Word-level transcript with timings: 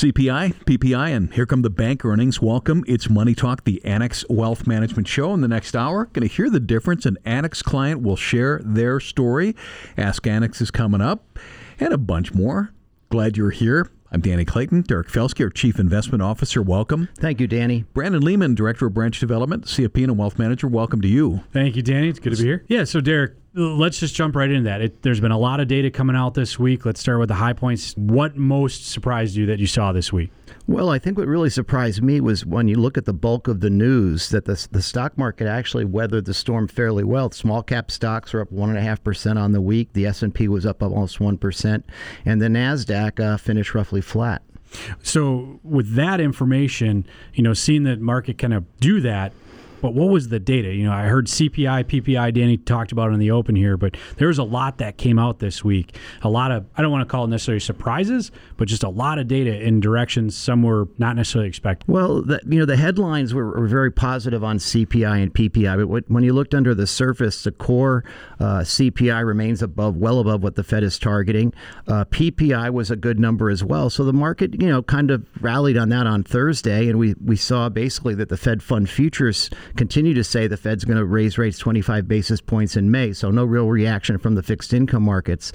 CPI, 0.00 0.54
PPI, 0.64 1.14
and 1.14 1.34
here 1.34 1.44
come 1.44 1.60
the 1.60 1.68
bank 1.68 2.06
earnings. 2.06 2.40
Welcome. 2.40 2.84
It's 2.88 3.10
Money 3.10 3.34
Talk, 3.34 3.64
the 3.64 3.84
Annex 3.84 4.24
Wealth 4.30 4.66
Management 4.66 5.06
Show. 5.06 5.34
In 5.34 5.42
the 5.42 5.48
next 5.48 5.76
hour, 5.76 6.06
going 6.06 6.26
to 6.26 6.34
hear 6.34 6.48
the 6.48 6.58
difference. 6.58 7.04
An 7.04 7.18
Annex 7.26 7.60
client 7.60 8.00
will 8.00 8.16
share 8.16 8.62
their 8.64 8.98
story. 8.98 9.54
Ask 9.98 10.26
Annex 10.26 10.62
is 10.62 10.70
coming 10.70 11.02
up, 11.02 11.38
and 11.78 11.92
a 11.92 11.98
bunch 11.98 12.32
more. 12.32 12.72
Glad 13.10 13.36
you're 13.36 13.50
here. 13.50 13.90
I'm 14.10 14.22
Danny 14.22 14.46
Clayton. 14.46 14.82
Derek 14.82 15.08
Felske, 15.08 15.44
our 15.44 15.50
Chief 15.50 15.78
Investment 15.78 16.22
Officer. 16.22 16.62
Welcome. 16.62 17.10
Thank 17.18 17.38
you, 17.38 17.46
Danny. 17.46 17.84
Brandon 17.92 18.22
Lehman, 18.22 18.54
Director 18.54 18.86
of 18.86 18.94
Branch 18.94 19.20
Development, 19.20 19.66
CFP 19.66 20.04
and 20.04 20.16
Wealth 20.16 20.38
Manager. 20.38 20.66
Welcome 20.66 21.02
to 21.02 21.08
you. 21.08 21.44
Thank 21.52 21.76
you, 21.76 21.82
Danny. 21.82 22.08
It's 22.08 22.18
good 22.18 22.34
to 22.34 22.38
be 22.38 22.48
here. 22.48 22.64
Yeah, 22.68 22.84
so 22.84 23.02
Derek, 23.02 23.34
let's 23.54 23.98
just 23.98 24.14
jump 24.14 24.36
right 24.36 24.50
into 24.50 24.64
that. 24.64 24.80
It, 24.80 25.02
there's 25.02 25.20
been 25.20 25.32
a 25.32 25.38
lot 25.38 25.60
of 25.60 25.68
data 25.68 25.90
coming 25.90 26.16
out 26.16 26.34
this 26.34 26.58
week. 26.58 26.84
Let's 26.84 27.00
start 27.00 27.18
with 27.18 27.28
the 27.28 27.34
high 27.34 27.52
points. 27.52 27.94
What 27.96 28.36
most 28.36 28.88
surprised 28.88 29.36
you 29.36 29.46
that 29.46 29.58
you 29.58 29.66
saw 29.66 29.92
this 29.92 30.12
week? 30.12 30.30
Well, 30.66 30.90
I 30.90 31.00
think 31.00 31.18
what 31.18 31.26
really 31.26 31.50
surprised 31.50 32.02
me 32.02 32.20
was 32.20 32.46
when 32.46 32.68
you 32.68 32.76
look 32.76 32.96
at 32.96 33.04
the 33.04 33.12
bulk 33.12 33.48
of 33.48 33.60
the 33.60 33.70
news 33.70 34.28
that 34.28 34.44
the, 34.44 34.68
the 34.70 34.82
stock 34.82 35.18
market 35.18 35.48
actually 35.48 35.84
weathered 35.84 36.26
the 36.26 36.34
storm 36.34 36.68
fairly 36.68 37.02
well. 37.02 37.30
Small 37.32 37.62
cap 37.62 37.90
stocks 37.90 38.34
are 38.34 38.40
up 38.40 38.52
one 38.52 38.68
and 38.68 38.78
a 38.78 38.82
half 38.82 39.02
percent 39.02 39.38
on 39.38 39.50
the 39.52 39.60
week. 39.60 39.92
The 39.94 40.06
S 40.06 40.22
and 40.22 40.32
P 40.32 40.46
was 40.46 40.64
up 40.64 40.82
almost 40.82 41.18
one 41.18 41.38
percent, 41.38 41.84
and 42.24 42.40
the 42.40 42.46
Nasdaq 42.46 43.18
uh, 43.18 43.36
finished 43.36 43.74
roughly 43.74 44.00
flat. 44.00 44.42
So, 45.02 45.58
with 45.64 45.96
that 45.96 46.20
information, 46.20 47.04
you 47.34 47.42
know, 47.42 47.54
seeing 47.54 47.82
the 47.82 47.96
market 47.96 48.38
kind 48.38 48.54
of 48.54 48.64
do 48.78 49.00
that, 49.00 49.32
but 49.80 49.94
what 49.94 50.08
was 50.08 50.28
the 50.28 50.38
data? 50.38 50.72
You 50.74 50.84
know, 50.84 50.92
I 50.92 51.04
heard 51.04 51.26
CPI, 51.26 51.84
PPI, 51.84 52.34
Danny 52.34 52.56
talked 52.56 52.92
about 52.92 53.12
in 53.12 53.18
the 53.18 53.30
open 53.30 53.56
here, 53.56 53.76
but 53.76 53.96
there 54.16 54.28
was 54.28 54.38
a 54.38 54.44
lot 54.44 54.78
that 54.78 54.96
came 54.96 55.18
out 55.18 55.38
this 55.38 55.64
week. 55.64 55.96
A 56.22 56.28
lot 56.28 56.50
of, 56.50 56.66
I 56.76 56.82
don't 56.82 56.90
want 56.90 57.06
to 57.06 57.10
call 57.10 57.24
it 57.24 57.28
necessarily 57.28 57.60
surprises, 57.60 58.30
but 58.56 58.68
just 58.68 58.82
a 58.82 58.88
lot 58.88 59.18
of 59.18 59.28
data 59.28 59.60
in 59.60 59.80
directions 59.80 60.36
some 60.36 60.62
were 60.62 60.88
not 60.98 61.16
necessarily 61.16 61.48
expected. 61.48 61.88
Well, 61.88 62.22
the, 62.22 62.40
you 62.46 62.58
know, 62.58 62.66
the 62.66 62.76
headlines 62.76 63.34
were, 63.34 63.50
were, 63.58 63.70
very 63.70 63.92
positive 63.92 64.42
on 64.42 64.58
CPI 64.58 65.22
and 65.22 65.32
PPI, 65.32 65.88
but 65.88 66.10
when 66.10 66.24
you 66.24 66.32
looked 66.32 66.54
under 66.54 66.74
the 66.74 66.86
surface, 66.86 67.44
the 67.44 67.52
core 67.52 68.04
uh, 68.40 68.60
CPI 68.60 69.24
remains 69.24 69.62
above, 69.62 69.96
well 69.96 70.18
above 70.18 70.42
what 70.42 70.56
the 70.56 70.64
Fed 70.64 70.82
is 70.82 70.98
targeting. 70.98 71.54
Uh, 71.86 72.04
PPI 72.06 72.70
was 72.70 72.90
a 72.90 72.96
good 72.96 73.20
number 73.20 73.48
as 73.48 73.62
well. 73.62 73.90
So 73.90 74.04
the 74.04 74.12
market, 74.12 74.60
you 74.60 74.68
know, 74.68 74.82
kind 74.82 75.10
of 75.10 75.24
rallied 75.40 75.76
on 75.76 75.88
that 75.90 76.06
on 76.06 76.24
Thursday, 76.24 76.88
and 76.88 76.98
we, 76.98 77.14
we 77.24 77.36
saw 77.36 77.68
basically 77.68 78.14
that 78.16 78.28
the 78.28 78.36
Fed 78.36 78.62
fund 78.62 78.90
futures 78.90 79.50
continue 79.76 80.14
to 80.14 80.24
say 80.24 80.46
the 80.46 80.56
Fed's 80.56 80.84
going 80.84 80.98
to 80.98 81.04
raise 81.04 81.38
rates 81.38 81.58
25 81.58 82.08
basis 82.08 82.40
points 82.40 82.76
in 82.76 82.90
May, 82.90 83.12
so 83.12 83.30
no 83.30 83.44
real 83.44 83.68
reaction 83.68 84.18
from 84.18 84.34
the 84.34 84.42
fixed 84.42 84.72
income 84.72 85.02
markets. 85.02 85.52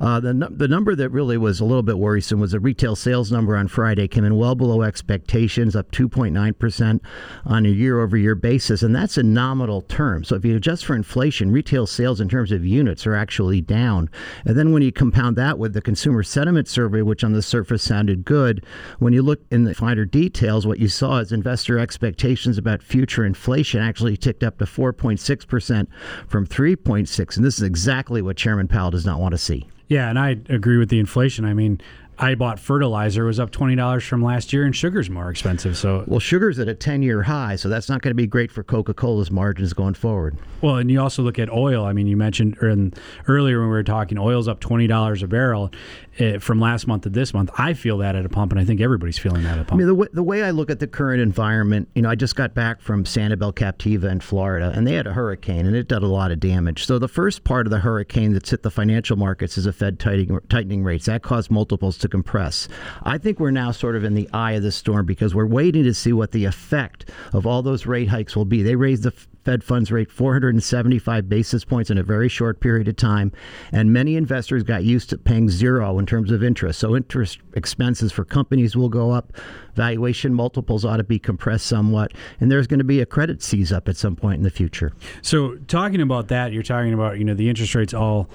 Uh, 0.00 0.20
the, 0.20 0.32
the 0.50 0.68
number 0.68 0.94
that 0.94 1.10
really 1.10 1.36
was 1.36 1.60
a 1.60 1.64
little 1.64 1.82
bit 1.82 1.98
worrisome 1.98 2.40
was 2.40 2.52
the 2.52 2.60
retail 2.60 2.96
sales 2.96 3.30
number 3.30 3.56
on 3.56 3.68
Friday 3.68 4.08
came 4.08 4.24
in 4.24 4.36
well 4.36 4.54
below 4.54 4.82
expectations, 4.82 5.76
up 5.76 5.90
2.9% 5.92 7.00
on 7.44 7.66
a 7.66 7.68
year 7.68 8.00
over 8.00 8.16
year 8.16 8.34
basis, 8.34 8.82
and 8.82 8.94
that's 8.94 9.18
in 9.18 9.32
nominal 9.32 9.82
terms. 9.82 10.28
So 10.28 10.36
if 10.36 10.44
you 10.44 10.56
adjust 10.56 10.84
for 10.84 10.94
inflation, 10.94 11.52
retail 11.52 11.86
sales 11.86 12.20
in 12.20 12.28
terms 12.28 12.52
of 12.52 12.64
units 12.64 13.06
are 13.06 13.14
actually 13.14 13.60
down. 13.60 14.10
And 14.44 14.58
then 14.58 14.72
when 14.72 14.82
you 14.82 14.92
compound 14.92 15.36
that 15.36 15.58
with 15.58 15.72
the 15.72 15.82
consumer 15.82 16.22
sentiment 16.22 16.68
survey, 16.68 17.02
which 17.02 17.24
on 17.24 17.32
the 17.32 17.42
surface 17.42 17.82
sounded 17.82 18.24
good, 18.24 18.64
when 18.98 19.12
you 19.12 19.22
look 19.22 19.40
in 19.50 19.64
the 19.64 19.74
finer 19.74 20.04
details, 20.04 20.66
what 20.66 20.78
you 20.78 20.88
saw 20.88 21.18
is 21.18 21.32
investor 21.32 21.78
expectations 21.78 22.58
about 22.58 22.82
future 22.82 23.24
inflation 23.24 23.51
inflation 23.52 23.82
actually 23.82 24.16
ticked 24.16 24.42
up 24.42 24.56
to 24.56 24.64
4.6% 24.64 25.86
from 26.26 26.46
3.6 26.46 27.36
and 27.36 27.44
this 27.44 27.58
is 27.58 27.62
exactly 27.62 28.22
what 28.22 28.34
Chairman 28.34 28.66
Powell 28.66 28.90
does 28.90 29.04
not 29.04 29.20
want 29.20 29.32
to 29.32 29.38
see. 29.38 29.68
Yeah, 29.88 30.08
and 30.08 30.18
I 30.18 30.38
agree 30.48 30.78
with 30.78 30.88
the 30.88 30.98
inflation. 30.98 31.44
I 31.44 31.52
mean, 31.52 31.78
I 32.22 32.36
bought 32.36 32.60
fertilizer 32.60 33.24
was 33.24 33.40
up 33.40 33.50
twenty 33.50 33.74
dollars 33.74 34.04
from 34.04 34.22
last 34.22 34.52
year, 34.52 34.64
and 34.64 34.74
sugar's 34.74 35.10
more 35.10 35.28
expensive. 35.28 35.76
So 35.76 36.04
well, 36.06 36.20
sugar's 36.20 36.60
at 36.60 36.68
a 36.68 36.74
ten 36.74 37.02
year 37.02 37.24
high, 37.24 37.56
so 37.56 37.68
that's 37.68 37.88
not 37.88 38.00
going 38.00 38.12
to 38.12 38.14
be 38.14 38.28
great 38.28 38.52
for 38.52 38.62
Coca 38.62 38.94
Cola's 38.94 39.32
margins 39.32 39.72
going 39.72 39.94
forward. 39.94 40.38
Well, 40.60 40.76
and 40.76 40.88
you 40.88 41.00
also 41.00 41.22
look 41.22 41.40
at 41.40 41.50
oil. 41.50 41.84
I 41.84 41.92
mean, 41.92 42.06
you 42.06 42.16
mentioned 42.16 42.56
earlier 42.62 43.58
when 43.58 43.68
we 43.68 43.74
were 43.74 43.82
talking, 43.82 44.18
oil's 44.18 44.46
up 44.46 44.60
twenty 44.60 44.86
dollars 44.86 45.24
a 45.24 45.26
barrel 45.26 45.72
uh, 46.20 46.38
from 46.38 46.60
last 46.60 46.86
month 46.86 47.02
to 47.02 47.08
this 47.10 47.34
month. 47.34 47.50
I 47.58 47.74
feel 47.74 47.98
that 47.98 48.14
at 48.14 48.24
a 48.24 48.28
pump, 48.28 48.52
and 48.52 48.60
I 48.60 48.64
think 48.64 48.80
everybody's 48.80 49.18
feeling 49.18 49.42
that 49.42 49.58
at 49.58 49.62
a 49.62 49.64
pump. 49.64 49.72
I 49.72 49.76
mean, 49.78 49.88
the 49.88 49.94
way, 49.94 50.08
the 50.12 50.22
way 50.22 50.44
I 50.44 50.52
look 50.52 50.70
at 50.70 50.78
the 50.78 50.86
current 50.86 51.20
environment, 51.20 51.88
you 51.96 52.02
know, 52.02 52.10
I 52.10 52.14
just 52.14 52.36
got 52.36 52.54
back 52.54 52.80
from 52.80 53.02
Sanibel 53.02 53.52
Captiva 53.52 54.08
in 54.08 54.20
Florida, 54.20 54.72
and 54.72 54.86
they 54.86 54.94
had 54.94 55.08
a 55.08 55.12
hurricane, 55.12 55.66
and 55.66 55.74
it 55.74 55.88
did 55.88 56.04
a 56.04 56.06
lot 56.06 56.30
of 56.30 56.38
damage. 56.38 56.86
So 56.86 57.00
the 57.00 57.08
first 57.08 57.42
part 57.42 57.66
of 57.66 57.72
the 57.72 57.80
hurricane 57.80 58.32
that's 58.32 58.50
hit 58.50 58.62
the 58.62 58.70
financial 58.70 59.16
markets 59.16 59.58
is 59.58 59.66
a 59.66 59.72
Fed 59.72 59.98
tightening, 59.98 60.38
tightening 60.48 60.84
rates. 60.84 61.06
That 61.06 61.22
caused 61.24 61.50
multiples 61.50 61.98
to 61.98 62.11
compress. 62.12 62.68
I 63.02 63.16
think 63.16 63.40
we're 63.40 63.50
now 63.50 63.72
sort 63.72 63.96
of 63.96 64.04
in 64.04 64.14
the 64.14 64.28
eye 64.34 64.52
of 64.52 64.62
the 64.62 64.70
storm 64.70 65.06
because 65.06 65.34
we're 65.34 65.46
waiting 65.46 65.82
to 65.84 65.94
see 65.94 66.12
what 66.12 66.32
the 66.32 66.44
effect 66.44 67.08
of 67.32 67.46
all 67.46 67.62
those 67.62 67.86
rate 67.86 68.08
hikes 68.08 68.36
will 68.36 68.44
be. 68.44 68.62
They 68.62 68.76
raised 68.76 69.02
the 69.02 69.14
Fed 69.44 69.64
funds 69.64 69.90
rate 69.90 70.10
475 70.10 71.28
basis 71.28 71.64
points 71.64 71.90
in 71.90 71.98
a 71.98 72.02
very 72.02 72.28
short 72.28 72.60
period 72.60 72.86
of 72.86 72.96
time, 72.96 73.32
and 73.72 73.92
many 73.92 74.14
investors 74.14 74.62
got 74.62 74.84
used 74.84 75.10
to 75.10 75.18
paying 75.18 75.48
zero 75.48 75.98
in 75.98 76.06
terms 76.06 76.30
of 76.30 76.44
interest. 76.44 76.78
So 76.78 76.94
interest 76.94 77.38
expenses 77.54 78.12
for 78.12 78.24
companies 78.24 78.76
will 78.76 78.88
go 78.88 79.10
up, 79.10 79.32
valuation 79.74 80.34
multiples 80.34 80.84
ought 80.84 80.98
to 80.98 81.04
be 81.04 81.18
compressed 81.18 81.66
somewhat, 81.66 82.12
and 82.40 82.52
there's 82.52 82.68
going 82.68 82.78
to 82.78 82.84
be 82.84 83.00
a 83.00 83.06
credit 83.06 83.42
seize 83.42 83.72
up 83.72 83.88
at 83.88 83.96
some 83.96 84.14
point 84.14 84.36
in 84.36 84.42
the 84.42 84.50
future. 84.50 84.92
So 85.22 85.56
talking 85.66 86.00
about 86.00 86.28
that, 86.28 86.52
you're 86.52 86.62
talking 86.62 86.92
about 86.92 87.18
you 87.18 87.24
know 87.24 87.34
the 87.34 87.48
interest 87.48 87.74
rates 87.74 87.94
all 87.94 88.28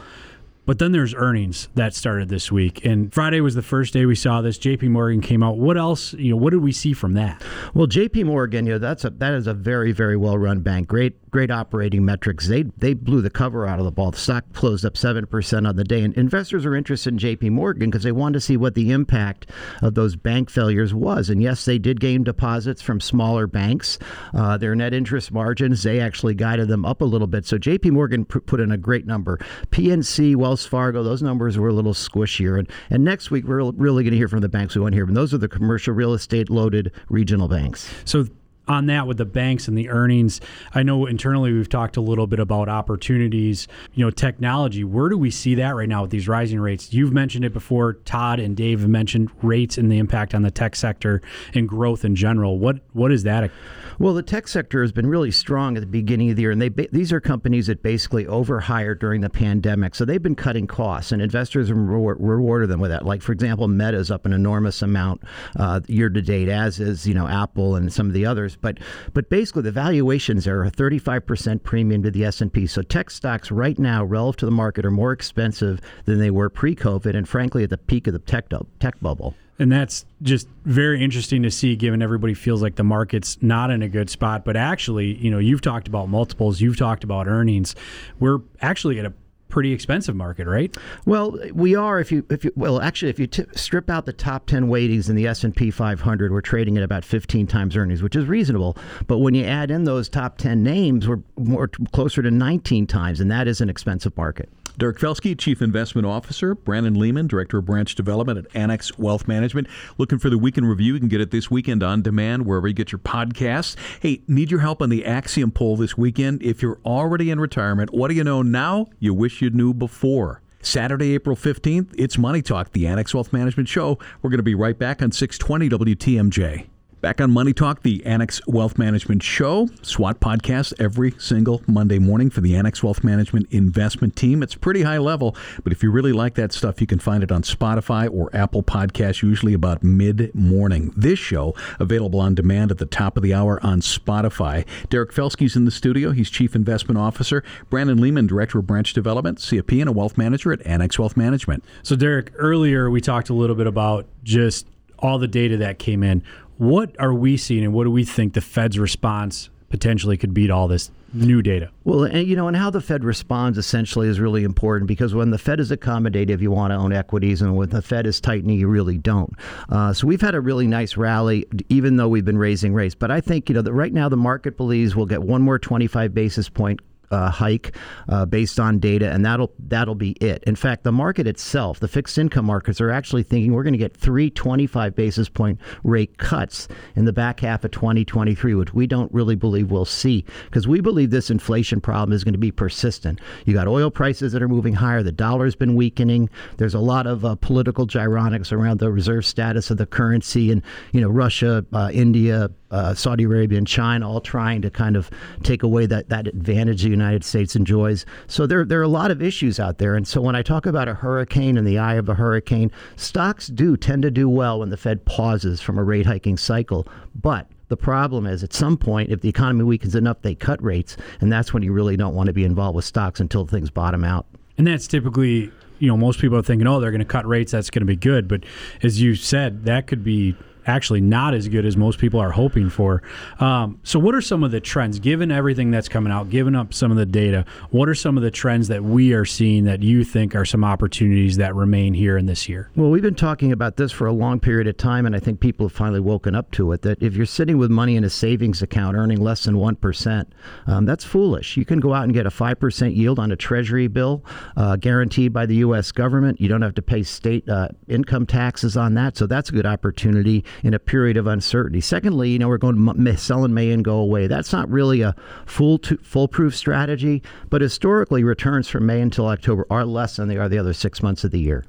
but 0.67 0.77
then 0.79 0.91
there's 0.91 1.15
earnings 1.15 1.69
that 1.75 1.95
started 1.95 2.29
this 2.29 2.51
week, 2.51 2.85
and 2.85 3.11
Friday 3.11 3.41
was 3.41 3.55
the 3.55 3.63
first 3.63 3.93
day 3.93 4.05
we 4.05 4.15
saw 4.15 4.41
this. 4.41 4.57
J.P. 4.57 4.89
Morgan 4.89 5.21
came 5.21 5.41
out. 5.41 5.57
What 5.57 5.77
else? 5.77 6.13
You 6.13 6.31
know, 6.31 6.37
what 6.37 6.51
did 6.51 6.61
we 6.61 6.73
see 6.73 6.93
from 6.93 7.13
that? 7.13 7.41
Well, 7.73 7.87
J.P. 7.87 8.25
Morgan, 8.25 8.65
you 8.65 8.73
know, 8.73 8.77
that's 8.77 9.05
a 9.05 9.09
that 9.09 9.33
is 9.33 9.47
a 9.47 9.53
very 9.53 9.93
very 9.93 10.17
well 10.17 10.37
run 10.37 10.59
bank. 10.59 10.87
Great 10.87 11.26
great 11.37 11.51
operating 11.51 12.03
metrics. 12.03 12.47
They 12.47 12.63
they 12.63 12.95
blew 12.95 13.21
the 13.21 13.29
cover 13.29 13.67
out 13.67 13.77
of 13.77 13.85
the 13.85 13.91
ball. 13.91 14.09
The 14.09 14.17
stock 14.17 14.53
closed 14.53 14.83
up 14.83 14.97
seven 14.97 15.27
percent 15.27 15.67
on 15.67 15.75
the 15.75 15.83
day, 15.83 16.01
and 16.01 16.11
investors 16.15 16.65
are 16.65 16.75
interested 16.75 17.13
in 17.13 17.19
J.P. 17.19 17.51
Morgan 17.51 17.91
because 17.91 18.01
they 18.01 18.11
wanted 18.11 18.33
to 18.33 18.41
see 18.41 18.57
what 18.57 18.73
the 18.73 18.89
impact 18.89 19.45
of 19.83 19.93
those 19.93 20.15
bank 20.15 20.49
failures 20.49 20.95
was. 20.95 21.29
And 21.29 21.39
yes, 21.39 21.63
they 21.63 21.77
did 21.77 21.99
gain 21.99 22.23
deposits 22.23 22.81
from 22.81 22.99
smaller 22.99 23.45
banks. 23.45 23.99
Uh, 24.33 24.57
their 24.57 24.73
net 24.73 24.95
interest 24.95 25.31
margins 25.31 25.83
they 25.83 25.99
actually 25.99 26.33
guided 26.33 26.69
them 26.69 26.85
up 26.85 27.01
a 27.01 27.05
little 27.05 27.27
bit. 27.27 27.45
So 27.45 27.59
J.P. 27.59 27.91
Morgan 27.91 28.25
put 28.25 28.59
in 28.59 28.71
a 28.71 28.77
great 28.77 29.05
number. 29.05 29.37
PNC, 29.69 30.35
Wells 30.35 30.65
Fargo, 30.65 31.03
those 31.03 31.21
numbers 31.21 31.55
were 31.55 31.69
a 31.69 31.73
little 31.73 31.93
squishier. 31.93 32.57
And, 32.57 32.67
and 32.89 33.03
next 33.03 33.29
week, 33.29 33.45
we're 33.45 33.69
really 33.73 34.03
going 34.03 34.13
to 34.13 34.17
hear 34.17 34.27
from 34.27 34.41
the 34.41 34.49
banks 34.49 34.73
we 34.73 34.81
want 34.81 34.93
to 34.93 34.97
hear 34.97 35.05
from. 35.05 35.13
Those 35.13 35.35
are 35.35 35.37
the 35.37 35.47
commercial 35.47 35.93
real 35.93 36.15
estate 36.15 36.49
loaded 36.49 36.91
regional 37.09 37.47
banks. 37.47 37.93
So 38.05 38.25
on 38.67 38.87
that 38.87 39.07
with 39.07 39.17
the 39.17 39.25
banks 39.25 39.67
and 39.67 39.77
the 39.77 39.89
earnings. 39.89 40.41
I 40.73 40.83
know 40.83 41.05
internally 41.05 41.53
we've 41.53 41.69
talked 41.69 41.97
a 41.97 42.01
little 42.01 42.27
bit 42.27 42.39
about 42.39 42.69
opportunities. 42.69 43.67
You 43.93 44.05
know 44.05 44.11
technology 44.11 44.83
where 44.83 45.09
do 45.09 45.17
we 45.17 45.31
see 45.31 45.55
that 45.55 45.75
right 45.75 45.89
now 45.89 46.03
with 46.03 46.11
these 46.11 46.27
rising 46.27 46.59
rates? 46.59 46.93
You've 46.93 47.13
mentioned 47.13 47.45
it 47.45 47.53
before. 47.53 47.93
Todd 47.93 48.39
and 48.39 48.55
dave 48.55 48.81
have 48.81 48.89
mentioned 48.89 49.29
rates 49.41 49.77
and 49.77 49.91
the 49.91 49.97
impact 49.97 50.33
on 50.33 50.41
the 50.41 50.51
tech 50.51 50.75
sector 50.75 51.21
and 51.53 51.67
growth 51.67 52.03
in 52.05 52.15
general. 52.15 52.59
What 52.59 52.79
what 52.93 53.11
is 53.11 53.23
that? 53.23 53.51
Well, 53.99 54.13
the 54.13 54.21
tech 54.21 54.47
sector 54.47 54.81
has 54.81 54.91
been 54.91 55.07
really 55.07 55.31
strong 55.31 55.75
at 55.75 55.79
the 55.79 55.87
beginning 55.87 56.29
of 56.29 56.35
the 56.35 56.43
year, 56.43 56.51
and 56.51 56.61
they 56.61 56.69
these 56.69 57.11
are 57.11 57.19
companies 57.19 57.65
that 57.67 57.81
basically 57.81 58.27
overhired 58.27 58.99
during 58.99 59.21
the 59.21 59.29
pandemic, 59.29 59.95
so 59.95 60.05
they've 60.05 60.21
been 60.21 60.35
cutting 60.35 60.67
costs, 60.67 61.11
and 61.11 61.21
investors 61.21 61.71
rewarded 61.71 62.69
them 62.69 62.79
with 62.79 62.91
that. 62.91 63.05
Like 63.05 63.23
for 63.23 63.31
example, 63.31 63.67
Meta's 63.67 64.11
up 64.11 64.25
an 64.25 64.33
enormous 64.33 64.83
amount 64.83 65.23
uh, 65.55 65.79
year 65.87 66.09
to 66.09 66.21
date, 66.21 66.47
as 66.47 66.79
is 66.79 67.07
you 67.07 67.15
know 67.15 67.27
Apple 67.27 67.75
and 67.75 67.91
some 67.91 68.07
of 68.07 68.13
the 68.13 68.25
others. 68.25 68.56
But 68.61 68.79
but 69.13 69.29
basically, 69.29 69.63
the 69.63 69.71
valuations 69.71 70.47
are 70.47 70.63
a 70.63 70.69
35 70.69 71.25
percent 71.25 71.63
premium 71.63 72.03
to 72.03 72.11
the 72.11 72.25
S 72.25 72.41
and 72.41 72.51
P. 72.51 72.67
So 72.67 72.81
tech 72.81 73.09
stocks 73.09 73.51
right 73.51 73.77
now, 73.77 74.03
relative 74.03 74.39
to 74.39 74.45
the 74.45 74.51
market, 74.51 74.85
are 74.85 74.91
more 74.91 75.11
expensive 75.11 75.81
than 76.05 76.19
they 76.19 76.31
were 76.31 76.49
pre-COVID, 76.49 77.15
and 77.15 77.27
frankly, 77.27 77.63
at 77.63 77.69
the 77.69 77.77
peak 77.77 78.07
of 78.07 78.13
the 78.13 78.19
tech 78.19 78.45
tech 78.79 78.99
bubble. 79.01 79.35
And 79.59 79.71
that's 79.71 80.05
just 80.21 80.47
very 80.65 81.03
interesting 81.03 81.41
to 81.43 81.49
see, 81.49 81.75
given 81.75 82.01
everybody 82.01 82.35
feels 82.35 82.61
like 82.61 82.75
the 82.75 82.83
market's 82.83 83.41
not 83.41 83.71
in 83.71 83.81
a 83.81 83.89
good 83.89 84.09
spot. 84.09 84.45
But 84.45 84.55
actually, 84.55 85.15
you 85.15 85.31
know, 85.31 85.39
you've 85.39 85.61
talked 85.61 85.87
about 85.87 86.09
multiples, 86.09 86.61
you've 86.61 86.77
talked 86.77 87.03
about 87.03 87.27
earnings. 87.27 87.75
We're 88.19 88.39
actually 88.61 88.99
at 88.99 89.05
a 89.05 89.13
pretty 89.57 89.73
expensive 89.73 90.15
market, 90.15 90.45
right? 90.45 90.77
Well, 91.07 91.35
we 91.51 91.73
are. 91.73 91.99
If 91.99 92.11
you, 92.11 92.23
if 92.29 92.45
you, 92.45 92.53
well, 92.55 92.79
actually, 92.79 93.09
if 93.09 93.17
you 93.17 93.25
t- 93.25 93.45
strip 93.55 93.89
out 93.89 94.05
the 94.05 94.13
top 94.13 94.45
ten 94.45 94.67
weightings 94.67 95.09
in 95.09 95.15
the 95.15 95.25
S 95.25 95.43
and 95.43 95.55
P 95.55 95.71
500, 95.71 96.31
we're 96.31 96.41
trading 96.41 96.77
at 96.77 96.83
about 96.83 97.03
15 97.03 97.47
times 97.47 97.75
earnings, 97.75 98.03
which 98.03 98.15
is 98.15 98.25
reasonable. 98.25 98.77
But 99.07 99.17
when 99.17 99.33
you 99.33 99.43
add 99.45 99.71
in 99.71 99.85
those 99.85 100.09
top 100.09 100.37
10 100.37 100.61
names, 100.61 101.07
we're 101.07 101.23
more 101.37 101.69
closer 101.91 102.21
to 102.21 102.29
19 102.29 102.85
times, 102.85 103.19
and 103.19 103.31
that 103.31 103.47
is 103.47 103.59
an 103.59 103.67
expensive 103.67 104.15
market. 104.15 104.47
Derek 104.77 104.99
Felske, 104.99 105.35
Chief 105.37 105.61
Investment 105.61 106.05
Officer. 106.05 106.53
Brandon 106.53 106.93
Lehman, 106.93 107.25
Director 107.25 107.57
of 107.57 107.65
Branch 107.65 107.93
Development 107.95 108.37
at 108.37 108.45
Annex 108.55 108.97
Wealth 108.97 109.27
Management. 109.27 109.67
Looking 109.97 110.19
for 110.19 110.29
the 110.29 110.37
weekend 110.37 110.69
review? 110.69 110.93
You 110.93 110.99
can 110.99 111.09
get 111.09 111.19
it 111.19 111.31
this 111.31 111.49
weekend 111.49 111.81
on 111.81 112.03
demand 112.03 112.45
wherever 112.45 112.67
you 112.67 112.75
get 112.75 112.91
your 112.91 112.99
podcasts. 112.99 113.75
Hey, 114.01 114.21
need 114.27 114.51
your 114.51 114.59
help 114.59 114.81
on 114.81 114.89
the 114.89 115.03
Axiom 115.03 115.51
poll 115.51 115.77
this 115.77 115.97
weekend? 115.97 116.43
If 116.43 116.61
you're 116.61 116.79
already 116.85 117.31
in 117.31 117.39
retirement, 117.39 117.91
what 117.91 118.09
do 118.09 118.13
you 118.13 118.23
know 118.23 118.43
now 118.43 118.85
you 118.99 119.13
wish 119.13 119.41
you 119.41 119.49
knew 119.49 119.73
before? 119.73 120.41
Saturday, 120.61 121.13
April 121.13 121.35
15th, 121.35 121.93
it's 121.97 122.17
Money 122.17 122.41
Talk, 122.41 122.73
the 122.73 122.87
Annex 122.87 123.13
Wealth 123.13 123.31
Management 123.31 123.69
Show. 123.69 123.97
We're 124.21 124.29
going 124.29 124.39
to 124.39 124.43
be 124.43 124.55
right 124.55 124.77
back 124.77 125.01
on 125.01 125.11
620 125.11 125.95
WTMJ. 125.95 126.67
Back 126.99 127.21
on 127.21 127.29
Money 127.29 127.53
Talk, 127.53 127.83
the 127.83 128.03
Annex 128.07 128.41
Wealth 128.47 128.79
Management 128.79 129.21
Show, 129.21 129.69
SWAT 129.83 130.19
podcast 130.19 130.73
every 130.79 131.13
single 131.19 131.61
Monday 131.67 131.99
morning 131.99 132.31
for 132.31 132.41
the 132.41 132.55
Annex 132.55 132.81
Wealth 132.81 133.03
Management 133.03 133.45
investment 133.51 134.15
team. 134.15 134.41
It's 134.41 134.55
pretty 134.55 134.81
high 134.81 134.97
level, 134.97 135.35
but 135.63 135.71
if 135.71 135.83
you 135.83 135.91
really 135.91 136.11
like 136.11 136.33
that 136.33 136.51
stuff, 136.51 136.81
you 136.81 136.87
can 136.87 136.97
find 136.97 137.21
it 137.21 137.31
on 137.31 137.43
Spotify 137.43 138.11
or 138.11 138.35
Apple 138.35 138.63
Podcasts, 138.63 139.21
usually 139.21 139.53
about 139.53 139.83
mid 139.83 140.33
morning. 140.33 140.91
This 140.97 141.19
show 141.19 141.53
available 141.79 142.19
on 142.19 142.33
demand 142.33 142.71
at 142.71 142.79
the 142.79 142.87
top 142.87 143.15
of 143.15 143.21
the 143.21 143.31
hour 143.31 143.63
on 143.63 143.81
Spotify. 143.81 144.65
Derek 144.89 145.13
Felske's 145.13 145.55
in 145.55 145.65
the 145.65 145.71
studio. 145.71 146.09
He's 146.09 146.31
Chief 146.31 146.55
Investment 146.55 146.97
Officer. 146.97 147.43
Brandon 147.69 148.01
Lehman, 148.01 148.25
Director 148.25 148.57
of 148.57 148.65
Branch 148.65 148.91
Development, 148.91 149.37
CFP, 149.37 149.81
and 149.81 149.89
a 149.89 149.93
Wealth 149.93 150.17
Manager 150.17 150.51
at 150.51 150.65
Annex 150.65 150.97
Wealth 150.97 151.15
Management. 151.15 151.63
So, 151.83 151.95
Derek, 151.95 152.31
earlier 152.37 152.89
we 152.89 153.01
talked 153.01 153.29
a 153.29 153.35
little 153.35 153.55
bit 153.55 153.67
about 153.67 154.07
just 154.23 154.65
all 154.99 155.19
the 155.19 155.27
data 155.27 155.57
that 155.57 155.79
came 155.79 156.03
in. 156.03 156.23
What 156.57 156.95
are 156.99 157.13
we 157.13 157.37
seeing, 157.37 157.63
and 157.63 157.73
what 157.73 157.83
do 157.83 157.91
we 157.91 158.03
think 158.03 158.33
the 158.33 158.41
Fed's 158.41 158.79
response 158.79 159.49
potentially 159.69 160.17
could 160.17 160.33
beat 160.33 160.49
all 160.49 160.67
this 160.67 160.89
new 161.13 161.43
data? 161.43 161.69
Well, 161.83 162.03
and 162.03 162.27
you 162.27 162.35
know, 162.35 162.47
and 162.47 162.57
how 162.57 162.71
the 162.71 162.81
Fed 162.81 163.03
responds 163.03 163.59
essentially 163.59 164.07
is 164.07 164.19
really 164.19 164.43
important 164.43 164.87
because 164.87 165.13
when 165.13 165.29
the 165.29 165.37
Fed 165.37 165.59
is 165.59 165.71
accommodative, 165.71 166.41
you 166.41 166.49
want 166.49 166.71
to 166.71 166.75
own 166.75 166.93
equities, 166.93 167.43
and 167.43 167.55
when 167.55 167.69
the 167.69 167.81
Fed 167.81 168.07
is 168.07 168.19
tightening, 168.19 168.57
you 168.57 168.67
really 168.67 168.97
don't. 168.97 169.31
Uh, 169.69 169.93
so 169.93 170.07
we've 170.07 170.21
had 170.21 170.33
a 170.33 170.41
really 170.41 170.65
nice 170.65 170.97
rally, 170.97 171.45
even 171.69 171.97
though 171.97 172.07
we've 172.07 172.25
been 172.25 172.39
raising 172.39 172.73
rates. 172.73 172.95
But 172.95 173.11
I 173.11 173.21
think 173.21 173.49
you 173.49 173.55
know 173.55 173.61
that 173.61 173.73
right 173.73 173.93
now 173.93 174.09
the 174.09 174.17
market 174.17 174.57
believes 174.57 174.95
we'll 174.95 175.05
get 175.05 175.21
one 175.21 175.43
more 175.43 175.59
25 175.59 176.13
basis 176.13 176.49
point 176.49 176.79
uh, 177.11 177.29
hike 177.29 177.75
uh, 178.09 178.25
based 178.25 178.59
on 178.59 178.79
data, 178.79 179.11
and 179.11 179.25
that'll 179.25 179.51
that'll 179.59 179.95
be 179.95 180.11
it. 180.21 180.43
In 180.45 180.55
fact, 180.55 180.83
the 180.83 180.91
market 180.91 181.27
itself, 181.27 181.79
the 181.79 181.87
fixed 181.87 182.17
income 182.17 182.45
markets, 182.45 182.81
are 182.81 182.91
actually 182.91 183.23
thinking 183.23 183.53
we're 183.53 183.63
going 183.63 183.73
to 183.73 183.77
get 183.77 183.95
three 183.95 184.29
25 184.29 184.95
basis 184.95 185.29
point 185.29 185.59
rate 185.83 186.17
cuts 186.17 186.67
in 186.95 187.05
the 187.05 187.13
back 187.13 187.39
half 187.39 187.63
of 187.63 187.71
2023, 187.71 188.55
which 188.55 188.73
we 188.73 188.87
don't 188.87 189.11
really 189.13 189.35
believe 189.35 189.71
we'll 189.71 189.85
see 189.85 190.25
because 190.45 190.67
we 190.67 190.81
believe 190.81 191.09
this 191.09 191.29
inflation 191.29 191.81
problem 191.81 192.13
is 192.13 192.23
going 192.23 192.33
to 192.33 192.39
be 192.39 192.51
persistent. 192.51 193.19
You 193.45 193.53
got 193.53 193.67
oil 193.67 193.89
prices 193.89 194.33
that 194.33 194.41
are 194.41 194.47
moving 194.47 194.73
higher, 194.73 195.03
the 195.03 195.11
dollar's 195.11 195.55
been 195.55 195.75
weakening. 195.75 196.29
There's 196.57 196.73
a 196.73 196.79
lot 196.79 197.07
of 197.07 197.23
uh, 197.23 197.35
political 197.35 197.87
gyronics 197.87 198.51
around 198.51 198.79
the 198.79 198.91
reserve 198.91 199.25
status 199.25 199.71
of 199.71 199.77
the 199.77 199.85
currency, 199.85 200.51
and 200.51 200.61
you 200.91 201.01
know 201.01 201.09
Russia, 201.09 201.65
uh, 201.73 201.89
India, 201.93 202.49
uh, 202.71 202.93
Saudi 202.93 203.23
Arabia 203.23 203.57
and 203.57 203.67
China 203.67 204.09
all 204.09 204.21
trying 204.21 204.61
to 204.61 204.69
kind 204.69 204.95
of 204.95 205.09
take 205.43 205.63
away 205.63 205.85
that, 205.85 206.09
that 206.09 206.27
advantage 206.27 206.85
United 206.97 207.23
States 207.23 207.55
enjoys. 207.55 208.05
So 208.27 208.45
there, 208.47 208.65
there 208.65 208.79
are 208.79 208.83
a 208.83 208.87
lot 208.87 209.11
of 209.11 209.21
issues 209.21 209.59
out 209.59 209.77
there. 209.77 209.95
And 209.95 210.07
so 210.07 210.21
when 210.21 210.35
I 210.35 210.41
talk 210.41 210.65
about 210.65 210.87
a 210.87 210.93
hurricane 210.93 211.57
in 211.57 211.65
the 211.65 211.77
eye 211.77 211.95
of 211.95 212.09
a 212.09 212.13
hurricane, 212.13 212.71
stocks 212.95 213.47
do 213.47 213.77
tend 213.77 214.03
to 214.03 214.11
do 214.11 214.29
well 214.29 214.59
when 214.59 214.69
the 214.69 214.77
Fed 214.77 215.05
pauses 215.05 215.61
from 215.61 215.77
a 215.77 215.83
rate 215.83 216.05
hiking 216.05 216.37
cycle. 216.37 216.87
But 217.15 217.47
the 217.69 217.77
problem 217.77 218.25
is 218.25 218.43
at 218.43 218.53
some 218.53 218.77
point, 218.77 219.11
if 219.11 219.21
the 219.21 219.29
economy 219.29 219.63
weakens 219.63 219.95
enough, 219.95 220.21
they 220.21 220.35
cut 220.35 220.61
rates. 220.63 220.97
And 221.21 221.31
that's 221.31 221.53
when 221.53 221.63
you 221.63 221.73
really 221.73 221.97
don't 221.97 222.15
want 222.15 222.27
to 222.27 222.33
be 222.33 222.45
involved 222.45 222.75
with 222.75 222.85
stocks 222.85 223.19
until 223.19 223.45
things 223.45 223.69
bottom 223.69 224.03
out. 224.03 224.25
And 224.57 224.65
that's 224.67 224.87
typically 224.87 225.51
you 225.79 225.87
know, 225.87 225.97
most 225.97 226.19
people 226.19 226.37
are 226.37 226.43
thinking, 226.43 226.67
oh, 226.67 226.79
they're 226.79 226.91
going 226.91 226.99
to 226.99 227.05
cut 227.05 227.27
rates. 227.27 227.51
That's 227.51 227.69
going 227.69 227.81
to 227.81 227.85
be 227.85 227.95
good. 227.95 228.27
But 228.27 228.43
as 228.83 229.01
you 229.01 229.15
said, 229.15 229.65
that 229.65 229.87
could 229.87 230.03
be 230.03 230.35
actually 230.67 231.01
not 231.01 231.33
as 231.33 231.47
good 231.47 231.65
as 231.65 231.77
most 231.77 231.97
people 231.97 232.19
are 232.19 232.31
hoping 232.31 232.69
for. 232.69 233.01
Um, 233.39 233.79
so, 233.83 233.99
what 233.99 234.13
are 234.13 234.21
some 234.21 234.43
of 234.43 234.51
the 234.51 234.59
trends, 234.59 234.99
given 234.99 235.31
everything 235.31 235.71
that's 235.71 235.89
coming 235.89 236.11
out, 236.11 236.29
given 236.29 236.55
up 236.55 236.73
some 236.73 236.91
of 236.91 236.97
the 236.97 237.05
data? 237.05 237.45
What 237.71 237.89
are 237.89 237.95
some 237.95 238.17
of 238.17 238.23
the 238.23 238.31
trends 238.31 238.67
that 238.67 238.83
we 238.83 239.13
are 239.13 239.25
seeing 239.25 239.63
that 239.63 239.81
you 239.81 240.03
think 240.03 240.35
are 240.35 240.45
some 240.45 240.63
opportunities 240.63 241.37
that 241.37 241.55
remain 241.55 241.93
here 241.93 242.17
in 242.17 242.25
this 242.25 242.49
year? 242.49 242.69
Well, 242.75 242.89
we've 242.89 243.01
been 243.01 243.15
talking 243.15 243.51
about 243.51 243.77
this 243.77 243.91
for 243.91 244.05
a 244.07 244.13
long 244.13 244.39
period 244.39 244.67
of 244.67 244.77
time, 244.77 245.05
and 245.05 245.15
I 245.15 245.19
think 245.19 245.39
people 245.39 245.67
have 245.67 245.73
finally 245.73 245.99
woken 245.99 246.35
up 246.35 246.51
to 246.51 246.71
it. 246.73 246.81
That 246.81 247.01
if 247.01 247.15
you're 247.15 247.25
sitting 247.25 247.57
with 247.57 247.71
money 247.71 247.95
in 247.95 248.03
a 248.03 248.09
savings 248.09 248.61
account 248.61 248.97
earning 248.97 249.21
less 249.21 249.45
than 249.45 249.57
one 249.57 249.75
percent, 249.75 250.33
um, 250.67 250.85
that's 250.85 251.03
foolish. 251.03 251.57
You 251.57 251.65
can 251.65 251.79
go 251.79 251.93
out 251.93 252.03
and 252.03 252.13
get 252.13 252.25
a 252.25 252.31
five 252.31 252.59
percent 252.59 252.93
yield 252.93 253.19
on 253.19 253.31
a 253.31 253.35
Treasury 253.35 253.87
bill, 253.87 254.23
uh, 254.55 254.75
guaranteed 254.75 255.31
by 255.31 255.45
the 255.45 255.55
U.S. 255.57 255.91
government. 255.91 256.41
You 256.41 256.49
don't 256.49 256.61
have 256.61 256.75
to 256.75 256.81
pay 256.81 257.03
state 257.03 257.47
uh, 257.47 257.69
income 257.87 258.25
taxes 258.25 258.75
on 258.75 258.93
that, 258.95 259.17
so 259.17 259.27
that's 259.27 259.49
a 259.49 259.53
good 259.53 259.65
opportunity 259.65 260.43
in 260.63 260.73
a 260.73 260.79
period 260.79 261.17
of 261.17 261.27
uncertainty. 261.27 261.81
Secondly, 261.81 262.29
you 262.29 262.39
know, 262.39 262.47
we're 262.47 262.57
going 262.57 263.05
to 263.05 263.17
sell 263.17 263.45
in 263.45 263.53
May 263.53 263.71
and 263.71 263.83
go 263.83 263.97
away. 263.97 264.27
That's 264.27 264.53
not 264.53 264.69
really 264.69 265.01
a 265.01 265.15
full 265.45 265.77
to, 265.79 265.97
foolproof 265.97 266.55
strategy, 266.55 267.21
but 267.49 267.61
historically, 267.61 268.23
returns 268.23 268.67
from 268.67 268.85
May 268.85 269.01
until 269.01 269.27
October 269.27 269.65
are 269.69 269.85
less 269.85 270.15
than 270.15 270.27
they 270.27 270.37
are 270.37 270.49
the 270.49 270.57
other 270.57 270.73
six 270.73 271.01
months 271.01 271.23
of 271.23 271.31
the 271.31 271.39
year 271.39 271.65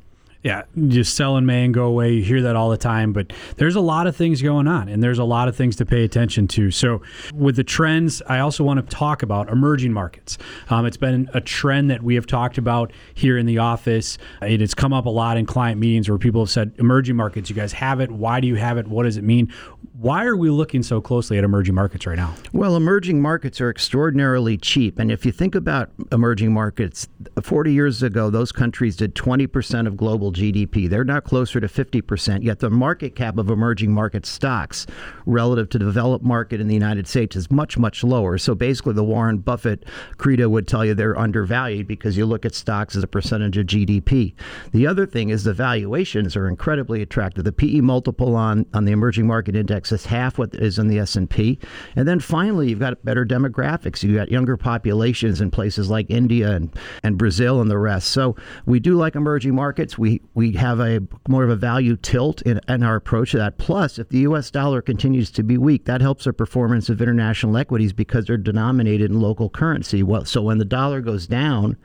yeah, 0.48 0.62
just 0.88 1.14
sell 1.14 1.36
in 1.36 1.44
May 1.44 1.66
and 1.66 1.74
go 1.74 1.84
away. 1.84 2.14
You 2.14 2.22
hear 2.22 2.40
that 2.40 2.56
all 2.56 2.70
the 2.70 2.78
time, 2.78 3.12
but 3.12 3.34
there's 3.58 3.76
a 3.76 3.82
lot 3.82 4.06
of 4.06 4.16
things 4.16 4.40
going 4.40 4.66
on, 4.66 4.88
and 4.88 5.02
there's 5.02 5.18
a 5.18 5.24
lot 5.24 5.46
of 5.46 5.54
things 5.54 5.76
to 5.76 5.84
pay 5.84 6.04
attention 6.04 6.48
to. 6.48 6.70
So, 6.70 7.02
with 7.34 7.56
the 7.56 7.64
trends, 7.64 8.22
I 8.26 8.38
also 8.38 8.64
want 8.64 8.80
to 8.80 8.96
talk 8.96 9.22
about 9.22 9.50
emerging 9.50 9.92
markets. 9.92 10.38
Um, 10.70 10.86
it's 10.86 10.96
been 10.96 11.28
a 11.34 11.42
trend 11.42 11.90
that 11.90 12.02
we 12.02 12.14
have 12.14 12.26
talked 12.26 12.56
about 12.56 12.94
here 13.12 13.36
in 13.36 13.44
the 13.44 13.58
office. 13.58 14.16
It 14.40 14.60
has 14.60 14.72
come 14.72 14.94
up 14.94 15.04
a 15.04 15.10
lot 15.10 15.36
in 15.36 15.44
client 15.44 15.78
meetings 15.78 16.08
where 16.08 16.16
people 16.16 16.40
have 16.40 16.50
said, 16.50 16.72
"Emerging 16.78 17.16
markets, 17.16 17.50
you 17.50 17.56
guys 17.56 17.74
have 17.74 18.00
it. 18.00 18.10
Why 18.10 18.40
do 18.40 18.48
you 18.48 18.54
have 18.54 18.78
it? 18.78 18.88
What 18.88 19.02
does 19.02 19.18
it 19.18 19.24
mean?" 19.24 19.52
Why 20.00 20.26
are 20.26 20.36
we 20.36 20.48
looking 20.48 20.84
so 20.84 21.00
closely 21.00 21.38
at 21.38 21.44
emerging 21.44 21.74
markets 21.74 22.06
right 22.06 22.16
now? 22.16 22.32
Well, 22.52 22.76
emerging 22.76 23.20
markets 23.20 23.60
are 23.60 23.68
extraordinarily 23.68 24.56
cheap. 24.56 24.96
And 25.00 25.10
if 25.10 25.26
you 25.26 25.32
think 25.32 25.56
about 25.56 25.90
emerging 26.12 26.52
markets, 26.52 27.08
40 27.42 27.72
years 27.72 28.00
ago, 28.00 28.30
those 28.30 28.52
countries 28.52 28.94
did 28.94 29.16
20% 29.16 29.88
of 29.88 29.96
global 29.96 30.30
GDP. 30.30 30.88
They're 30.88 31.02
now 31.02 31.18
closer 31.18 31.58
to 31.58 31.66
50%, 31.66 32.44
yet 32.44 32.60
the 32.60 32.70
market 32.70 33.16
cap 33.16 33.38
of 33.38 33.50
emerging 33.50 33.90
market 33.90 34.24
stocks 34.24 34.86
relative 35.26 35.68
to 35.70 35.78
the 35.78 35.86
developed 35.86 36.24
market 36.24 36.60
in 36.60 36.68
the 36.68 36.74
United 36.74 37.08
States 37.08 37.34
is 37.34 37.50
much, 37.50 37.76
much 37.76 38.04
lower. 38.04 38.38
So 38.38 38.54
basically, 38.54 38.92
the 38.92 39.02
Warren 39.02 39.38
Buffett 39.38 39.84
credo 40.16 40.48
would 40.48 40.68
tell 40.68 40.84
you 40.84 40.94
they're 40.94 41.18
undervalued 41.18 41.88
because 41.88 42.16
you 42.16 42.24
look 42.24 42.44
at 42.44 42.54
stocks 42.54 42.94
as 42.94 43.02
a 43.02 43.08
percentage 43.08 43.56
of 43.56 43.66
GDP. 43.66 44.34
The 44.70 44.86
other 44.86 45.06
thing 45.06 45.30
is 45.30 45.42
the 45.42 45.54
valuations 45.54 46.36
are 46.36 46.46
incredibly 46.46 47.02
attractive. 47.02 47.42
The 47.42 47.50
PE 47.50 47.80
multiple 47.80 48.36
on, 48.36 48.64
on 48.72 48.84
the 48.84 48.92
emerging 48.92 49.26
market 49.26 49.56
index 49.56 49.87
it's 49.92 50.06
half 50.06 50.38
what 50.38 50.54
is 50.54 50.78
in 50.78 50.88
the 50.88 50.98
S&P. 50.98 51.58
And 51.96 52.06
then 52.06 52.20
finally, 52.20 52.70
you've 52.70 52.78
got 52.78 53.04
better 53.04 53.24
demographics. 53.24 54.02
You've 54.02 54.16
got 54.16 54.30
younger 54.30 54.56
populations 54.56 55.40
in 55.40 55.50
places 55.50 55.90
like 55.90 56.06
India 56.08 56.52
and, 56.52 56.74
and 57.02 57.18
Brazil 57.18 57.60
and 57.60 57.70
the 57.70 57.78
rest. 57.78 58.08
So 58.08 58.36
we 58.66 58.80
do 58.80 58.94
like 58.94 59.14
emerging 59.14 59.54
markets. 59.54 59.98
We 59.98 60.20
we 60.34 60.52
have 60.52 60.80
a 60.80 61.00
more 61.28 61.44
of 61.44 61.50
a 61.50 61.56
value 61.56 61.96
tilt 61.96 62.42
in, 62.42 62.60
in 62.68 62.82
our 62.82 62.96
approach 62.96 63.32
to 63.32 63.38
that. 63.38 63.58
Plus, 63.58 63.98
if 63.98 64.08
the 64.08 64.18
U.S. 64.20 64.50
dollar 64.50 64.82
continues 64.82 65.30
to 65.32 65.42
be 65.42 65.58
weak, 65.58 65.84
that 65.86 66.00
helps 66.00 66.24
the 66.24 66.32
performance 66.32 66.88
of 66.88 67.00
international 67.00 67.56
equities 67.56 67.92
because 67.92 68.26
they're 68.26 68.36
denominated 68.36 69.10
in 69.10 69.20
local 69.20 69.48
currency. 69.50 70.02
Well, 70.02 70.24
so 70.24 70.42
when 70.42 70.58
the 70.58 70.64
dollar 70.64 71.00
goes 71.00 71.26
down, 71.26 71.76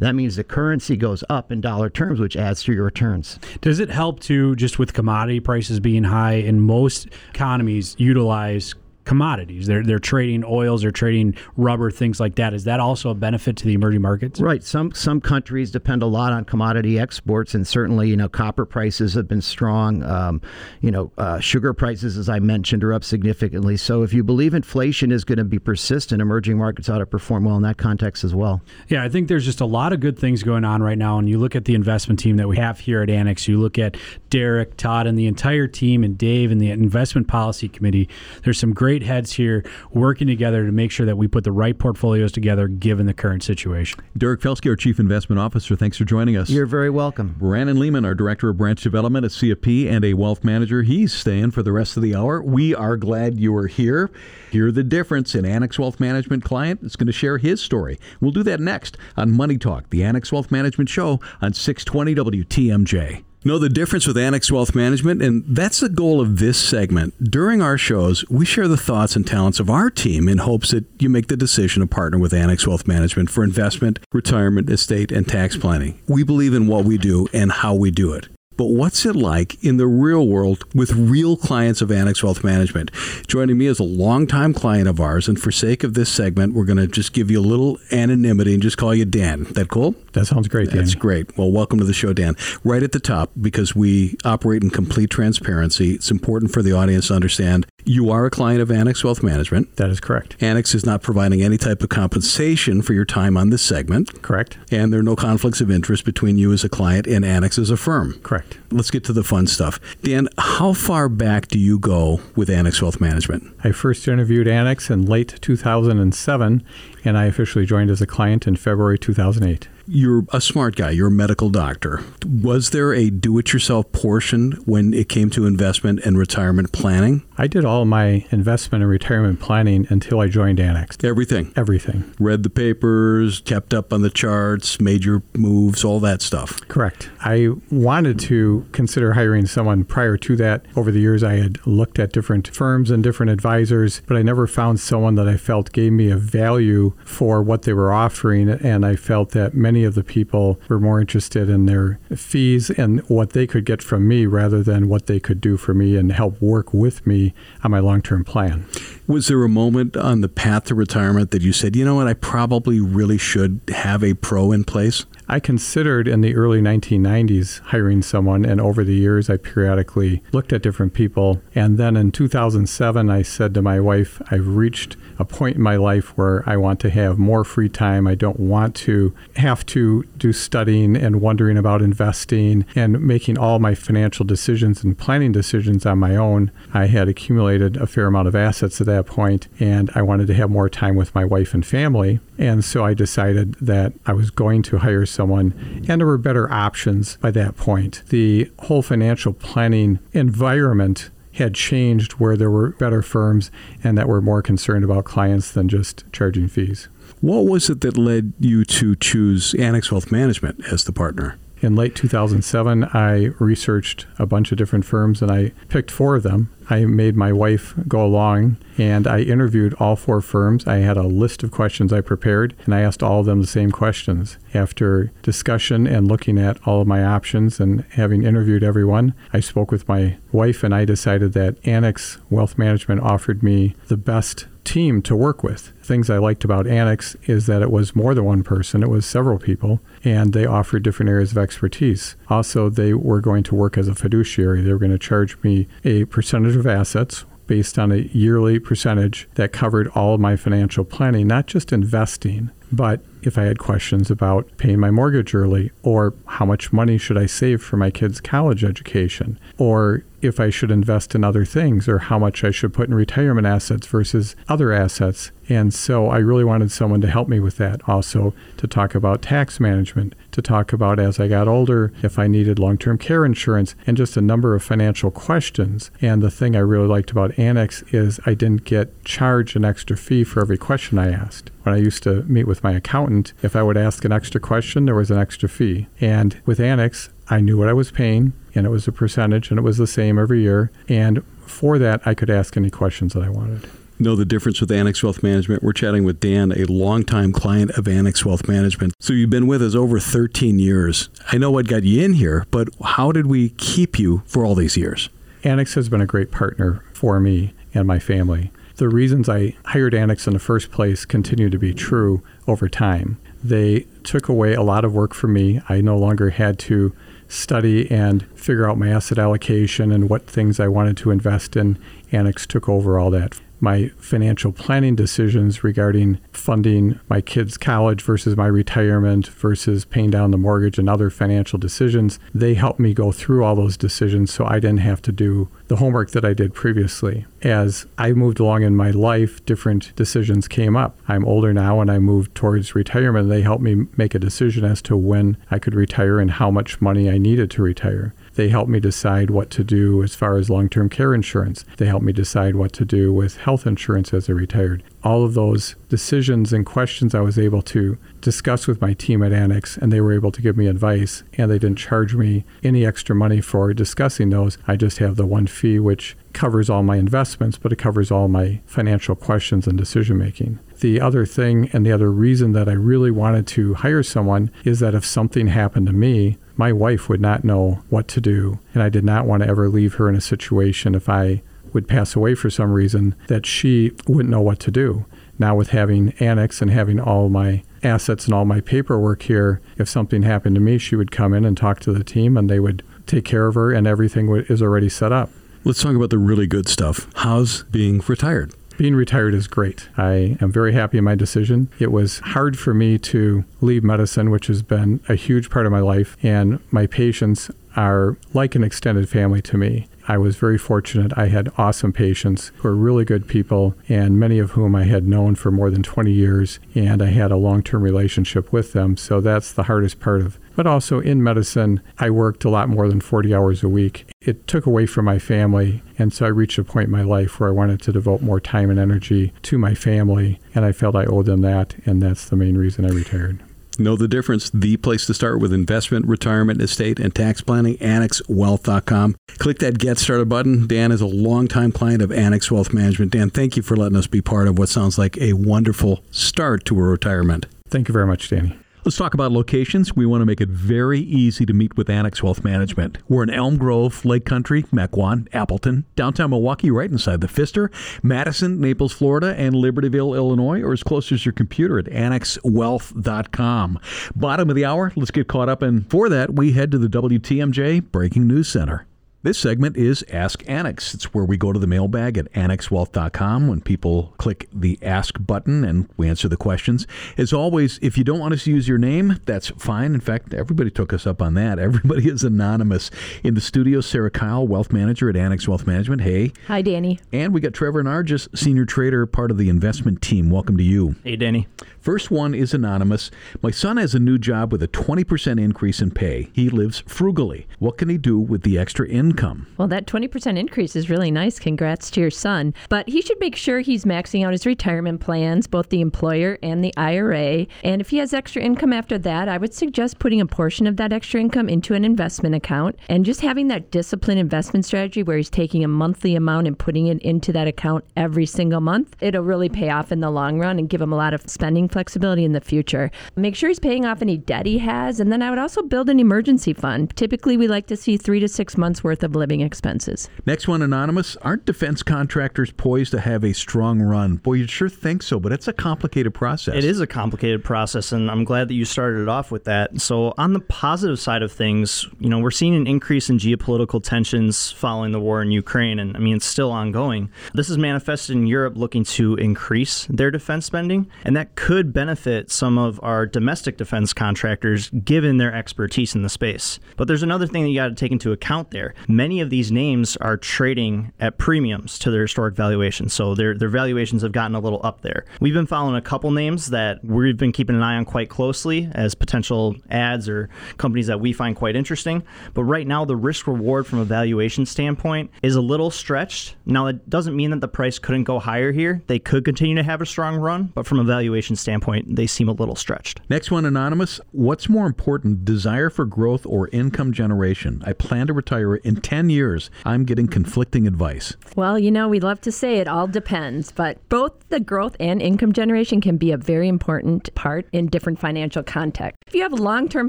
that 0.00 0.14
means 0.14 0.36
the 0.36 0.44
currency 0.44 0.96
goes 0.96 1.24
up 1.28 1.50
in 1.52 1.60
dollar 1.60 1.90
terms, 1.90 2.20
which 2.20 2.36
adds 2.36 2.62
to 2.64 2.72
your 2.72 2.84
returns. 2.84 3.38
Does 3.60 3.80
it 3.80 3.90
help 3.90 4.20
too, 4.20 4.56
just 4.56 4.78
with 4.78 4.92
commodity 4.92 5.40
prices 5.40 5.80
being 5.80 6.04
high 6.04 6.34
in 6.34 6.60
most 6.60 7.08
economies 7.48 7.96
utilize 7.98 8.74
commodities. 9.08 9.66
They're 9.66 9.82
they're 9.82 9.98
trading 9.98 10.44
oils, 10.44 10.82
they're 10.82 10.90
trading 10.90 11.34
rubber, 11.56 11.90
things 11.90 12.20
like 12.20 12.34
that. 12.34 12.52
Is 12.52 12.64
that 12.64 12.78
also 12.78 13.08
a 13.08 13.14
benefit 13.14 13.56
to 13.56 13.64
the 13.64 13.72
emerging 13.72 14.02
markets? 14.02 14.38
Right. 14.38 14.62
Some 14.62 14.92
some 14.92 15.22
countries 15.22 15.70
depend 15.70 16.02
a 16.02 16.06
lot 16.06 16.34
on 16.34 16.44
commodity 16.44 16.98
exports, 16.98 17.54
and 17.54 17.66
certainly 17.66 18.10
you 18.10 18.16
know 18.18 18.28
copper 18.28 18.66
prices 18.66 19.14
have 19.14 19.26
been 19.26 19.40
strong. 19.40 20.02
Um, 20.02 20.42
you 20.82 20.90
know 20.90 21.10
uh, 21.16 21.40
sugar 21.40 21.72
prices, 21.72 22.18
as 22.18 22.28
I 22.28 22.38
mentioned, 22.38 22.84
are 22.84 22.92
up 22.92 23.02
significantly. 23.02 23.78
So 23.78 24.02
if 24.02 24.12
you 24.12 24.22
believe 24.22 24.52
inflation 24.52 25.10
is 25.10 25.24
going 25.24 25.38
to 25.38 25.44
be 25.44 25.58
persistent, 25.58 26.20
emerging 26.20 26.58
markets 26.58 26.90
ought 26.90 26.98
to 26.98 27.06
perform 27.06 27.44
well 27.44 27.56
in 27.56 27.62
that 27.62 27.78
context 27.78 28.24
as 28.24 28.34
well. 28.34 28.60
Yeah, 28.88 29.02
I 29.02 29.08
think 29.08 29.28
there's 29.28 29.46
just 29.46 29.62
a 29.62 29.66
lot 29.66 29.94
of 29.94 30.00
good 30.00 30.18
things 30.18 30.42
going 30.42 30.66
on 30.66 30.82
right 30.82 30.98
now. 30.98 31.18
And 31.18 31.30
you 31.30 31.38
look 31.38 31.56
at 31.56 31.64
the 31.64 31.74
investment 31.74 32.20
team 32.20 32.36
that 32.36 32.46
we 32.46 32.58
have 32.58 32.78
here 32.78 33.02
at 33.02 33.08
Annex. 33.08 33.48
You 33.48 33.58
look 33.58 33.78
at 33.78 33.96
Derek, 34.28 34.76
Todd, 34.76 35.06
and 35.06 35.18
the 35.18 35.26
entire 35.26 35.66
team, 35.66 36.04
and 36.04 36.18
Dave, 36.18 36.50
and 36.50 36.60
the 36.60 36.70
investment 36.70 37.26
policy 37.26 37.68
committee. 37.70 38.06
There's 38.44 38.58
some 38.58 38.74
great 38.74 38.97
great 38.98 39.06
heads 39.06 39.32
here 39.32 39.64
working 39.92 40.26
together 40.26 40.66
to 40.66 40.72
make 40.72 40.90
sure 40.90 41.06
that 41.06 41.16
we 41.16 41.28
put 41.28 41.44
the 41.44 41.52
right 41.52 41.78
portfolios 41.78 42.32
together 42.32 42.66
given 42.66 43.06
the 43.06 43.14
current 43.14 43.44
situation. 43.44 44.00
Derek 44.16 44.40
Felske, 44.40 44.68
our 44.68 44.74
Chief 44.74 44.98
Investment 44.98 45.38
Officer, 45.38 45.76
thanks 45.76 45.96
for 45.96 46.04
joining 46.04 46.36
us. 46.36 46.50
You're 46.50 46.66
very 46.66 46.90
welcome. 46.90 47.36
Brandon 47.38 47.78
Lehman, 47.78 48.04
our 48.04 48.14
Director 48.14 48.48
of 48.48 48.56
Branch 48.56 48.80
Development 48.82 49.24
at 49.24 49.30
CFP 49.30 49.88
and 49.88 50.04
a 50.04 50.14
wealth 50.14 50.42
manager, 50.42 50.82
he's 50.82 51.12
staying 51.12 51.52
for 51.52 51.62
the 51.62 51.70
rest 51.70 51.96
of 51.96 52.02
the 52.02 52.14
hour. 52.14 52.42
We 52.42 52.74
are 52.74 52.96
glad 52.96 53.38
you 53.38 53.54
are 53.56 53.68
here. 53.68 54.10
Hear 54.50 54.72
the 54.72 54.82
difference. 54.82 55.34
An 55.34 55.44
Annex 55.44 55.78
Wealth 55.78 56.00
Management 56.00 56.42
client 56.42 56.80
is 56.82 56.96
going 56.96 57.06
to 57.06 57.12
share 57.12 57.38
his 57.38 57.60
story. 57.60 58.00
We'll 58.20 58.32
do 58.32 58.42
that 58.42 58.58
next 58.58 58.96
on 59.16 59.30
Money 59.30 59.58
Talk, 59.58 59.90
the 59.90 60.02
Annex 60.02 60.32
Wealth 60.32 60.50
Management 60.50 60.90
Show 60.90 61.20
on 61.40 61.52
620 61.52 62.14
WTMJ. 62.16 63.27
Know 63.44 63.58
the 63.58 63.68
difference 63.68 64.06
with 64.06 64.18
Annex 64.18 64.50
Wealth 64.50 64.74
Management, 64.74 65.22
and 65.22 65.44
that's 65.46 65.78
the 65.78 65.88
goal 65.88 66.20
of 66.20 66.38
this 66.38 66.58
segment. 66.58 67.30
During 67.30 67.62
our 67.62 67.78
shows, 67.78 68.28
we 68.28 68.44
share 68.44 68.66
the 68.66 68.76
thoughts 68.76 69.14
and 69.14 69.24
talents 69.24 69.60
of 69.60 69.70
our 69.70 69.90
team 69.90 70.28
in 70.28 70.38
hopes 70.38 70.72
that 70.72 70.84
you 70.98 71.08
make 71.08 71.28
the 71.28 71.36
decision 71.36 71.80
to 71.80 71.86
partner 71.86 72.18
with 72.18 72.32
Annex 72.32 72.66
Wealth 72.66 72.88
Management 72.88 73.30
for 73.30 73.44
investment, 73.44 74.00
retirement, 74.12 74.68
estate, 74.68 75.12
and 75.12 75.28
tax 75.28 75.56
planning. 75.56 76.00
We 76.08 76.24
believe 76.24 76.52
in 76.52 76.66
what 76.66 76.84
we 76.84 76.98
do 76.98 77.28
and 77.32 77.52
how 77.52 77.74
we 77.74 77.92
do 77.92 78.12
it. 78.12 78.26
But 78.58 78.70
what's 78.70 79.06
it 79.06 79.14
like 79.14 79.62
in 79.62 79.76
the 79.76 79.86
real 79.86 80.26
world 80.26 80.64
with 80.74 80.90
real 80.90 81.36
clients 81.36 81.80
of 81.80 81.92
Annex 81.92 82.24
Wealth 82.24 82.42
Management? 82.42 82.90
Joining 83.28 83.56
me 83.56 83.66
is 83.66 83.78
a 83.78 83.84
longtime 83.84 84.52
client 84.52 84.88
of 84.88 84.98
ours, 84.98 85.28
and 85.28 85.40
for 85.40 85.52
sake 85.52 85.84
of 85.84 85.94
this 85.94 86.10
segment, 86.10 86.54
we're 86.54 86.64
going 86.64 86.78
to 86.78 86.88
just 86.88 87.12
give 87.12 87.30
you 87.30 87.38
a 87.38 87.40
little 87.40 87.78
anonymity 87.92 88.54
and 88.54 88.60
just 88.60 88.76
call 88.76 88.92
you 88.92 89.04
Dan. 89.04 89.44
That 89.52 89.68
cool? 89.68 89.94
That 90.14 90.26
sounds 90.26 90.48
great, 90.48 90.70
Dan. 90.70 90.78
That's 90.78 90.96
great. 90.96 91.38
Well, 91.38 91.52
welcome 91.52 91.78
to 91.78 91.84
the 91.84 91.94
show, 91.94 92.12
Dan. 92.12 92.34
Right 92.64 92.82
at 92.82 92.90
the 92.90 92.98
top, 92.98 93.30
because 93.40 93.76
we 93.76 94.16
operate 94.24 94.64
in 94.64 94.70
complete 94.70 95.10
transparency, 95.10 95.92
it's 95.92 96.10
important 96.10 96.50
for 96.50 96.60
the 96.60 96.72
audience 96.72 97.06
to 97.08 97.14
understand 97.14 97.64
you 97.84 98.10
are 98.10 98.26
a 98.26 98.30
client 98.30 98.60
of 98.60 98.72
Annex 98.72 99.04
Wealth 99.04 99.22
Management. 99.22 99.76
That 99.76 99.88
is 99.88 100.00
correct. 100.00 100.36
Annex 100.40 100.74
is 100.74 100.84
not 100.84 101.00
providing 101.00 101.42
any 101.42 101.58
type 101.58 101.82
of 101.82 101.88
compensation 101.88 102.82
for 102.82 102.92
your 102.92 103.04
time 103.04 103.36
on 103.36 103.50
this 103.50 103.62
segment. 103.62 104.20
Correct. 104.20 104.58
And 104.72 104.92
there 104.92 105.00
are 105.00 105.04
no 105.04 105.16
conflicts 105.16 105.60
of 105.60 105.70
interest 105.70 106.04
between 106.04 106.36
you 106.36 106.52
as 106.52 106.64
a 106.64 106.68
client 106.68 107.06
and 107.06 107.24
Annex 107.24 107.56
as 107.56 107.70
a 107.70 107.76
firm. 107.76 108.18
Correct. 108.22 108.47
Let's 108.70 108.90
get 108.90 109.04
to 109.04 109.12
the 109.12 109.24
fun 109.24 109.46
stuff. 109.46 109.80
Dan, 110.02 110.28
how 110.38 110.72
far 110.72 111.08
back 111.08 111.48
do 111.48 111.58
you 111.58 111.78
go 111.78 112.20
with 112.36 112.50
Annex 112.50 112.82
Wealth 112.82 113.00
Management? 113.00 113.54
I 113.64 113.72
first 113.72 114.06
interviewed 114.06 114.46
Annex 114.48 114.90
in 114.90 115.06
late 115.06 115.38
2007, 115.40 116.64
and 117.04 117.18
I 117.18 117.24
officially 117.26 117.66
joined 117.66 117.90
as 117.90 118.00
a 118.00 118.06
client 118.06 118.46
in 118.46 118.56
February 118.56 118.98
2008 118.98 119.68
you're 119.88 120.24
a 120.32 120.40
smart 120.40 120.76
guy. 120.76 120.90
You're 120.90 121.08
a 121.08 121.10
medical 121.10 121.50
doctor. 121.50 122.02
Was 122.42 122.70
there 122.70 122.92
a 122.92 123.10
do-it-yourself 123.10 123.90
portion 123.92 124.52
when 124.64 124.92
it 124.94 125.08
came 125.08 125.30
to 125.30 125.46
investment 125.46 126.00
and 126.04 126.18
retirement 126.18 126.72
planning? 126.72 127.24
I 127.36 127.46
did 127.46 127.64
all 127.64 127.84
my 127.84 128.26
investment 128.30 128.82
and 128.82 128.90
retirement 128.90 129.40
planning 129.40 129.86
until 129.90 130.20
I 130.20 130.28
joined 130.28 130.60
Annex. 130.60 130.98
Everything. 131.02 131.52
Everything. 131.56 132.14
Read 132.18 132.42
the 132.42 132.50
papers, 132.50 133.40
kept 133.40 133.72
up 133.72 133.92
on 133.92 134.02
the 134.02 134.10
charts, 134.10 134.80
major 134.80 135.22
moves, 135.34 135.84
all 135.84 136.00
that 136.00 136.20
stuff. 136.20 136.60
Correct. 136.68 137.10
I 137.20 137.50
wanted 137.70 138.18
to 138.20 138.66
consider 138.72 139.14
hiring 139.14 139.46
someone 139.46 139.84
prior 139.84 140.16
to 140.18 140.36
that. 140.36 140.66
Over 140.76 140.90
the 140.90 141.00
years, 141.00 141.22
I 141.22 141.36
had 141.36 141.64
looked 141.66 141.98
at 141.98 142.12
different 142.12 142.48
firms 142.48 142.90
and 142.90 143.02
different 143.02 143.30
advisors, 143.30 144.02
but 144.06 144.16
I 144.16 144.22
never 144.22 144.46
found 144.46 144.80
someone 144.80 145.14
that 145.14 145.28
I 145.28 145.36
felt 145.36 145.72
gave 145.72 145.92
me 145.92 146.10
a 146.10 146.16
value 146.16 146.94
for 147.04 147.42
what 147.42 147.62
they 147.62 147.72
were 147.72 147.92
offering. 147.92 148.48
And 148.48 148.84
I 148.84 148.96
felt 148.96 149.30
that 149.30 149.54
many 149.54 149.77
many 149.78 149.86
of 149.86 149.94
the 149.94 150.02
people 150.02 150.60
were 150.68 150.80
more 150.80 151.00
interested 151.00 151.48
in 151.48 151.66
their 151.66 152.00
fees 152.16 152.68
and 152.70 152.98
what 153.08 153.30
they 153.30 153.46
could 153.46 153.64
get 153.64 153.80
from 153.80 154.08
me 154.08 154.26
rather 154.26 154.60
than 154.60 154.88
what 154.88 155.06
they 155.06 155.20
could 155.20 155.40
do 155.40 155.56
for 155.56 155.72
me 155.72 155.94
and 155.94 156.10
help 156.10 156.42
work 156.42 156.74
with 156.74 157.06
me 157.06 157.32
on 157.62 157.70
my 157.70 157.78
long 157.78 158.02
term 158.02 158.24
plan. 158.24 158.66
Was 159.06 159.28
there 159.28 159.44
a 159.44 159.48
moment 159.48 159.96
on 159.96 160.20
the 160.20 160.28
path 160.28 160.64
to 160.64 160.74
retirement 160.74 161.30
that 161.30 161.42
you 161.42 161.52
said, 161.52 161.76
you 161.76 161.84
know 161.84 161.94
what, 161.94 162.08
I 162.08 162.14
probably 162.14 162.80
really 162.80 163.18
should 163.18 163.60
have 163.68 164.02
a 164.02 164.14
pro 164.14 164.50
in 164.50 164.64
place? 164.64 165.06
I 165.30 165.40
considered 165.40 166.08
in 166.08 166.22
the 166.22 166.34
early 166.34 166.62
1990s 166.62 167.60
hiring 167.60 168.00
someone, 168.00 168.46
and 168.46 168.62
over 168.62 168.82
the 168.82 168.94
years, 168.94 169.28
I 169.28 169.36
periodically 169.36 170.22
looked 170.32 170.54
at 170.54 170.62
different 170.62 170.94
people. 170.94 171.42
And 171.54 171.76
then 171.76 171.98
in 171.98 172.12
2007, 172.12 173.10
I 173.10 173.20
said 173.20 173.52
to 173.52 173.60
my 173.60 173.78
wife, 173.78 174.22
I've 174.30 174.46
reached 174.46 174.96
a 175.18 175.26
point 175.26 175.56
in 175.56 175.62
my 175.62 175.76
life 175.76 176.16
where 176.16 176.48
I 176.48 176.56
want 176.56 176.80
to 176.80 176.90
have 176.90 177.18
more 177.18 177.44
free 177.44 177.68
time. 177.68 178.06
I 178.06 178.14
don't 178.14 178.40
want 178.40 178.74
to 178.76 179.14
have 179.36 179.66
to 179.66 180.04
do 180.16 180.32
studying 180.32 180.96
and 180.96 181.20
wondering 181.20 181.58
about 181.58 181.82
investing 181.82 182.64
and 182.74 183.00
making 183.00 183.36
all 183.36 183.58
my 183.58 183.74
financial 183.74 184.24
decisions 184.24 184.82
and 184.82 184.96
planning 184.96 185.32
decisions 185.32 185.84
on 185.84 185.98
my 185.98 186.16
own. 186.16 186.50
I 186.72 186.86
had 186.86 187.08
accumulated 187.08 187.76
a 187.76 187.86
fair 187.86 188.06
amount 188.06 188.28
of 188.28 188.34
assets 188.34 188.80
at 188.80 188.86
that 188.86 189.04
point, 189.04 189.48
and 189.60 189.90
I 189.94 190.00
wanted 190.00 190.28
to 190.28 190.34
have 190.34 190.48
more 190.48 190.70
time 190.70 190.96
with 190.96 191.14
my 191.14 191.24
wife 191.24 191.52
and 191.52 191.66
family. 191.66 192.20
And 192.38 192.64
so 192.64 192.84
I 192.84 192.94
decided 192.94 193.54
that 193.60 193.92
I 194.06 194.12
was 194.12 194.30
going 194.30 194.62
to 194.62 194.78
hire 194.78 195.04
someone, 195.18 195.52
and 195.88 196.00
there 196.00 196.06
were 196.06 196.16
better 196.16 196.50
options 196.50 197.16
by 197.16 197.32
that 197.32 197.56
point. 197.56 198.04
The 198.08 198.52
whole 198.60 198.82
financial 198.82 199.32
planning 199.32 199.98
environment 200.12 201.10
had 201.32 201.54
changed 201.54 202.12
where 202.12 202.36
there 202.36 202.52
were 202.52 202.70
better 202.70 203.02
firms 203.02 203.50
and 203.82 203.98
that 203.98 204.06
were 204.06 204.20
more 204.20 204.42
concerned 204.42 204.84
about 204.84 205.04
clients 205.04 205.50
than 205.50 205.68
just 205.68 206.04
charging 206.12 206.46
fees. 206.46 206.88
What 207.20 207.46
was 207.46 207.68
it 207.68 207.80
that 207.80 207.98
led 207.98 208.32
you 208.38 208.64
to 208.64 208.94
choose 208.94 209.54
Annex 209.54 209.90
Wealth 209.90 210.12
Management 210.12 210.64
as 210.70 210.84
the 210.84 210.92
partner? 210.92 211.36
In 211.60 211.74
late 211.74 211.96
2007, 211.96 212.84
I 212.84 213.32
researched 213.40 214.06
a 214.20 214.26
bunch 214.26 214.52
of 214.52 214.58
different 214.58 214.84
firms 214.84 215.20
and 215.20 215.32
I 215.32 215.50
picked 215.68 215.90
four 215.90 216.14
of 216.14 216.22
them. 216.22 216.50
I 216.70 216.84
made 216.84 217.16
my 217.16 217.32
wife 217.32 217.74
go 217.86 218.04
along 218.04 218.56
and 218.76 219.06
I 219.06 219.20
interviewed 219.20 219.74
all 219.74 219.96
four 219.96 220.20
firms. 220.20 220.66
I 220.66 220.76
had 220.76 220.96
a 220.96 221.02
list 221.02 221.42
of 221.42 221.50
questions 221.50 221.92
I 221.92 222.00
prepared 222.00 222.54
and 222.64 222.74
I 222.74 222.80
asked 222.80 223.02
all 223.02 223.20
of 223.20 223.26
them 223.26 223.40
the 223.40 223.46
same 223.46 223.70
questions. 223.70 224.38
After 224.54 225.10
discussion 225.22 225.86
and 225.86 226.08
looking 226.08 226.38
at 226.38 226.58
all 226.66 226.80
of 226.80 226.86
my 226.86 227.04
options 227.04 227.60
and 227.60 227.84
having 227.90 228.22
interviewed 228.22 228.62
everyone, 228.62 229.14
I 229.32 229.40
spoke 229.40 229.70
with 229.70 229.88
my 229.88 230.18
wife 230.32 230.62
and 230.62 230.74
I 230.74 230.84
decided 230.84 231.32
that 231.32 231.56
Annex 231.66 232.18
Wealth 232.30 232.58
Management 232.58 233.00
offered 233.00 233.42
me 233.42 233.74
the 233.88 233.96
best 233.96 234.46
team 234.68 235.00
to 235.00 235.16
work 235.16 235.42
with. 235.42 235.72
Things 235.82 236.10
I 236.10 236.18
liked 236.18 236.44
about 236.44 236.66
Annex 236.66 237.16
is 237.22 237.46
that 237.46 237.62
it 237.62 237.70
was 237.70 237.96
more 237.96 238.14
than 238.14 238.26
one 238.26 238.42
person, 238.42 238.82
it 238.82 238.90
was 238.90 239.06
several 239.06 239.38
people, 239.38 239.80
and 240.04 240.34
they 240.34 240.44
offered 240.44 240.82
different 240.82 241.08
areas 241.08 241.32
of 241.32 241.38
expertise. 241.38 242.16
Also, 242.28 242.68
they 242.68 242.92
were 242.92 243.22
going 243.22 243.42
to 243.44 243.54
work 243.54 243.78
as 243.78 243.88
a 243.88 243.94
fiduciary. 243.94 244.60
They 244.60 244.72
were 244.72 244.78
going 244.78 244.90
to 244.90 244.98
charge 244.98 245.38
me 245.42 245.68
a 245.84 246.04
percentage 246.04 246.54
of 246.58 246.66
assets, 246.66 247.24
based 247.46 247.78
on 247.78 247.90
a 247.90 248.08
yearly 248.12 248.58
percentage 248.58 249.28
that 249.34 249.52
covered 249.52 249.88
all 249.88 250.14
of 250.14 250.20
my 250.20 250.36
financial 250.36 250.84
planning, 250.84 251.26
not 251.26 251.46
just 251.46 251.72
investing, 251.72 252.50
but 252.70 253.00
if 253.22 253.38
I 253.38 253.44
had 253.44 253.58
questions 253.58 254.10
about 254.10 254.48
paying 254.58 254.78
my 254.78 254.90
mortgage 254.90 255.34
early, 255.34 255.70
or 255.82 256.14
how 256.26 256.44
much 256.44 256.72
money 256.72 256.98
should 256.98 257.16
I 257.16 257.26
save 257.26 257.62
for 257.62 257.76
my 257.76 257.90
kids' 257.90 258.20
college 258.20 258.62
education, 258.62 259.38
or 259.56 260.04
if 260.20 260.38
I 260.38 260.50
should 260.50 260.70
invest 260.70 261.14
in 261.14 261.24
other 261.24 261.44
things, 261.44 261.88
or 261.88 261.98
how 261.98 262.18
much 262.18 262.44
I 262.44 262.50
should 262.50 262.74
put 262.74 262.88
in 262.88 262.94
retirement 262.94 263.46
assets 263.46 263.86
versus 263.86 264.36
other 264.48 264.72
assets. 264.72 265.30
And 265.48 265.72
so 265.72 266.08
I 266.08 266.18
really 266.18 266.44
wanted 266.44 266.70
someone 266.70 267.00
to 267.00 267.08
help 267.08 267.28
me 267.28 267.40
with 267.40 267.56
that. 267.56 267.80
Also, 267.88 268.34
to 268.58 268.66
talk 268.66 268.94
about 268.94 269.22
tax 269.22 269.58
management, 269.58 270.14
to 270.32 270.42
talk 270.42 270.72
about 270.72 270.98
as 270.98 271.18
I 271.18 271.28
got 271.28 271.48
older, 271.48 271.92
if 272.02 272.18
I 272.18 272.26
needed 272.26 272.58
long 272.58 272.76
term 272.76 272.98
care 272.98 273.24
insurance, 273.24 273.74
and 273.86 273.96
just 273.96 274.16
a 274.16 274.20
number 274.20 274.54
of 274.54 274.62
financial 274.62 275.10
questions. 275.10 275.90
And 276.00 276.22
the 276.22 276.30
thing 276.30 276.54
I 276.54 276.60
really 276.60 276.86
liked 276.86 277.10
about 277.10 277.38
Annex 277.38 277.82
is 277.92 278.20
I 278.26 278.34
didn't 278.34 278.64
get 278.64 279.04
charged 279.04 279.56
an 279.56 279.64
extra 279.64 279.96
fee 279.96 280.24
for 280.24 280.40
every 280.40 280.58
question 280.58 280.98
I 280.98 281.10
asked. 281.10 281.50
When 281.62 281.74
I 281.74 281.78
used 281.78 282.02
to 282.04 282.22
meet 282.24 282.46
with 282.46 282.62
my 282.62 282.72
accountant, 282.72 283.32
if 283.42 283.56
I 283.56 283.62
would 283.62 283.76
ask 283.76 284.04
an 284.04 284.12
extra 284.12 284.40
question, 284.40 284.84
there 284.84 284.94
was 284.94 285.10
an 285.10 285.18
extra 285.18 285.48
fee. 285.48 285.86
And 286.00 286.40
with 286.46 286.60
Annex, 286.60 287.10
I 287.30 287.40
knew 287.40 287.58
what 287.58 287.68
I 287.68 287.74
was 287.74 287.90
paying, 287.90 288.32
and 288.54 288.66
it 288.66 288.70
was 288.70 288.88
a 288.88 288.92
percentage, 288.92 289.50
and 289.50 289.58
it 289.58 289.62
was 289.62 289.76
the 289.76 289.86
same 289.86 290.18
every 290.18 290.42
year. 290.42 290.70
And 290.88 291.22
for 291.40 291.78
that, 291.78 292.00
I 292.06 292.14
could 292.14 292.30
ask 292.30 292.56
any 292.56 292.70
questions 292.70 293.12
that 293.12 293.22
I 293.22 293.28
wanted 293.28 293.68
know 294.00 294.16
the 294.16 294.24
difference 294.24 294.60
with 294.60 294.70
Annex 294.70 295.02
Wealth 295.02 295.22
Management. 295.22 295.62
We're 295.62 295.72
chatting 295.72 296.04
with 296.04 296.20
Dan, 296.20 296.52
a 296.52 296.64
longtime 296.64 297.32
client 297.32 297.72
of 297.72 297.88
Annex 297.88 298.24
Wealth 298.24 298.48
Management. 298.48 298.94
So 299.00 299.12
you've 299.12 299.30
been 299.30 299.46
with 299.46 299.62
us 299.62 299.74
over 299.74 299.98
13 299.98 300.58
years. 300.58 301.08
I 301.32 301.38
know 301.38 301.50
what 301.50 301.66
got 301.66 301.84
you 301.84 302.02
in 302.02 302.14
here, 302.14 302.46
but 302.50 302.68
how 302.84 303.12
did 303.12 303.26
we 303.26 303.50
keep 303.50 303.98
you 303.98 304.22
for 304.26 304.44
all 304.44 304.54
these 304.54 304.76
years? 304.76 305.08
Annex 305.44 305.74
has 305.74 305.88
been 305.88 306.00
a 306.00 306.06
great 306.06 306.30
partner 306.30 306.84
for 306.92 307.20
me 307.20 307.52
and 307.74 307.86
my 307.86 307.98
family. 307.98 308.50
The 308.76 308.88
reasons 308.88 309.28
I 309.28 309.56
hired 309.66 309.94
Annex 309.94 310.26
in 310.26 310.34
the 310.34 310.38
first 310.38 310.70
place 310.70 311.04
continue 311.04 311.50
to 311.50 311.58
be 311.58 311.74
true 311.74 312.22
over 312.46 312.68
time. 312.68 313.18
They 313.42 313.86
took 314.04 314.28
away 314.28 314.54
a 314.54 314.62
lot 314.62 314.84
of 314.84 314.94
work 314.94 315.14
for 315.14 315.28
me. 315.28 315.60
I 315.68 315.80
no 315.80 315.96
longer 315.96 316.30
had 316.30 316.58
to 316.60 316.94
study 317.28 317.90
and 317.90 318.26
figure 318.34 318.68
out 318.68 318.78
my 318.78 318.88
asset 318.88 319.18
allocation 319.18 319.92
and 319.92 320.08
what 320.08 320.28
things 320.28 320.58
I 320.58 320.68
wanted 320.68 320.96
to 320.98 321.10
invest 321.10 321.56
in. 321.56 321.78
Annex 322.10 322.46
took 322.46 322.68
over 322.68 322.98
all 322.98 323.10
that 323.10 323.38
my 323.60 323.88
financial 323.98 324.52
planning 324.52 324.94
decisions 324.94 325.64
regarding 325.64 326.18
funding 326.32 326.98
my 327.08 327.20
kids' 327.20 327.56
college 327.56 328.02
versus 328.02 328.36
my 328.36 328.46
retirement 328.46 329.28
versus 329.28 329.84
paying 329.84 330.10
down 330.10 330.30
the 330.30 330.38
mortgage 330.38 330.78
and 330.78 330.88
other 330.88 331.10
financial 331.10 331.58
decisions, 331.58 332.18
they 332.34 332.54
helped 332.54 332.80
me 332.80 332.94
go 332.94 333.12
through 333.12 333.44
all 333.44 333.56
those 333.56 333.76
decisions 333.76 334.32
so 334.32 334.44
I 334.44 334.60
didn't 334.60 334.78
have 334.78 335.02
to 335.02 335.12
do 335.12 335.48
the 335.68 335.76
homework 335.76 336.10
that 336.12 336.24
I 336.24 336.34
did 336.34 336.54
previously. 336.54 337.26
As 337.42 337.86
I 337.96 338.12
moved 338.12 338.40
along 338.40 338.62
in 338.62 338.74
my 338.74 338.90
life, 338.90 339.44
different 339.44 339.94
decisions 339.96 340.48
came 340.48 340.76
up. 340.76 340.98
I'm 341.08 341.24
older 341.24 341.52
now 341.52 341.80
and 341.80 341.90
I 341.90 341.98
moved 341.98 342.34
towards 342.34 342.74
retirement. 342.74 343.28
They 343.28 343.42
helped 343.42 343.62
me 343.62 343.86
make 343.96 344.14
a 344.14 344.18
decision 344.18 344.64
as 344.64 344.82
to 344.82 344.96
when 344.96 345.36
I 345.50 345.58
could 345.58 345.74
retire 345.74 346.20
and 346.20 346.32
how 346.32 346.50
much 346.50 346.80
money 346.80 347.10
I 347.10 347.18
needed 347.18 347.50
to 347.52 347.62
retire 347.62 348.14
They 348.38 348.50
helped 348.50 348.70
me 348.70 348.78
decide 348.78 349.30
what 349.30 349.50
to 349.50 349.64
do 349.64 350.00
as 350.04 350.14
far 350.14 350.38
as 350.38 350.48
long 350.48 350.68
term 350.68 350.88
care 350.88 351.12
insurance. 351.12 351.64
They 351.76 351.86
helped 351.86 352.04
me 352.04 352.12
decide 352.12 352.54
what 352.54 352.72
to 352.74 352.84
do 352.84 353.12
with 353.12 353.38
health 353.38 353.66
insurance 353.66 354.14
as 354.14 354.30
I 354.30 354.32
retired. 354.32 354.84
All 355.04 355.24
of 355.24 355.34
those 355.34 355.76
decisions 355.88 356.52
and 356.52 356.66
questions 356.66 357.14
I 357.14 357.20
was 357.20 357.38
able 357.38 357.62
to 357.62 357.96
discuss 358.20 358.66
with 358.66 358.80
my 358.80 358.94
team 358.94 359.22
at 359.22 359.32
Annex, 359.32 359.76
and 359.76 359.92
they 359.92 360.00
were 360.00 360.12
able 360.12 360.32
to 360.32 360.42
give 360.42 360.56
me 360.56 360.66
advice, 360.66 361.22
and 361.34 361.50
they 361.50 361.58
didn't 361.58 361.78
charge 361.78 362.14
me 362.14 362.44
any 362.64 362.84
extra 362.84 363.14
money 363.14 363.40
for 363.40 363.72
discussing 363.72 364.30
those. 364.30 364.58
I 364.66 364.76
just 364.76 364.98
have 364.98 365.16
the 365.16 365.26
one 365.26 365.46
fee, 365.46 365.78
which 365.78 366.16
covers 366.32 366.68
all 366.68 366.82
my 366.82 366.96
investments, 366.96 367.58
but 367.58 367.72
it 367.72 367.76
covers 367.76 368.10
all 368.10 368.28
my 368.28 368.60
financial 368.66 369.14
questions 369.14 369.66
and 369.66 369.78
decision 369.78 370.18
making. 370.18 370.58
The 370.80 371.00
other 371.00 371.26
thing 371.26 371.70
and 371.72 371.84
the 371.86 371.92
other 371.92 372.10
reason 372.10 372.52
that 372.52 372.68
I 372.68 372.72
really 372.72 373.10
wanted 373.10 373.46
to 373.48 373.74
hire 373.74 374.02
someone 374.02 374.50
is 374.64 374.80
that 374.80 374.94
if 374.94 375.04
something 375.04 375.48
happened 375.48 375.86
to 375.86 375.92
me, 375.92 376.38
my 376.56 376.72
wife 376.72 377.08
would 377.08 377.20
not 377.20 377.44
know 377.44 377.82
what 377.88 378.08
to 378.08 378.20
do. 378.20 378.58
And 378.74 378.82
I 378.82 378.88
did 378.88 379.04
not 379.04 379.26
want 379.26 379.42
to 379.42 379.48
ever 379.48 379.68
leave 379.68 379.94
her 379.94 380.08
in 380.08 380.16
a 380.16 380.20
situation 380.20 380.94
if 380.94 381.08
I 381.08 381.42
would 381.74 381.88
pass 381.88 382.14
away 382.14 382.34
for 382.34 382.50
some 382.50 382.72
reason 382.72 383.14
that 383.28 383.46
she 383.46 383.92
wouldn't 384.06 384.30
know 384.30 384.40
what 384.40 384.60
to 384.60 384.70
do. 384.70 385.06
Now, 385.38 385.54
with 385.54 385.70
having 385.70 386.12
Annex 386.20 386.60
and 386.60 386.70
having 386.70 386.98
all 386.98 387.28
my 387.28 387.62
assets 387.82 388.24
and 388.24 388.34
all 388.34 388.44
my 388.44 388.60
paperwork 388.60 389.22
here, 389.22 389.60
if 389.76 389.88
something 389.88 390.22
happened 390.22 390.56
to 390.56 390.60
me, 390.60 390.78
she 390.78 390.96
would 390.96 391.10
come 391.10 391.32
in 391.32 391.44
and 391.44 391.56
talk 391.56 391.80
to 391.80 391.92
the 391.92 392.02
team 392.02 392.36
and 392.36 392.50
they 392.50 392.58
would 392.58 392.82
take 393.06 393.24
care 393.24 393.46
of 393.46 393.54
her 393.54 393.72
and 393.72 393.86
everything 393.86 394.28
is 394.48 394.60
already 394.60 394.88
set 394.88 395.12
up. 395.12 395.30
Let's 395.64 395.82
talk 395.82 395.94
about 395.94 396.10
the 396.10 396.18
really 396.18 396.46
good 396.46 396.68
stuff. 396.68 397.08
How's 397.16 397.62
being 397.64 398.02
retired? 398.06 398.52
Being 398.78 398.94
retired 398.94 399.34
is 399.34 399.48
great. 399.48 399.88
I 399.96 400.36
am 400.40 400.52
very 400.52 400.72
happy 400.72 400.98
in 400.98 401.04
my 401.04 401.16
decision. 401.16 401.68
It 401.80 401.90
was 401.90 402.20
hard 402.20 402.56
for 402.56 402.72
me 402.72 402.96
to 402.98 403.44
leave 403.60 403.82
medicine, 403.82 404.30
which 404.30 404.46
has 404.46 404.62
been 404.62 405.00
a 405.08 405.16
huge 405.16 405.50
part 405.50 405.66
of 405.66 405.72
my 405.72 405.80
life, 405.80 406.16
and 406.22 406.60
my 406.70 406.86
patients 406.86 407.50
are 407.78 408.18
like 408.34 408.56
an 408.56 408.64
extended 408.64 409.08
family 409.08 409.40
to 409.40 409.56
me. 409.56 409.86
I 410.08 410.18
was 410.18 410.36
very 410.36 410.58
fortunate. 410.58 411.12
I 411.16 411.28
had 411.28 411.52
awesome 411.56 411.92
patients 411.92 412.50
who 412.56 412.68
are 412.68 412.74
really 412.74 413.04
good 413.04 413.28
people, 413.28 413.74
and 413.88 414.18
many 414.18 414.38
of 414.38 414.52
whom 414.52 414.74
I 414.74 414.84
had 414.84 415.06
known 415.06 415.36
for 415.36 415.50
more 415.52 415.70
than 415.70 415.82
20 415.82 416.10
years, 416.10 416.58
and 416.74 417.00
I 417.00 417.10
had 417.10 417.30
a 417.30 417.36
long 417.36 417.62
term 417.62 417.82
relationship 417.82 418.52
with 418.52 418.72
them. 418.72 418.96
So 418.96 419.20
that's 419.20 419.52
the 419.52 419.64
hardest 419.64 420.00
part 420.00 420.22
of. 420.22 420.38
But 420.56 420.66
also 420.66 420.98
in 420.98 421.22
medicine, 421.22 421.80
I 421.98 422.10
worked 422.10 422.44
a 422.44 422.50
lot 422.50 422.68
more 422.68 422.88
than 422.88 423.00
40 423.00 423.32
hours 423.32 423.62
a 423.62 423.68
week. 423.68 424.06
It 424.20 424.48
took 424.48 424.66
away 424.66 424.86
from 424.86 425.04
my 425.04 425.20
family, 425.20 425.82
and 425.98 426.12
so 426.12 426.26
I 426.26 426.30
reached 426.30 426.58
a 426.58 426.64
point 426.64 426.86
in 426.86 426.92
my 426.92 427.02
life 427.02 427.38
where 427.38 427.48
I 427.48 427.52
wanted 427.52 427.80
to 427.82 427.92
devote 427.92 428.22
more 428.22 428.40
time 428.40 428.70
and 428.70 428.80
energy 428.80 429.32
to 429.42 429.58
my 429.58 429.74
family, 429.74 430.40
and 430.52 430.64
I 430.64 430.72
felt 430.72 430.96
I 430.96 431.04
owed 431.04 431.26
them 431.26 431.42
that, 431.42 431.76
and 431.86 432.02
that's 432.02 432.28
the 432.28 432.36
main 432.36 432.58
reason 432.58 432.84
I 432.84 432.88
retired. 432.88 433.40
Know 433.78 433.96
the 433.96 434.08
difference. 434.08 434.50
The 434.50 434.76
place 434.76 435.06
to 435.06 435.14
start 435.14 435.40
with 435.40 435.52
investment, 435.52 436.06
retirement, 436.06 436.60
estate, 436.60 436.98
and 436.98 437.14
tax 437.14 437.40
planning, 437.40 437.76
annexwealth.com. 437.78 439.16
Click 439.38 439.58
that 439.60 439.78
Get 439.78 439.98
Started 439.98 440.28
button. 440.28 440.66
Dan 440.66 440.90
is 440.90 441.00
a 441.00 441.06
longtime 441.06 441.70
client 441.72 442.02
of 442.02 442.10
Annex 442.10 442.50
Wealth 442.50 442.74
Management. 442.74 443.12
Dan, 443.12 443.30
thank 443.30 443.56
you 443.56 443.62
for 443.62 443.76
letting 443.76 443.96
us 443.96 444.08
be 444.08 444.20
part 444.20 444.48
of 444.48 444.58
what 444.58 444.68
sounds 444.68 444.98
like 444.98 445.16
a 445.18 445.34
wonderful 445.34 446.02
start 446.10 446.64
to 446.66 446.78
a 446.78 446.82
retirement. 446.82 447.46
Thank 447.68 447.88
you 447.88 447.92
very 447.92 448.06
much, 448.06 448.28
Danny. 448.28 448.58
Let's 448.88 448.96
talk 448.96 449.12
about 449.12 449.32
locations. 449.32 449.94
We 449.94 450.06
want 450.06 450.22
to 450.22 450.24
make 450.24 450.40
it 450.40 450.48
very 450.48 451.00
easy 451.00 451.44
to 451.44 451.52
meet 451.52 451.76
with 451.76 451.90
Annex 451.90 452.22
Wealth 452.22 452.42
Management. 452.42 452.96
We're 453.06 453.22
in 453.22 453.28
Elm 453.28 453.58
Grove, 453.58 454.02
Lake 454.06 454.24
Country, 454.24 454.62
Mequon, 454.72 455.28
Appleton, 455.34 455.84
downtown 455.94 456.30
Milwaukee, 456.30 456.70
right 456.70 456.90
inside 456.90 457.20
the 457.20 457.28
Pfister, 457.28 457.70
Madison, 458.02 458.62
Naples, 458.62 458.94
Florida, 458.94 459.34
and 459.36 459.54
Libertyville, 459.54 460.16
Illinois, 460.16 460.62
or 460.62 460.72
as 460.72 460.82
close 460.82 461.12
as 461.12 461.26
your 461.26 461.34
computer 461.34 461.78
at 461.78 461.84
annexwealth.com. 461.84 463.78
Bottom 464.16 464.48
of 464.48 464.56
the 464.56 464.64
hour, 464.64 464.90
let's 464.96 465.10
get 465.10 465.28
caught 465.28 465.50
up. 465.50 465.60
And 465.60 465.90
for 465.90 466.08
that, 466.08 466.34
we 466.34 466.52
head 466.52 466.70
to 466.70 466.78
the 466.78 466.88
WTMJ 466.88 467.92
Breaking 467.92 468.26
News 468.26 468.48
Center. 468.48 468.87
This 469.20 469.36
segment 469.36 469.76
is 469.76 470.04
Ask 470.12 470.48
Annex. 470.48 470.94
It's 470.94 471.12
where 471.12 471.24
we 471.24 471.36
go 471.36 471.52
to 471.52 471.58
the 471.58 471.66
mailbag 471.66 472.16
at 472.16 472.32
annexwealth.com 472.34 473.48
when 473.48 473.60
people 473.60 474.14
click 474.16 474.48
the 474.52 474.78
Ask 474.80 475.16
button 475.18 475.64
and 475.64 475.88
we 475.96 476.08
answer 476.08 476.28
the 476.28 476.36
questions. 476.36 476.86
As 477.16 477.32
always, 477.32 477.80
if 477.82 477.98
you 477.98 478.04
don't 478.04 478.20
want 478.20 478.34
us 478.34 478.44
to 478.44 478.52
use 478.52 478.68
your 478.68 478.78
name, 478.78 479.18
that's 479.24 479.48
fine. 479.58 479.92
In 479.92 479.98
fact, 479.98 480.32
everybody 480.32 480.70
took 480.70 480.92
us 480.92 481.04
up 481.04 481.20
on 481.20 481.34
that. 481.34 481.58
Everybody 481.68 482.08
is 482.08 482.22
anonymous. 482.22 482.92
In 483.24 483.34
the 483.34 483.40
studio, 483.40 483.80
Sarah 483.80 484.08
Kyle, 484.08 484.46
Wealth 484.46 484.72
Manager 484.72 485.10
at 485.10 485.16
Annex 485.16 485.48
Wealth 485.48 485.66
Management. 485.66 486.02
Hey. 486.02 486.32
Hi, 486.46 486.62
Danny. 486.62 487.00
And 487.12 487.34
we 487.34 487.40
got 487.40 487.54
Trevor 487.54 487.82
Nargis, 487.82 488.28
Senior 488.38 488.66
Trader, 488.66 489.04
part 489.04 489.32
of 489.32 489.36
the 489.36 489.48
investment 489.48 490.00
team. 490.00 490.30
Welcome 490.30 490.56
to 490.58 490.62
you. 490.62 490.94
Hey, 491.02 491.16
Danny. 491.16 491.48
First 491.80 492.12
one 492.12 492.34
is 492.34 492.54
anonymous. 492.54 493.10
My 493.42 493.50
son 493.50 493.78
has 493.78 493.96
a 493.96 493.98
new 493.98 494.16
job 494.16 494.52
with 494.52 494.62
a 494.62 494.68
20% 494.68 495.40
increase 495.40 495.80
in 495.80 495.90
pay. 495.90 496.30
He 496.32 496.48
lives 496.50 496.84
frugally. 496.86 497.48
What 497.58 497.78
can 497.78 497.88
he 497.88 497.98
do 497.98 498.20
with 498.20 498.42
the 498.42 498.56
extra 498.56 498.86
income? 498.86 499.07
Well, 499.56 499.68
that 499.68 499.86
20% 499.86 500.38
increase 500.38 500.76
is 500.76 500.90
really 500.90 501.10
nice. 501.10 501.38
Congrats 501.38 501.90
to 501.92 502.00
your 502.00 502.10
son. 502.10 502.54
But 502.68 502.88
he 502.88 503.02
should 503.02 503.18
make 503.20 503.36
sure 503.36 503.60
he's 503.60 503.84
maxing 503.84 504.24
out 504.24 504.32
his 504.32 504.46
retirement 504.46 505.00
plans, 505.00 505.46
both 505.46 505.68
the 505.68 505.80
employer 505.80 506.38
and 506.42 506.64
the 506.64 506.72
IRA. 506.76 507.46
And 507.64 507.80
if 507.80 507.90
he 507.90 507.98
has 507.98 508.14
extra 508.14 508.42
income 508.42 508.72
after 508.72 508.98
that, 508.98 509.28
I 509.28 509.38
would 509.38 509.54
suggest 509.54 509.98
putting 509.98 510.20
a 510.20 510.26
portion 510.26 510.66
of 510.66 510.76
that 510.76 510.92
extra 510.92 511.20
income 511.20 511.48
into 511.48 511.74
an 511.74 511.84
investment 511.84 512.34
account 512.34 512.76
and 512.88 513.04
just 513.04 513.20
having 513.20 513.48
that 513.48 513.70
disciplined 513.70 514.20
investment 514.20 514.64
strategy 514.64 515.02
where 515.02 515.16
he's 515.16 515.30
taking 515.30 515.64
a 515.64 515.68
monthly 515.68 516.14
amount 516.14 516.46
and 516.46 516.58
putting 516.58 516.86
it 516.86 517.00
into 517.02 517.32
that 517.32 517.48
account 517.48 517.84
every 517.96 518.26
single 518.26 518.60
month. 518.60 518.96
It'll 519.00 519.22
really 519.22 519.48
pay 519.48 519.70
off 519.70 519.92
in 519.92 520.00
the 520.00 520.10
long 520.10 520.38
run 520.38 520.58
and 520.58 520.68
give 520.68 520.80
him 520.80 520.92
a 520.92 520.96
lot 520.96 521.14
of 521.14 521.28
spending 521.28 521.68
flexibility 521.68 522.24
in 522.24 522.32
the 522.32 522.40
future. 522.40 522.90
Make 523.16 523.34
sure 523.34 523.48
he's 523.48 523.58
paying 523.58 523.84
off 523.84 524.02
any 524.02 524.16
debt 524.16 524.46
he 524.46 524.58
has, 524.58 525.00
and 525.00 525.10
then 525.10 525.22
I 525.22 525.30
would 525.30 525.38
also 525.38 525.62
build 525.62 525.88
an 525.88 526.00
emergency 526.00 526.52
fund. 526.52 526.94
Typically, 526.96 527.36
we 527.36 527.48
like 527.48 527.66
to 527.68 527.76
see 527.76 527.96
three 527.96 528.20
to 528.20 528.28
six 528.28 528.56
months 528.56 528.84
worth 528.84 528.97
of 529.02 529.14
living 529.14 529.40
expenses. 529.40 530.08
Next 530.26 530.48
one, 530.48 530.62
Anonymous. 530.62 531.16
Aren't 531.22 531.44
defense 531.44 531.82
contractors 531.82 532.50
poised 532.52 532.92
to 532.92 533.00
have 533.00 533.24
a 533.24 533.32
strong 533.32 533.80
run? 533.80 534.16
Boy, 534.16 534.34
you'd 534.34 534.50
sure 534.50 534.68
think 534.68 535.02
so, 535.02 535.18
but 535.20 535.32
it's 535.32 535.48
a 535.48 535.52
complicated 535.52 536.14
process. 536.14 536.54
It 536.54 536.64
is 536.64 536.80
a 536.80 536.86
complicated 536.86 537.44
process, 537.44 537.92
and 537.92 538.10
I'm 538.10 538.24
glad 538.24 538.48
that 538.48 538.54
you 538.54 538.64
started 538.64 539.02
it 539.02 539.08
off 539.08 539.30
with 539.30 539.44
that. 539.44 539.80
So, 539.80 540.14
on 540.18 540.32
the 540.32 540.40
positive 540.40 540.98
side 540.98 541.22
of 541.22 541.32
things, 541.32 541.86
you 541.98 542.08
know, 542.08 542.18
we're 542.18 542.30
seeing 542.30 542.54
an 542.54 542.66
increase 542.66 543.10
in 543.10 543.18
geopolitical 543.18 543.82
tensions 543.82 544.50
following 544.52 544.92
the 544.92 545.00
war 545.00 545.22
in 545.22 545.30
Ukraine, 545.30 545.78
and 545.78 545.96
I 545.96 546.00
mean, 546.00 546.16
it's 546.16 546.26
still 546.26 546.50
ongoing. 546.50 547.10
This 547.34 547.50
is 547.50 547.58
manifested 547.58 548.16
in 548.16 548.26
Europe 548.26 548.56
looking 548.56 548.84
to 548.84 549.14
increase 549.16 549.86
their 549.90 550.10
defense 550.10 550.46
spending, 550.46 550.90
and 551.04 551.16
that 551.16 551.34
could 551.34 551.72
benefit 551.72 552.30
some 552.30 552.58
of 552.58 552.80
our 552.82 553.06
domestic 553.06 553.56
defense 553.56 553.92
contractors 553.92 554.70
given 554.70 555.18
their 555.18 555.34
expertise 555.34 555.94
in 555.94 556.02
the 556.02 556.08
space. 556.08 556.58
But 556.76 556.88
there's 556.88 557.02
another 557.02 557.26
thing 557.26 557.44
that 557.44 557.50
you 557.50 557.56
got 557.56 557.68
to 557.68 557.74
take 557.74 557.92
into 557.92 558.12
account 558.12 558.50
there. 558.50 558.74
Many 558.90 559.20
of 559.20 559.28
these 559.28 559.52
names 559.52 559.98
are 559.98 560.16
trading 560.16 560.92
at 560.98 561.18
premiums 561.18 561.78
to 561.80 561.90
their 561.90 562.00
historic 562.02 562.34
valuations, 562.34 562.94
so 562.94 563.14
their 563.14 563.34
their 563.34 563.50
valuations 563.50 564.00
have 564.00 564.12
gotten 564.12 564.34
a 564.34 564.40
little 564.40 564.62
up 564.64 564.80
there. 564.80 565.04
We've 565.20 565.34
been 565.34 565.46
following 565.46 565.76
a 565.76 565.82
couple 565.82 566.10
names 566.10 566.46
that 566.46 566.82
we've 566.82 567.18
been 567.18 567.32
keeping 567.32 567.54
an 567.54 567.62
eye 567.62 567.76
on 567.76 567.84
quite 567.84 568.08
closely 568.08 568.70
as 568.72 568.94
potential 568.94 569.56
ads 569.70 570.08
or 570.08 570.30
companies 570.56 570.86
that 570.86 571.00
we 571.00 571.12
find 571.12 571.36
quite 571.36 571.54
interesting. 571.54 572.02
But 572.32 572.44
right 572.44 572.66
now, 572.66 572.86
the 572.86 572.96
risk 572.96 573.26
reward 573.26 573.66
from 573.66 573.78
a 573.78 573.84
valuation 573.84 574.46
standpoint 574.46 575.10
is 575.22 575.36
a 575.36 575.42
little 575.42 575.70
stretched. 575.70 576.36
Now, 576.46 576.66
it 576.68 576.88
doesn't 576.88 577.14
mean 577.14 577.28
that 577.32 577.42
the 577.42 577.48
price 577.48 577.78
couldn't 577.78 578.04
go 578.04 578.18
higher 578.18 578.52
here. 578.52 578.82
They 578.86 578.98
could 578.98 579.22
continue 579.22 579.56
to 579.56 579.62
have 579.64 579.82
a 579.82 579.86
strong 579.86 580.16
run, 580.16 580.44
but 580.54 580.66
from 580.66 580.78
a 580.78 580.84
valuation 580.84 581.36
standpoint, 581.36 581.94
they 581.94 582.06
seem 582.06 582.30
a 582.30 582.32
little 582.32 582.56
stretched. 582.56 583.02
Next 583.10 583.30
one, 583.30 583.44
Anonymous. 583.44 584.00
What's 584.12 584.48
more 584.48 584.66
important, 584.66 585.26
desire 585.26 585.68
for 585.68 585.84
growth 585.84 586.24
or 586.24 586.48
income 586.52 586.94
generation? 586.94 587.62
I 587.66 587.74
plan 587.74 588.06
to 588.06 588.14
retire 588.14 588.56
in 588.56 588.77
10 588.78 589.10
years. 589.10 589.50
I'm 589.64 589.84
getting 589.84 590.06
conflicting 590.06 590.66
advice. 590.66 591.16
Well, 591.36 591.58
you 591.58 591.70
know, 591.70 591.88
we 591.88 592.00
love 592.00 592.20
to 592.22 592.32
say 592.32 592.56
it 592.56 592.68
all 592.68 592.86
depends, 592.86 593.52
but 593.52 593.76
both 593.88 594.12
the 594.28 594.40
growth 594.40 594.76
and 594.80 595.00
income 595.00 595.32
generation 595.32 595.80
can 595.80 595.96
be 595.96 596.12
a 596.12 596.16
very 596.16 596.48
important 596.48 597.14
part 597.14 597.46
in 597.52 597.66
different 597.66 597.98
financial 597.98 598.42
contexts. 598.42 598.98
If 599.06 599.14
you 599.14 599.22
have 599.22 599.32
long 599.32 599.68
term 599.68 599.88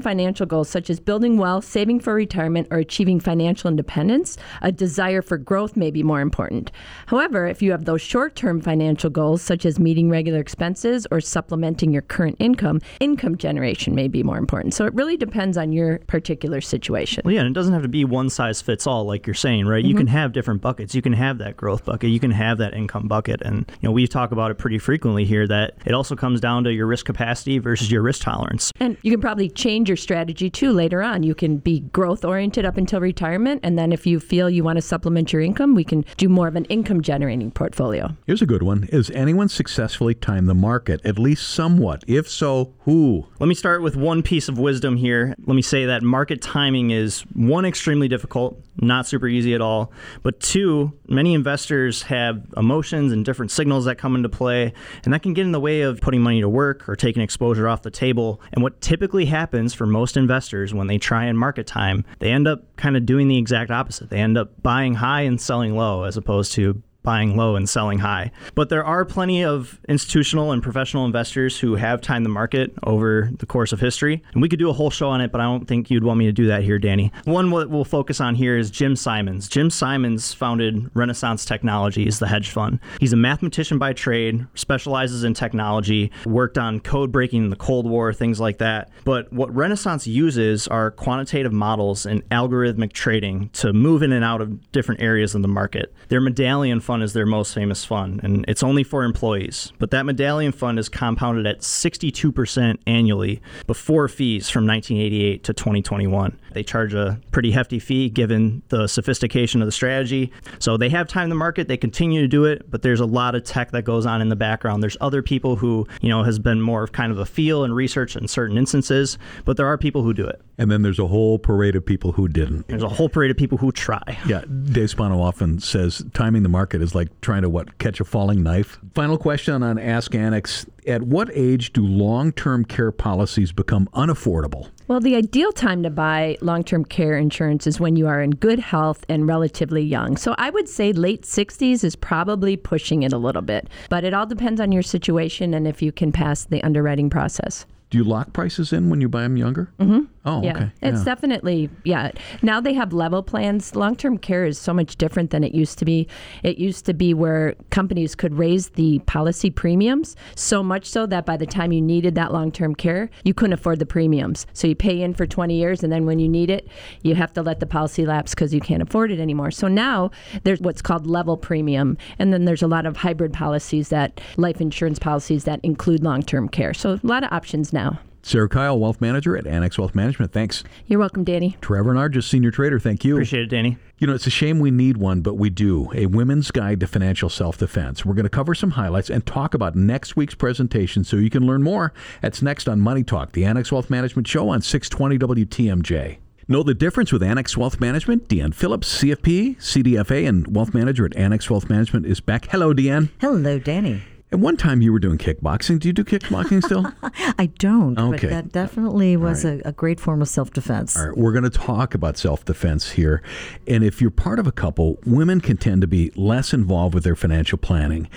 financial 0.00 0.46
goals 0.46 0.68
such 0.68 0.90
as 0.90 1.00
building 1.00 1.38
wealth, 1.38 1.64
saving 1.64 2.00
for 2.00 2.14
retirement, 2.14 2.68
or 2.70 2.78
achieving 2.78 3.20
financial 3.20 3.68
independence, 3.68 4.36
a 4.62 4.72
desire 4.72 5.22
for 5.22 5.38
growth 5.38 5.76
may 5.76 5.90
be 5.90 6.02
more 6.02 6.20
important. 6.20 6.70
However, 7.06 7.46
if 7.46 7.62
you 7.62 7.70
have 7.70 7.84
those 7.84 8.02
short 8.02 8.34
term 8.34 8.60
financial 8.60 9.10
goals 9.10 9.42
such 9.42 9.64
as 9.64 9.78
meeting 9.78 10.10
regular 10.10 10.40
expenses 10.40 11.06
or 11.10 11.20
supplementing 11.20 11.92
your 11.92 12.02
current 12.02 12.36
income, 12.38 12.80
income 13.00 13.36
generation 13.36 13.94
may 13.94 14.08
be 14.08 14.22
more 14.22 14.38
important. 14.38 14.74
So 14.74 14.86
it 14.86 14.94
really 14.94 15.16
depends 15.16 15.56
on 15.56 15.72
your 15.72 15.98
particular 16.06 16.60
situation. 16.60 17.22
Well, 17.24 17.34
yeah, 17.34 17.40
and 17.40 17.48
it 17.48 17.54
doesn't 17.54 17.72
have 17.72 17.82
to 17.82 17.88
be 17.88 18.04
one 18.04 18.30
size 18.30 18.62
fits 18.62 18.79
fits 18.80 18.86
all, 18.86 19.04
like 19.04 19.26
you're 19.26 19.34
saying, 19.34 19.66
right? 19.66 19.84
You 19.84 19.94
can 19.94 20.06
mm-hmm. 20.06 20.16
have 20.16 20.32
different 20.32 20.62
buckets. 20.62 20.94
You 20.94 21.02
can 21.02 21.12
have 21.12 21.36
that 21.38 21.54
growth 21.54 21.84
bucket. 21.84 22.08
You 22.08 22.18
can 22.18 22.30
have 22.30 22.56
that 22.58 22.72
income 22.72 23.08
bucket. 23.08 23.42
And, 23.42 23.70
you 23.80 23.88
know, 23.88 23.92
we 23.92 24.06
talk 24.06 24.32
about 24.32 24.50
it 24.50 24.54
pretty 24.54 24.78
frequently 24.78 25.26
here 25.26 25.46
that 25.48 25.74
it 25.84 25.92
also 25.92 26.16
comes 26.16 26.40
down 26.40 26.64
to 26.64 26.72
your 26.72 26.86
risk 26.86 27.04
capacity 27.04 27.58
versus 27.58 27.90
your 27.90 28.00
risk 28.00 28.22
tolerance. 28.22 28.72
And 28.80 28.96
you 29.02 29.10
can 29.10 29.20
probably 29.20 29.50
change 29.50 29.90
your 29.90 29.98
strategy 29.98 30.48
too 30.48 30.72
later 30.72 31.02
on. 31.02 31.22
You 31.22 31.34
can 31.34 31.58
be 31.58 31.80
growth 31.80 32.24
oriented 32.24 32.64
up 32.64 32.78
until 32.78 33.00
retirement. 33.00 33.60
And 33.62 33.78
then 33.78 33.92
if 33.92 34.06
you 34.06 34.18
feel 34.18 34.48
you 34.48 34.64
want 34.64 34.76
to 34.76 34.82
supplement 34.82 35.30
your 35.30 35.42
income, 35.42 35.74
we 35.74 35.84
can 35.84 36.06
do 36.16 36.30
more 36.30 36.48
of 36.48 36.56
an 36.56 36.64
income 36.66 37.02
generating 37.02 37.50
portfolio. 37.50 38.16
Here's 38.26 38.40
a 38.40 38.46
good 38.46 38.62
one. 38.62 38.84
Has 38.92 39.10
anyone 39.10 39.50
successfully 39.50 40.14
timed 40.14 40.48
the 40.48 40.54
market, 40.54 41.04
at 41.04 41.18
least 41.18 41.50
somewhat? 41.50 42.02
If 42.06 42.30
so, 42.30 42.72
who? 42.80 43.26
Let 43.40 43.46
me 43.46 43.54
start 43.54 43.82
with 43.82 43.96
one 43.96 44.22
piece 44.22 44.48
of 44.48 44.58
wisdom 44.58 44.96
here. 44.96 45.34
Let 45.44 45.54
me 45.54 45.62
say 45.62 45.84
that 45.84 46.02
market 46.02 46.40
timing 46.40 46.90
is 46.90 47.20
one, 47.34 47.66
extremely 47.66 48.08
difficult, 48.08 48.58
not 48.80 49.06
super 49.06 49.28
easy 49.28 49.54
at 49.54 49.60
all. 49.60 49.92
But 50.22 50.40
two, 50.40 50.92
many 51.08 51.34
investors 51.34 52.02
have 52.02 52.44
emotions 52.56 53.12
and 53.12 53.24
different 53.24 53.50
signals 53.50 53.84
that 53.84 53.96
come 53.96 54.16
into 54.16 54.28
play, 54.28 54.72
and 55.04 55.12
that 55.12 55.22
can 55.22 55.34
get 55.34 55.44
in 55.44 55.52
the 55.52 55.60
way 55.60 55.82
of 55.82 56.00
putting 56.00 56.22
money 56.22 56.40
to 56.40 56.48
work 56.48 56.88
or 56.88 56.96
taking 56.96 57.22
exposure 57.22 57.68
off 57.68 57.82
the 57.82 57.90
table. 57.90 58.40
And 58.52 58.62
what 58.62 58.80
typically 58.80 59.26
happens 59.26 59.74
for 59.74 59.86
most 59.86 60.16
investors 60.16 60.74
when 60.74 60.86
they 60.86 60.98
try 60.98 61.24
and 61.24 61.38
market 61.38 61.66
time, 61.66 62.04
they 62.18 62.30
end 62.30 62.48
up 62.48 62.76
kind 62.76 62.96
of 62.96 63.06
doing 63.06 63.28
the 63.28 63.38
exact 63.38 63.70
opposite. 63.70 64.10
They 64.10 64.20
end 64.20 64.38
up 64.38 64.62
buying 64.62 64.94
high 64.94 65.22
and 65.22 65.40
selling 65.40 65.76
low 65.76 66.04
as 66.04 66.16
opposed 66.16 66.52
to 66.52 66.82
buying 67.02 67.36
low 67.36 67.56
and 67.56 67.68
selling 67.68 67.98
high. 67.98 68.30
But 68.54 68.68
there 68.68 68.84
are 68.84 69.04
plenty 69.04 69.44
of 69.44 69.80
institutional 69.88 70.52
and 70.52 70.62
professional 70.62 71.04
investors 71.06 71.58
who 71.58 71.76
have 71.76 72.00
timed 72.00 72.24
the 72.24 72.30
market 72.30 72.72
over 72.84 73.30
the 73.38 73.46
course 73.46 73.72
of 73.72 73.80
history. 73.80 74.22
And 74.32 74.42
we 74.42 74.48
could 74.48 74.58
do 74.58 74.70
a 74.70 74.72
whole 74.72 74.90
show 74.90 75.08
on 75.08 75.20
it, 75.20 75.32
but 75.32 75.40
I 75.40 75.44
don't 75.44 75.66
think 75.66 75.90
you'd 75.90 76.04
want 76.04 76.18
me 76.18 76.26
to 76.26 76.32
do 76.32 76.46
that 76.48 76.62
here, 76.62 76.78
Danny. 76.78 77.12
One 77.24 77.50
what 77.50 77.70
we'll 77.70 77.84
focus 77.84 78.20
on 78.20 78.34
here 78.34 78.56
is 78.56 78.70
Jim 78.70 78.96
Simons. 78.96 79.48
Jim 79.48 79.70
Simons 79.70 80.32
founded 80.32 80.90
Renaissance 80.94 81.44
Technologies, 81.44 82.18
the 82.18 82.28
hedge 82.28 82.50
fund. 82.50 82.80
He's 83.00 83.12
a 83.12 83.16
mathematician 83.16 83.78
by 83.78 83.92
trade, 83.92 84.46
specializes 84.54 85.24
in 85.24 85.34
technology, 85.34 86.10
worked 86.26 86.58
on 86.58 86.80
code 86.80 87.10
breaking 87.12 87.44
in 87.44 87.50
the 87.50 87.56
Cold 87.56 87.86
War, 87.86 88.12
things 88.12 88.40
like 88.40 88.58
that. 88.58 88.90
But 89.04 89.32
what 89.32 89.54
Renaissance 89.54 90.06
uses 90.06 90.68
are 90.68 90.90
quantitative 90.90 91.52
models 91.52 92.06
and 92.06 92.28
algorithmic 92.30 92.92
trading 92.92 93.48
to 93.50 93.72
move 93.72 94.02
in 94.02 94.12
and 94.12 94.24
out 94.24 94.40
of 94.40 94.70
different 94.72 95.02
areas 95.02 95.34
of 95.34 95.42
the 95.42 95.48
market. 95.48 95.94
Their 96.08 96.20
medallion 96.20 96.80
fund 96.90 97.04
is 97.04 97.12
their 97.12 97.24
most 97.24 97.54
famous 97.54 97.84
fund, 97.84 98.18
and 98.24 98.44
it's 98.48 98.64
only 98.64 98.82
for 98.82 99.04
employees. 99.04 99.72
But 99.78 99.92
that 99.92 100.06
medallion 100.06 100.50
fund 100.50 100.76
is 100.76 100.88
compounded 100.88 101.46
at 101.46 101.60
62% 101.60 102.78
annually 102.84 103.40
before 103.68 104.08
fees 104.08 104.50
from 104.50 104.66
1988 104.66 105.44
to 105.44 105.52
2021. 105.52 106.36
They 106.52 106.62
charge 106.62 106.94
a 106.94 107.20
pretty 107.32 107.50
hefty 107.50 107.78
fee 107.78 108.08
given 108.08 108.62
the 108.68 108.86
sophistication 108.86 109.62
of 109.62 109.66
the 109.66 109.72
strategy. 109.72 110.32
So 110.58 110.76
they 110.76 110.88
have 110.88 111.06
time 111.06 111.28
the 111.28 111.34
market, 111.34 111.68
they 111.68 111.76
continue 111.76 112.20
to 112.20 112.28
do 112.28 112.44
it, 112.44 112.70
but 112.70 112.82
there's 112.82 113.00
a 113.00 113.06
lot 113.06 113.34
of 113.34 113.44
tech 113.44 113.70
that 113.72 113.82
goes 113.82 114.06
on 114.06 114.20
in 114.20 114.28
the 114.28 114.36
background. 114.36 114.82
There's 114.82 114.96
other 115.00 115.22
people 115.22 115.56
who, 115.56 115.86
you 116.00 116.08
know, 116.08 116.22
has 116.22 116.38
been 116.38 116.60
more 116.60 116.82
of 116.82 116.92
kind 116.92 117.12
of 117.12 117.18
a 117.18 117.26
feel 117.26 117.64
and 117.64 117.74
research 117.74 118.16
in 118.16 118.28
certain 118.28 118.56
instances, 118.56 119.18
but 119.44 119.56
there 119.56 119.66
are 119.66 119.78
people 119.78 120.02
who 120.02 120.12
do 120.12 120.26
it. 120.26 120.40
And 120.58 120.70
then 120.70 120.82
there's 120.82 120.98
a 120.98 121.06
whole 121.06 121.38
parade 121.38 121.74
of 121.74 121.86
people 121.86 122.12
who 122.12 122.28
didn't. 122.28 122.68
There's 122.68 122.82
a 122.82 122.88
whole 122.88 123.08
parade 123.08 123.30
of 123.30 123.36
people 123.36 123.56
who 123.56 123.72
try. 123.72 124.18
Yeah, 124.26 124.44
Dave 124.64 124.90
Spano 124.90 125.20
often 125.20 125.58
says 125.58 126.04
timing 126.12 126.42
the 126.42 126.50
market 126.50 126.82
is 126.82 126.94
like 126.94 127.08
trying 127.22 127.42
to 127.42 127.48
what 127.48 127.78
catch 127.78 128.00
a 128.00 128.04
falling 128.04 128.42
knife. 128.42 128.78
Final 128.94 129.16
question 129.16 129.62
on 129.62 129.78
Ask 129.78 130.14
Annex: 130.14 130.66
At 130.86 131.02
what 131.02 131.30
age 131.32 131.72
do 131.72 131.86
long-term 131.86 132.66
care 132.66 132.92
policies 132.92 133.52
become 133.52 133.88
unaffordable? 133.94 134.68
Well, 134.90 134.98
the 134.98 135.14
ideal 135.14 135.52
time 135.52 135.84
to 135.84 135.90
buy 135.90 136.36
long 136.40 136.64
term 136.64 136.84
care 136.84 137.16
insurance 137.16 137.68
is 137.68 137.78
when 137.78 137.94
you 137.94 138.08
are 138.08 138.20
in 138.20 138.32
good 138.32 138.58
health 138.58 139.04
and 139.08 139.28
relatively 139.28 139.84
young. 139.84 140.16
So 140.16 140.34
I 140.36 140.50
would 140.50 140.68
say 140.68 140.92
late 140.92 141.22
60s 141.22 141.84
is 141.84 141.94
probably 141.94 142.56
pushing 142.56 143.04
it 143.04 143.12
a 143.12 143.16
little 143.16 143.40
bit, 143.40 143.68
but 143.88 144.02
it 144.02 144.14
all 144.14 144.26
depends 144.26 144.60
on 144.60 144.72
your 144.72 144.82
situation 144.82 145.54
and 145.54 145.68
if 145.68 145.80
you 145.80 145.92
can 145.92 146.10
pass 146.10 146.44
the 146.44 146.60
underwriting 146.64 147.08
process. 147.08 147.66
Do 147.90 147.98
you 147.98 148.04
lock 148.04 148.32
prices 148.32 148.72
in 148.72 148.90
when 148.90 149.00
you 149.00 149.08
buy 149.08 149.22
them 149.22 149.36
younger? 149.36 149.70
Mm-hmm. 149.78 150.19
Oh, 150.24 150.42
Yeah, 150.42 150.52
okay. 150.56 150.70
it's 150.82 150.98
Yeah. 150.98 151.04
definitely 151.04 151.70
yeah. 151.84 152.10
Now 152.42 152.60
they 152.60 152.74
have 152.74 152.92
level 152.92 153.22
plans. 153.22 153.74
Long 153.74 153.96
term 153.96 154.18
care 154.18 154.44
is 154.44 154.58
so 154.58 154.74
much 154.74 154.96
different 154.96 155.30
than 155.30 155.42
it 155.42 155.54
used 155.54 155.78
to 155.78 155.84
be. 155.86 156.06
It 156.42 156.58
used 156.58 156.84
to 156.86 156.92
be 156.94 157.14
where 157.14 157.54
companies 157.70 158.14
could 158.14 158.34
raise 158.34 158.70
the 158.70 158.98
policy 159.00 159.50
premiums 159.50 160.16
so 160.34 160.62
much 160.62 160.84
so 160.84 161.06
that 161.06 161.24
by 161.24 161.36
the 161.38 161.46
time 161.46 161.72
you 161.72 161.80
needed 161.80 162.14
that 162.16 162.32
long 162.32 162.52
term 162.52 162.74
care, 162.74 163.08
you 163.24 163.32
couldn't 163.32 163.54
afford 163.54 163.78
the 163.78 163.86
premiums. 163.86 164.46
So 164.52 164.66
you 164.68 164.74
pay 164.74 165.00
in 165.00 165.14
for 165.14 165.26
20 165.26 165.54
years, 165.54 165.82
and 165.82 165.90
then 165.92 166.04
when 166.04 166.18
you 166.18 166.28
need 166.28 166.50
it, 166.50 166.68
you 167.02 167.14
have 167.14 167.32
to 167.32 167.42
let 167.42 167.60
the 167.60 167.66
policy 167.66 168.04
lapse 168.04 168.34
because 168.34 168.52
you 168.52 168.60
can't 168.60 168.82
afford 168.82 169.10
it 169.10 169.20
anymore. 169.20 169.50
So 169.50 169.68
now 169.68 170.10
there's 170.44 170.60
what's 170.60 170.82
called 170.82 171.06
level 171.06 171.36
premium, 171.38 171.96
and 172.18 172.32
then 172.32 172.44
there's 172.44 172.62
a 172.62 172.66
lot 172.68 172.84
of 172.84 172.98
hybrid 172.98 173.32
policies 173.32 173.88
that 173.88 174.20
life 174.36 174.60
insurance 174.60 174.98
policies 174.98 175.44
that 175.44 175.60
include 175.62 176.02
long 176.04 176.22
term 176.22 176.48
care. 176.48 176.74
So 176.74 176.92
a 176.92 177.00
lot 177.02 177.24
of 177.24 177.32
options 177.32 177.72
now. 177.72 177.98
Sarah 178.22 178.48
Kyle, 178.48 178.78
Wealth 178.78 179.00
Manager 179.00 179.36
at 179.36 179.46
Annex 179.46 179.78
Wealth 179.78 179.94
Management. 179.94 180.32
Thanks. 180.32 180.62
You're 180.86 180.98
welcome, 180.98 181.24
Danny. 181.24 181.56
Trevor 181.60 181.94
Nargis, 181.94 182.24
Senior 182.24 182.50
Trader. 182.50 182.78
Thank 182.78 183.04
you. 183.04 183.14
Appreciate 183.14 183.44
it, 183.44 183.46
Danny. 183.50 183.78
You 183.98 184.06
know, 184.06 184.14
it's 184.14 184.26
a 184.26 184.30
shame 184.30 184.60
we 184.60 184.70
need 184.70 184.96
one, 184.96 185.20
but 185.20 185.34
we 185.34 185.50
do. 185.50 185.90
A 185.94 186.06
women's 186.06 186.50
guide 186.50 186.80
to 186.80 186.86
financial 186.86 187.28
self 187.28 187.58
defense. 187.58 188.04
We're 188.04 188.14
going 188.14 188.24
to 188.24 188.30
cover 188.30 188.54
some 188.54 188.72
highlights 188.72 189.10
and 189.10 189.24
talk 189.26 189.54
about 189.54 189.76
next 189.76 190.16
week's 190.16 190.34
presentation 190.34 191.04
so 191.04 191.16
you 191.16 191.30
can 191.30 191.46
learn 191.46 191.62
more. 191.62 191.92
That's 192.22 192.42
next 192.42 192.68
on 192.68 192.80
Money 192.80 193.04
Talk, 193.04 193.32
the 193.32 193.44
Annex 193.44 193.72
Wealth 193.72 193.90
Management 193.90 194.26
Show 194.28 194.48
on 194.48 194.62
620 194.62 195.44
WTMJ. 195.44 196.18
Know 196.48 196.62
the 196.64 196.74
difference 196.74 197.12
with 197.12 197.22
Annex 197.22 197.56
Wealth 197.56 197.78
Management? 197.78 198.26
Deanne 198.28 198.52
Phillips, 198.54 199.00
CFP, 199.00 199.58
CDFA, 199.58 200.28
and 200.28 200.52
Wealth 200.54 200.74
Manager 200.74 201.06
at 201.06 201.14
Annex 201.14 201.48
Wealth 201.48 201.70
Management 201.70 202.06
is 202.06 202.20
back. 202.20 202.46
Hello, 202.50 202.74
Deanne. 202.74 203.10
Hello, 203.20 203.58
Danny. 203.58 204.02
At 204.32 204.38
one 204.38 204.56
time 204.56 204.80
you 204.80 204.92
were 204.92 205.00
doing 205.00 205.18
kickboxing. 205.18 205.80
Do 205.80 205.88
you 205.88 205.92
do 205.92 206.04
kickboxing 206.04 206.62
still? 206.64 206.86
I 207.38 207.46
don't, 207.58 207.98
Okay. 207.98 208.28
but 208.28 208.30
that 208.30 208.52
definitely 208.52 209.16
was 209.16 209.44
a, 209.44 209.60
a 209.64 209.72
great 209.72 209.98
form 209.98 210.22
of 210.22 210.28
self 210.28 210.52
defense. 210.52 210.96
All 210.96 211.08
right, 211.08 211.16
we're 211.18 211.32
going 211.32 211.42
to 211.44 211.50
talk 211.50 211.94
about 211.94 212.16
self 212.16 212.44
defense 212.44 212.92
here. 212.92 213.22
And 213.66 213.82
if 213.82 214.00
you're 214.00 214.10
part 214.12 214.38
of 214.38 214.46
a 214.46 214.52
couple, 214.52 214.98
women 215.04 215.40
can 215.40 215.56
tend 215.56 215.80
to 215.80 215.88
be 215.88 216.12
less 216.14 216.52
involved 216.52 216.94
with 216.94 217.02
their 217.02 217.16
financial 217.16 217.58
planning. 217.58 218.08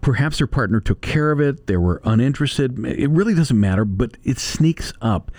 Perhaps 0.00 0.38
their 0.38 0.46
partner 0.46 0.80
took 0.80 1.02
care 1.02 1.30
of 1.32 1.40
it, 1.40 1.66
they 1.66 1.76
were 1.76 2.00
uninterested. 2.04 2.78
It 2.86 3.10
really 3.10 3.34
doesn't 3.34 3.60
matter, 3.60 3.84
but 3.84 4.16
it 4.24 4.38
sneaks 4.38 4.94
up. 5.02 5.30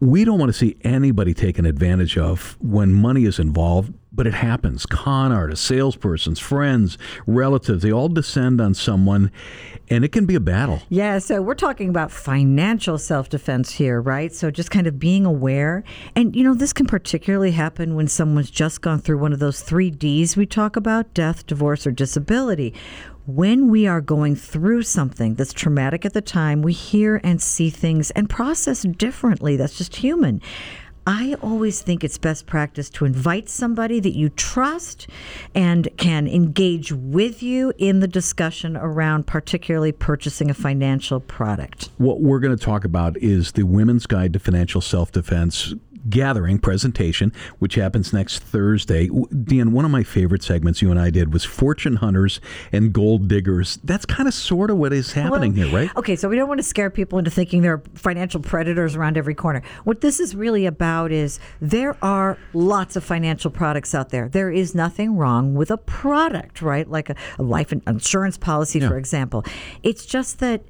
We 0.00 0.24
don't 0.24 0.38
want 0.38 0.48
to 0.48 0.58
see 0.58 0.76
anybody 0.80 1.34
taken 1.34 1.66
advantage 1.66 2.16
of 2.16 2.56
when 2.58 2.90
money 2.90 3.26
is 3.26 3.38
involved, 3.38 3.92
but 4.10 4.26
it 4.26 4.32
happens. 4.32 4.86
Con 4.86 5.30
artists, 5.30 5.70
salespersons, 5.70 6.40
friends, 6.40 6.96
relatives, 7.26 7.82
they 7.82 7.92
all 7.92 8.08
descend 8.08 8.62
on 8.62 8.72
someone, 8.72 9.30
and 9.90 10.02
it 10.02 10.10
can 10.10 10.24
be 10.24 10.34
a 10.34 10.40
battle. 10.40 10.80
Yeah, 10.88 11.18
so 11.18 11.42
we're 11.42 11.54
talking 11.54 11.90
about 11.90 12.10
financial 12.10 12.96
self 12.96 13.28
defense 13.28 13.72
here, 13.72 14.00
right? 14.00 14.32
So 14.32 14.50
just 14.50 14.70
kind 14.70 14.86
of 14.86 14.98
being 14.98 15.26
aware. 15.26 15.84
And, 16.16 16.34
you 16.34 16.44
know, 16.44 16.54
this 16.54 16.72
can 16.72 16.86
particularly 16.86 17.50
happen 17.50 17.94
when 17.94 18.08
someone's 18.08 18.50
just 18.50 18.80
gone 18.80 19.00
through 19.00 19.18
one 19.18 19.34
of 19.34 19.38
those 19.38 19.60
three 19.60 19.90
D's 19.90 20.34
we 20.34 20.46
talk 20.46 20.76
about 20.76 21.12
death, 21.12 21.46
divorce, 21.46 21.86
or 21.86 21.90
disability. 21.90 22.72
When 23.26 23.68
we 23.68 23.86
are 23.86 24.00
going 24.00 24.34
through 24.34 24.82
something 24.82 25.34
that's 25.34 25.52
traumatic 25.52 26.06
at 26.06 26.14
the 26.14 26.22
time, 26.22 26.62
we 26.62 26.72
hear 26.72 27.20
and 27.22 27.40
see 27.40 27.68
things 27.68 28.10
and 28.12 28.30
process 28.30 28.82
differently. 28.82 29.56
That's 29.56 29.76
just 29.76 29.96
human. 29.96 30.40
I 31.06 31.34
always 31.42 31.82
think 31.82 32.04
it's 32.04 32.18
best 32.18 32.46
practice 32.46 32.88
to 32.90 33.04
invite 33.04 33.48
somebody 33.48 34.00
that 34.00 34.16
you 34.16 34.28
trust 34.28 35.06
and 35.54 35.88
can 35.96 36.28
engage 36.28 36.92
with 36.92 37.42
you 37.42 37.72
in 37.78 38.00
the 38.00 38.08
discussion 38.08 38.76
around 38.76 39.26
particularly 39.26 39.92
purchasing 39.92 40.50
a 40.50 40.54
financial 40.54 41.20
product. 41.20 41.90
What 41.98 42.20
we're 42.20 42.38
going 42.38 42.56
to 42.56 42.64
talk 42.64 42.84
about 42.84 43.16
is 43.16 43.52
the 43.52 43.64
Women's 43.64 44.06
Guide 44.06 44.32
to 44.34 44.38
Financial 44.38 44.80
Self 44.80 45.10
Defense 45.10 45.74
gathering 46.08 46.58
presentation, 46.58 47.32
which 47.58 47.74
happens 47.74 48.12
next 48.12 48.38
Thursday. 48.38 49.08
Dan, 49.44 49.72
one 49.72 49.84
of 49.84 49.90
my 49.90 50.02
favorite 50.02 50.42
segments 50.42 50.80
you 50.80 50.90
and 50.90 50.98
I 50.98 51.10
did 51.10 51.32
was 51.32 51.44
Fortune 51.44 51.96
Hunters 51.96 52.40
and 52.72 52.92
Gold 52.92 53.28
Diggers. 53.28 53.78
That's 53.84 54.06
kind 54.06 54.28
of 54.28 54.34
sort 54.34 54.70
of 54.70 54.78
what 54.78 54.92
is 54.92 55.12
happening 55.12 55.54
Well, 55.54 55.68
here, 55.68 55.76
right? 55.76 55.96
Okay, 55.96 56.16
so 56.16 56.28
we 56.28 56.36
don't 56.36 56.48
want 56.48 56.58
to 56.58 56.66
scare 56.66 56.90
people 56.90 57.18
into 57.18 57.30
thinking 57.30 57.62
there 57.62 57.74
are 57.74 57.82
financial 57.94 58.40
predators 58.40 58.96
around 58.96 59.16
every 59.16 59.34
corner. 59.34 59.62
What 59.84 60.00
this 60.00 60.20
is 60.20 60.34
really 60.34 60.66
about 60.66 61.12
is 61.12 61.38
there 61.60 61.96
are 62.02 62.38
lots 62.54 62.96
of 62.96 63.04
financial 63.04 63.50
products 63.50 63.94
out 63.94 64.10
there. 64.10 64.28
There 64.28 64.50
is 64.50 64.74
nothing 64.74 65.16
wrong 65.16 65.54
with 65.54 65.70
a 65.70 65.76
product, 65.76 66.62
right? 66.62 66.88
Like 66.88 67.10
a, 67.10 67.16
a 67.38 67.42
life 67.42 67.72
insurance 67.72 68.38
policy, 68.38 68.80
for 68.80 68.96
example. 68.96 69.44
It's 69.82 70.06
just 70.06 70.38
that 70.38 70.62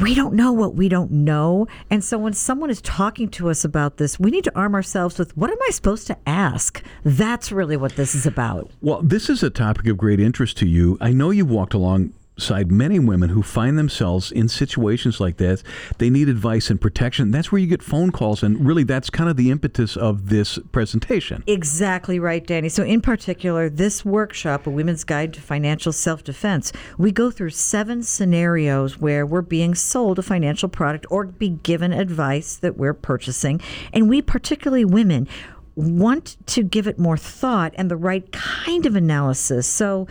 we 0.00 0.14
don't 0.14 0.34
know 0.34 0.52
what 0.52 0.74
we 0.74 0.88
don't 0.88 1.10
know. 1.10 1.66
And 1.90 2.04
so 2.04 2.18
when 2.18 2.32
someone 2.32 2.70
is 2.70 2.80
talking 2.82 3.28
to 3.30 3.50
us 3.50 3.64
about 3.64 3.96
this, 3.96 4.18
we 4.18 4.30
need 4.30 4.44
to 4.44 4.56
arm 4.56 4.74
ourselves 4.74 5.18
with 5.18 5.36
what 5.36 5.50
am 5.50 5.58
I 5.66 5.70
supposed 5.70 6.06
to 6.08 6.18
ask? 6.26 6.82
That's 7.04 7.50
really 7.50 7.76
what 7.76 7.96
this 7.96 8.14
is 8.14 8.26
about. 8.26 8.70
Well, 8.80 9.02
this 9.02 9.30
is 9.30 9.42
a 9.42 9.50
topic 9.50 9.86
of 9.86 9.96
great 9.96 10.20
interest 10.20 10.56
to 10.58 10.66
you. 10.66 10.98
I 11.00 11.12
know 11.12 11.30
you've 11.30 11.50
walked 11.50 11.74
along 11.74 12.12
side, 12.38 12.70
many 12.70 12.98
women 12.98 13.30
who 13.30 13.42
find 13.42 13.78
themselves 13.78 14.30
in 14.30 14.48
situations 14.48 15.20
like 15.20 15.38
this, 15.38 15.62
they 15.98 16.10
need 16.10 16.28
advice 16.28 16.70
and 16.70 16.80
protection. 16.80 17.30
That's 17.30 17.50
where 17.50 17.60
you 17.60 17.66
get 17.66 17.82
phone 17.82 18.12
calls, 18.12 18.42
and 18.42 18.66
really, 18.66 18.84
that's 18.84 19.10
kind 19.10 19.30
of 19.30 19.36
the 19.36 19.50
impetus 19.50 19.96
of 19.96 20.28
this 20.28 20.58
presentation. 20.72 21.42
Exactly 21.46 22.18
right, 22.18 22.46
Danny. 22.46 22.68
So, 22.68 22.82
in 22.82 23.00
particular, 23.00 23.68
this 23.68 24.04
workshop, 24.04 24.66
A 24.66 24.70
Women's 24.70 25.04
Guide 25.04 25.32
to 25.34 25.40
Financial 25.40 25.92
Self 25.92 26.24
Defense, 26.24 26.72
we 26.98 27.10
go 27.12 27.30
through 27.30 27.50
seven 27.50 28.02
scenarios 28.02 28.98
where 28.98 29.24
we're 29.24 29.42
being 29.42 29.74
sold 29.74 30.18
a 30.18 30.22
financial 30.22 30.68
product 30.68 31.06
or 31.10 31.24
be 31.26 31.48
given 31.48 31.92
advice 31.92 32.56
that 32.56 32.76
we're 32.76 32.94
purchasing. 32.94 33.60
And 33.92 34.08
we, 34.08 34.22
particularly 34.22 34.84
women, 34.84 35.28
want 35.74 36.38
to 36.46 36.62
give 36.62 36.86
it 36.86 36.98
more 36.98 37.18
thought 37.18 37.74
and 37.76 37.90
the 37.90 37.96
right 37.96 38.32
kind 38.32 38.86
of 38.86 38.96
analysis. 38.96 39.66
So, 39.66 40.06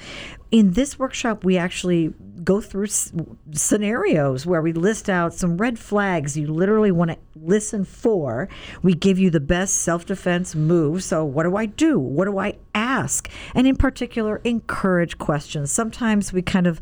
in 0.55 0.71
this 0.71 0.97
workshop, 0.97 1.43
we 1.43 1.57
actually 1.57 2.13
go 2.41 2.61
through 2.61 2.85
s- 2.85 3.11
scenarios 3.51 4.45
where 4.45 4.61
we 4.61 4.71
list 4.71 5.09
out 5.09 5.33
some 5.33 5.57
red 5.57 5.77
flags 5.77 6.37
you 6.37 6.47
literally 6.47 6.91
want 6.91 7.11
to 7.11 7.17
listen 7.35 7.83
for. 7.83 8.47
We 8.81 8.93
give 8.93 9.19
you 9.19 9.29
the 9.29 9.41
best 9.41 9.79
self 9.79 10.05
defense 10.05 10.55
move. 10.55 11.03
So, 11.03 11.25
what 11.25 11.43
do 11.43 11.57
I 11.57 11.65
do? 11.65 11.99
What 11.99 12.23
do 12.23 12.39
I 12.39 12.53
ask? 12.73 13.29
And 13.53 13.67
in 13.67 13.75
particular, 13.75 14.39
encourage 14.45 15.17
questions. 15.17 15.73
Sometimes 15.73 16.31
we 16.31 16.41
kind 16.41 16.67
of 16.67 16.79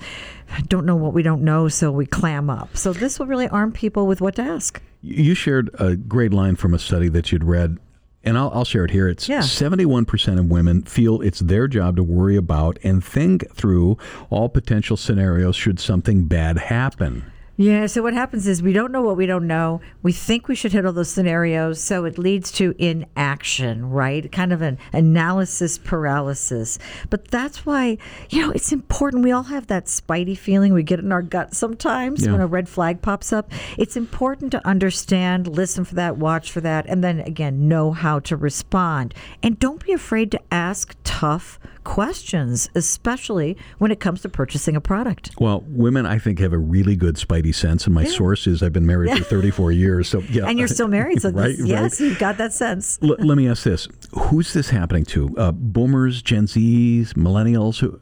don't 0.68 0.86
know 0.86 0.96
what 0.96 1.14
we 1.14 1.24
don't 1.24 1.42
know, 1.42 1.68
so 1.68 1.92
we 1.92 2.06
clam 2.06 2.52
up. 2.52 2.78
So, 2.78 2.94
this 2.94 3.18
will 3.18 3.26
really 3.26 3.48
arm 3.48 3.72
people 3.72 4.06
with 4.06 4.22
what 4.22 4.36
to 4.36 4.44
ask. 4.44 4.80
You 5.02 5.34
shared 5.34 5.72
a 5.80 5.96
great 5.96 6.32
line 6.32 6.58
from 6.58 6.76
a 6.76 6.80
study 6.80 7.10
that 7.10 7.32
you'd 7.32 7.44
read 7.44 7.80
and 8.24 8.38
I'll, 8.38 8.52
I'll, 8.54 8.66
share 8.66 8.86
it 8.86 8.92
here. 8.92 9.08
It's 9.08 9.28
yeah. 9.28 9.40
71% 9.40 10.40
of 10.40 10.50
women 10.50 10.84
feel 10.84 11.22
it's 11.22 11.40
their 11.40 11.68
job 11.68 11.98
to 11.98 12.04
worry 12.04 12.36
about 12.36 12.80
and 12.84 13.04
think 13.04 13.54
through 13.54 13.98
all 14.30 14.50
potential 14.50 14.96
scenarios 14.96 15.56
should 15.56 15.80
something 15.80 16.26
bad 16.26 16.58
happen. 16.58 17.26
Yeah, 17.56 17.86
so 17.86 18.02
what 18.02 18.16
happens 18.16 18.48
is 18.48 18.64
we 18.64 18.74
don't 18.74 18.92
know 18.92 19.04
what 19.04 19.16
we 19.16 19.28
don't 19.28 19.46
know. 19.46 19.80
We 20.02 20.12
think 20.12 20.48
we 20.48 20.56
should 20.56 20.72
hit 20.72 20.88
all 20.88 20.92
those 20.92 21.10
scenarios, 21.12 21.80
so 21.80 22.04
it 22.04 22.18
leads 22.18 22.52
to 22.54 22.74
inaction, 22.80 23.92
right? 23.92 24.32
Kind 24.32 24.52
of 24.52 24.64
an 24.64 24.80
analysis 24.92 25.78
paralysis. 25.78 26.80
But 27.12 27.28
that's 27.28 27.64
why, 27.64 28.00
you 28.32 28.42
know, 28.42 28.50
it's 28.52 28.72
important. 28.72 29.24
We 29.24 29.32
all 29.32 29.44
have 29.44 29.68
that 29.68 29.86
spidey 29.86 30.36
feeling 30.36 30.74
we 30.74 30.82
get 30.82 31.00
in 31.00 31.12
our 31.12 31.22
gut 31.22 31.54
sometimes 31.54 32.26
Yeah. 32.26 32.32
when 32.32 32.42
a 32.42 32.48
red 32.48 32.68
flag 32.68 33.04
pops 33.04 33.32
up. 33.32 33.52
It's 33.78 33.96
important 33.96 34.52
to 34.54 34.68
understand, 34.68 35.48
listen 35.48 35.84
for 35.86 35.94
that, 35.94 36.18
watch 36.18 36.52
for 36.52 36.62
that, 36.62 36.88
and 36.88 37.04
then 37.04 37.20
again, 37.20 37.68
know 37.68 37.92
how 37.92 38.18
to 38.22 38.36
respond. 38.36 39.14
And 39.44 39.60
don't 39.60 39.86
be 39.86 39.94
afraid 39.94 40.32
to 40.32 40.40
ask 40.52 40.96
tough 41.04 41.60
questions, 41.84 42.70
especially 42.76 43.58
when 43.78 43.92
it 43.92 44.00
comes 44.00 44.22
to 44.22 44.30
purchasing 44.30 44.74
a 44.76 44.82
product. 44.82 45.32
Well, 45.38 45.66
women, 45.68 46.06
I 46.06 46.18
think, 46.18 46.40
have 46.40 46.54
a 46.54 46.58
really 46.58 46.96
good 46.96 47.16
spidey 47.16 47.43
sense, 47.52 47.86
and 47.86 47.94
my 47.94 48.06
source 48.06 48.48
is 48.48 48.64
I've 48.64 48.74
been 48.74 48.86
married 48.86 49.18
for 49.18 49.24
34 49.24 49.72
years. 49.72 50.08
So, 50.08 50.20
yeah. 50.30 50.46
And 50.48 50.58
you're 50.58 50.68
still 50.68 50.88
married, 50.88 51.22
so 51.22 51.30
right, 51.32 51.58
this, 51.58 51.66
yes, 51.68 52.00
right. 52.00 52.08
you've 52.10 52.20
got 52.20 52.38
that 52.38 52.54
sense. 52.54 53.00
L- 53.04 53.16
let 53.20 53.36
me 53.38 53.48
ask 53.50 53.64
this 53.64 53.88
Who's 54.14 54.54
this 54.54 54.70
happening 54.70 55.06
to? 55.06 55.36
Uh, 55.38 55.52
boomers, 55.52 56.22
Gen 56.22 56.46
Zs, 56.46 57.14
millennials? 57.14 57.80
Who, 57.80 58.00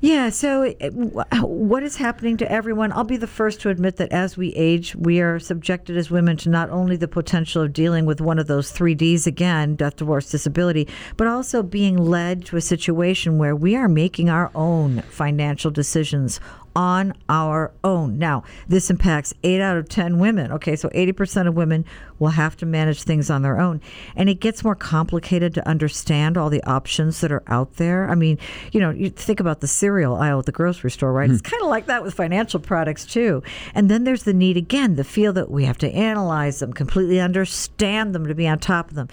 Yeah, 0.00 0.30
so 0.30 0.62
it- 0.62 0.92
what 0.92 1.82
is 1.82 1.96
happening 1.96 2.36
to 2.38 2.50
everyone? 2.50 2.92
I'll 2.92 3.04
be 3.04 3.16
the 3.16 3.26
first 3.26 3.60
to 3.60 3.68
admit 3.70 3.96
that 3.96 4.10
as 4.12 4.36
we 4.36 4.48
age, 4.54 4.94
we 4.96 5.20
are 5.20 5.38
subjected 5.38 5.96
as 5.96 6.10
women 6.10 6.36
to 6.38 6.48
not 6.50 6.68
only 6.70 6.96
the 6.96 7.08
potential 7.08 7.62
of 7.62 7.72
dealing 7.72 8.06
with 8.06 8.20
one 8.20 8.38
of 8.38 8.46
those 8.48 8.70
three 8.72 8.94
Ds 8.94 9.26
again 9.26 9.76
death, 9.76 9.96
divorce, 9.96 10.30
disability 10.30 10.88
but 11.16 11.26
also 11.26 11.62
being 11.62 11.96
led 11.96 12.44
to 12.46 12.56
a 12.56 12.60
situation 12.60 13.38
where 13.38 13.54
we 13.54 13.76
are 13.76 13.88
making 13.88 14.28
our 14.28 14.50
own 14.54 15.02
financial 15.02 15.70
decisions 15.70 16.40
on 16.76 17.14
our 17.30 17.72
own. 17.82 18.18
Now, 18.18 18.44
this 18.68 18.90
impacts 18.90 19.32
8 19.42 19.62
out 19.62 19.78
of 19.78 19.88
10 19.88 20.18
women. 20.18 20.52
Okay, 20.52 20.76
so 20.76 20.90
80% 20.90 21.48
of 21.48 21.54
women 21.54 21.86
will 22.18 22.28
have 22.28 22.54
to 22.58 22.66
manage 22.66 23.02
things 23.02 23.30
on 23.30 23.40
their 23.40 23.58
own. 23.58 23.80
And 24.14 24.28
it 24.28 24.40
gets 24.40 24.62
more 24.62 24.74
complicated 24.74 25.54
to 25.54 25.66
understand 25.66 26.36
all 26.36 26.50
the 26.50 26.62
options 26.64 27.22
that 27.22 27.32
are 27.32 27.42
out 27.46 27.76
there. 27.76 28.08
I 28.10 28.14
mean, 28.14 28.38
you 28.72 28.80
know, 28.80 28.90
you 28.90 29.08
think 29.08 29.40
about 29.40 29.60
the 29.60 29.66
cereal 29.66 30.16
aisle 30.16 30.40
at 30.40 30.46
the 30.46 30.52
grocery 30.52 30.90
store, 30.90 31.14
right? 31.14 31.30
It's 31.30 31.40
hmm. 31.40 31.50
kind 31.50 31.62
of 31.62 31.70
like 31.70 31.86
that 31.86 32.02
with 32.02 32.14
financial 32.14 32.60
products 32.60 33.06
too. 33.06 33.42
And 33.74 33.90
then 33.90 34.04
there's 34.04 34.24
the 34.24 34.34
need 34.34 34.58
again, 34.58 34.96
the 34.96 35.04
feel 35.04 35.32
that 35.32 35.50
we 35.50 35.64
have 35.64 35.78
to 35.78 35.90
analyze 35.90 36.58
them, 36.58 36.74
completely 36.74 37.20
understand 37.20 38.14
them 38.14 38.26
to 38.26 38.34
be 38.34 38.46
on 38.46 38.58
top 38.58 38.90
of 38.90 38.96
them 38.96 39.08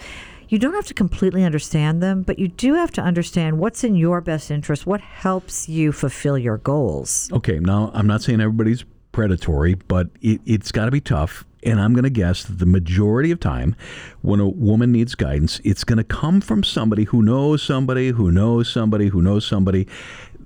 you 0.48 0.58
don't 0.58 0.74
have 0.74 0.86
to 0.86 0.94
completely 0.94 1.44
understand 1.44 2.02
them, 2.02 2.22
but 2.22 2.38
you 2.38 2.48
do 2.48 2.74
have 2.74 2.90
to 2.92 3.00
understand 3.00 3.58
what's 3.58 3.84
in 3.84 3.96
your 3.96 4.20
best 4.20 4.50
interest, 4.50 4.86
what 4.86 5.00
helps 5.00 5.68
you 5.68 5.92
fulfill 5.92 6.38
your 6.38 6.58
goals. 6.58 7.30
okay, 7.32 7.58
now 7.58 7.90
I'm 7.94 8.06
not 8.06 8.22
saying 8.22 8.40
everybody's 8.40 8.84
predatory, 9.12 9.74
but 9.74 10.08
it, 10.20 10.40
it's 10.44 10.72
got 10.72 10.86
to 10.86 10.90
be 10.90 11.00
tough. 11.00 11.44
And 11.62 11.80
I'm 11.80 11.94
going 11.94 12.04
to 12.04 12.10
guess 12.10 12.44
that 12.44 12.58
the 12.58 12.66
majority 12.66 13.30
of 13.30 13.40
time, 13.40 13.74
when 14.20 14.38
a 14.38 14.46
woman 14.48 14.92
needs 14.92 15.14
guidance, 15.14 15.62
it's 15.64 15.82
going 15.82 15.96
to 15.96 16.04
come 16.04 16.42
from 16.42 16.62
somebody 16.62 17.04
who 17.04 17.22
knows 17.22 17.62
somebody 17.62 18.10
who 18.10 18.30
knows 18.30 18.70
somebody 18.70 19.08
who 19.08 19.22
knows 19.22 19.46
somebody. 19.46 19.88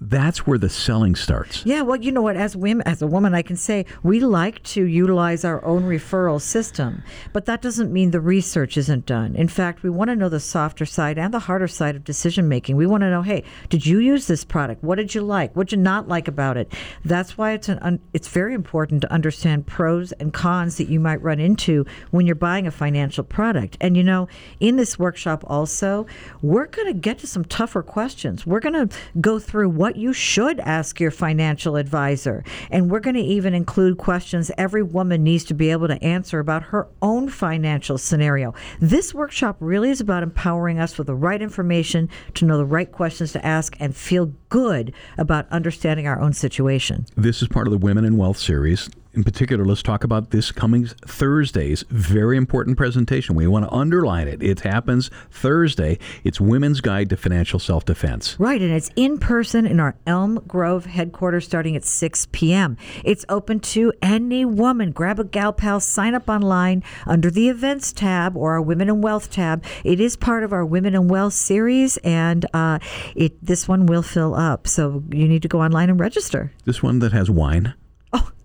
That's 0.01 0.47
where 0.47 0.59
the 0.59 0.69
selling 0.69 1.17
starts. 1.17 1.67
Yeah, 1.67 1.83
well, 1.83 1.97
you 1.97 2.13
know 2.13 2.23
what? 2.23 2.37
As 2.37 2.57
women, 2.57 2.87
as 2.87 3.03
a 3.03 3.07
woman, 3.07 3.35
I 3.35 3.43
can 3.43 3.57
say 3.57 3.85
we 4.03 4.21
like 4.21 4.63
to 4.65 4.85
utilize 4.85 5.45
our 5.45 5.65
own 5.65 5.83
referral 5.83 6.41
system, 6.41 7.03
but 7.33 7.47
that 7.47 7.63
doesn't 7.63 7.93
mean 7.93 8.13
the 8.13 8.21
research 8.21 8.77
isn't 8.77 9.07
done. 9.07 9.35
In 9.35 9.49
fact, 9.49 9.83
we 9.83 9.91
want 9.91 10.11
to 10.11 10.17
know 10.17 10.29
the 10.29 10.41
softer 10.41 10.87
side 10.87 11.19
and 11.19 11.35
the 11.35 11.41
harder 11.41 11.67
side 11.67 11.97
of 11.97 12.05
decision 12.05 12.49
making. 12.49 12.77
We 12.77 12.87
want 12.87 13.03
to 13.03 13.11
know, 13.11 13.23
hey, 13.23 13.43
did 13.71 13.87
you 13.87 13.99
use 13.99 14.27
this 14.27 14.45
product? 14.45 14.85
What 14.85 14.97
did 14.97 15.15
you 15.15 15.21
like? 15.23 15.57
What 15.57 15.69
did 15.69 15.77
you 15.77 15.83
not 15.83 16.07
like 16.07 16.29
about 16.29 16.57
it? 16.57 16.73
That's 17.05 17.37
why 17.37 17.53
it's 17.53 17.69
an 17.69 17.79
un- 17.81 18.01
it's 18.13 18.29
very 18.29 18.55
important 18.55 19.03
to 19.03 19.13
understand 19.13 19.67
pros 19.67 20.13
and 20.13 20.33
cons 20.33 20.77
that 20.77 20.89
you 20.89 21.01
might 21.01 21.23
run 21.23 21.41
into 21.41 21.85
when 22.11 22.25
you're 22.27 22.37
buying 22.37 22.67
a 22.67 22.71
financial 22.71 23.25
product. 23.25 23.77
And 23.81 23.97
you 23.97 24.05
know, 24.05 24.29
in 24.61 24.77
this 24.77 24.99
workshop 24.99 25.43
also, 25.47 26.07
we're 26.41 26.67
going 26.67 26.87
to 26.87 26.99
get 26.99 27.19
to 27.19 27.27
some 27.27 27.45
tougher 27.45 27.83
questions. 27.83 28.47
We're 28.47 28.61
going 28.61 28.89
to 28.89 28.97
go 29.21 29.39
through 29.39 29.71
what 29.71 29.88
you 29.97 30.13
should 30.13 30.61
ask 30.61 31.01
your 31.01 31.11
financial 31.11 31.77
advisor. 31.77 32.45
And 32.71 32.91
we're 32.91 33.01
going 33.01 33.17
to 33.17 33.23
even 33.23 33.55
include 33.55 33.99
questions 33.99 34.51
every 34.59 34.83
woman 34.83 35.23
needs 35.23 35.45
to 35.45 35.55
be 35.55 35.71
able 35.71 35.89
to 35.89 36.03
answer 36.03 36.39
about 36.39 36.65
her 36.65 36.89
own 37.03 37.29
financial 37.29 37.99
scenario. 37.99 38.55
This 38.81 39.15
workshop 39.15 39.57
really 39.61 39.91
is 39.91 40.01
about 40.01 40.23
empowering 40.23 40.79
us 40.79 40.99
with 40.99 41.07
the 41.07 41.15
right 41.15 41.41
information 41.41 42.09
to 42.35 42.45
know 42.45 42.57
the 42.57 42.65
right 42.65 42.91
questions 42.91 43.33
to 43.33 43.45
ask 43.45 43.77
and 43.81 43.97
feel 43.97 44.33
good 44.49 44.93
about 45.17 45.49
understanding 45.51 46.07
our 46.07 46.21
own 46.21 46.33
situation. 46.33 47.07
This 47.17 47.43
is 47.43 47.49
part 47.49 47.67
of 47.67 47.73
the 47.73 47.79
Women 47.79 48.05
in 48.05 48.17
Wealth 48.17 48.39
series. 48.39 48.89
In 49.19 49.25
particular, 49.25 49.65
let's 49.65 49.83
talk 49.83 50.05
about 50.05 50.31
this 50.31 50.53
coming 50.53 50.87
Thursday's 50.87 51.85
very 51.91 52.37
important 52.37 52.77
presentation. 52.77 53.35
We 53.35 53.49
want 53.49 53.65
to 53.65 53.75
underline 53.75 54.29
it. 54.29 54.41
It 54.41 54.61
happens 54.61 55.11
Thursday. 55.29 55.99
It's 56.23 56.41
Women's 56.41 56.81
Guide 56.81 57.11
to 57.11 57.17
Financial 57.17 57.59
Self 57.59 57.85
Defense. 57.85 58.37
Right, 58.39 58.63
and 58.63 58.71
it's 58.71 58.93
in 58.95 59.19
person 59.19 59.67
in 59.67 59.81
our 59.81 59.97
Elm 60.07 60.41
Grove 60.47 60.87
headquarters 60.87 61.45
starting 61.45 61.75
at 61.75 61.85
6 61.85 62.29
p.m. 62.31 62.77
It's 63.03 63.25
open 63.29 63.59
to 63.75 63.93
any 64.01 64.45
woman. 64.45 64.93
Grab 64.93 65.19
a 65.19 65.25
gal 65.25 65.53
pal, 65.53 65.81
sign 65.81 66.15
up 66.15 66.29
online 66.29 66.85
under 67.05 67.29
the 67.29 67.49
events 67.49 67.93
tab 67.93 68.37
or 68.37 68.53
our 68.53 68.63
Women 68.63 68.89
in 68.89 69.01
Wealth 69.01 69.33
tab. 69.33 69.65
It 69.83 69.99
is 69.99 70.15
part 70.15 70.45
of 70.45 70.53
our 70.53 70.65
Women 70.65 70.95
in 70.95 71.09
Wealth 71.09 71.35
series, 71.35 71.97
and 72.05 72.47
uh, 72.55 72.79
it 73.17 73.45
this 73.45 73.67
one 73.67 73.87
will 73.87 74.03
fill 74.03 74.37
up. 74.37 74.69
So 74.69 75.03
you 75.11 75.27
need 75.27 75.43
to 75.43 75.49
go 75.49 75.61
online 75.61 75.91
and 75.91 75.99
register. 75.99 76.53
This 76.67 76.85
one 76.85 77.01
that 77.01 77.11
has 77.11 77.29
wine. 77.29 77.75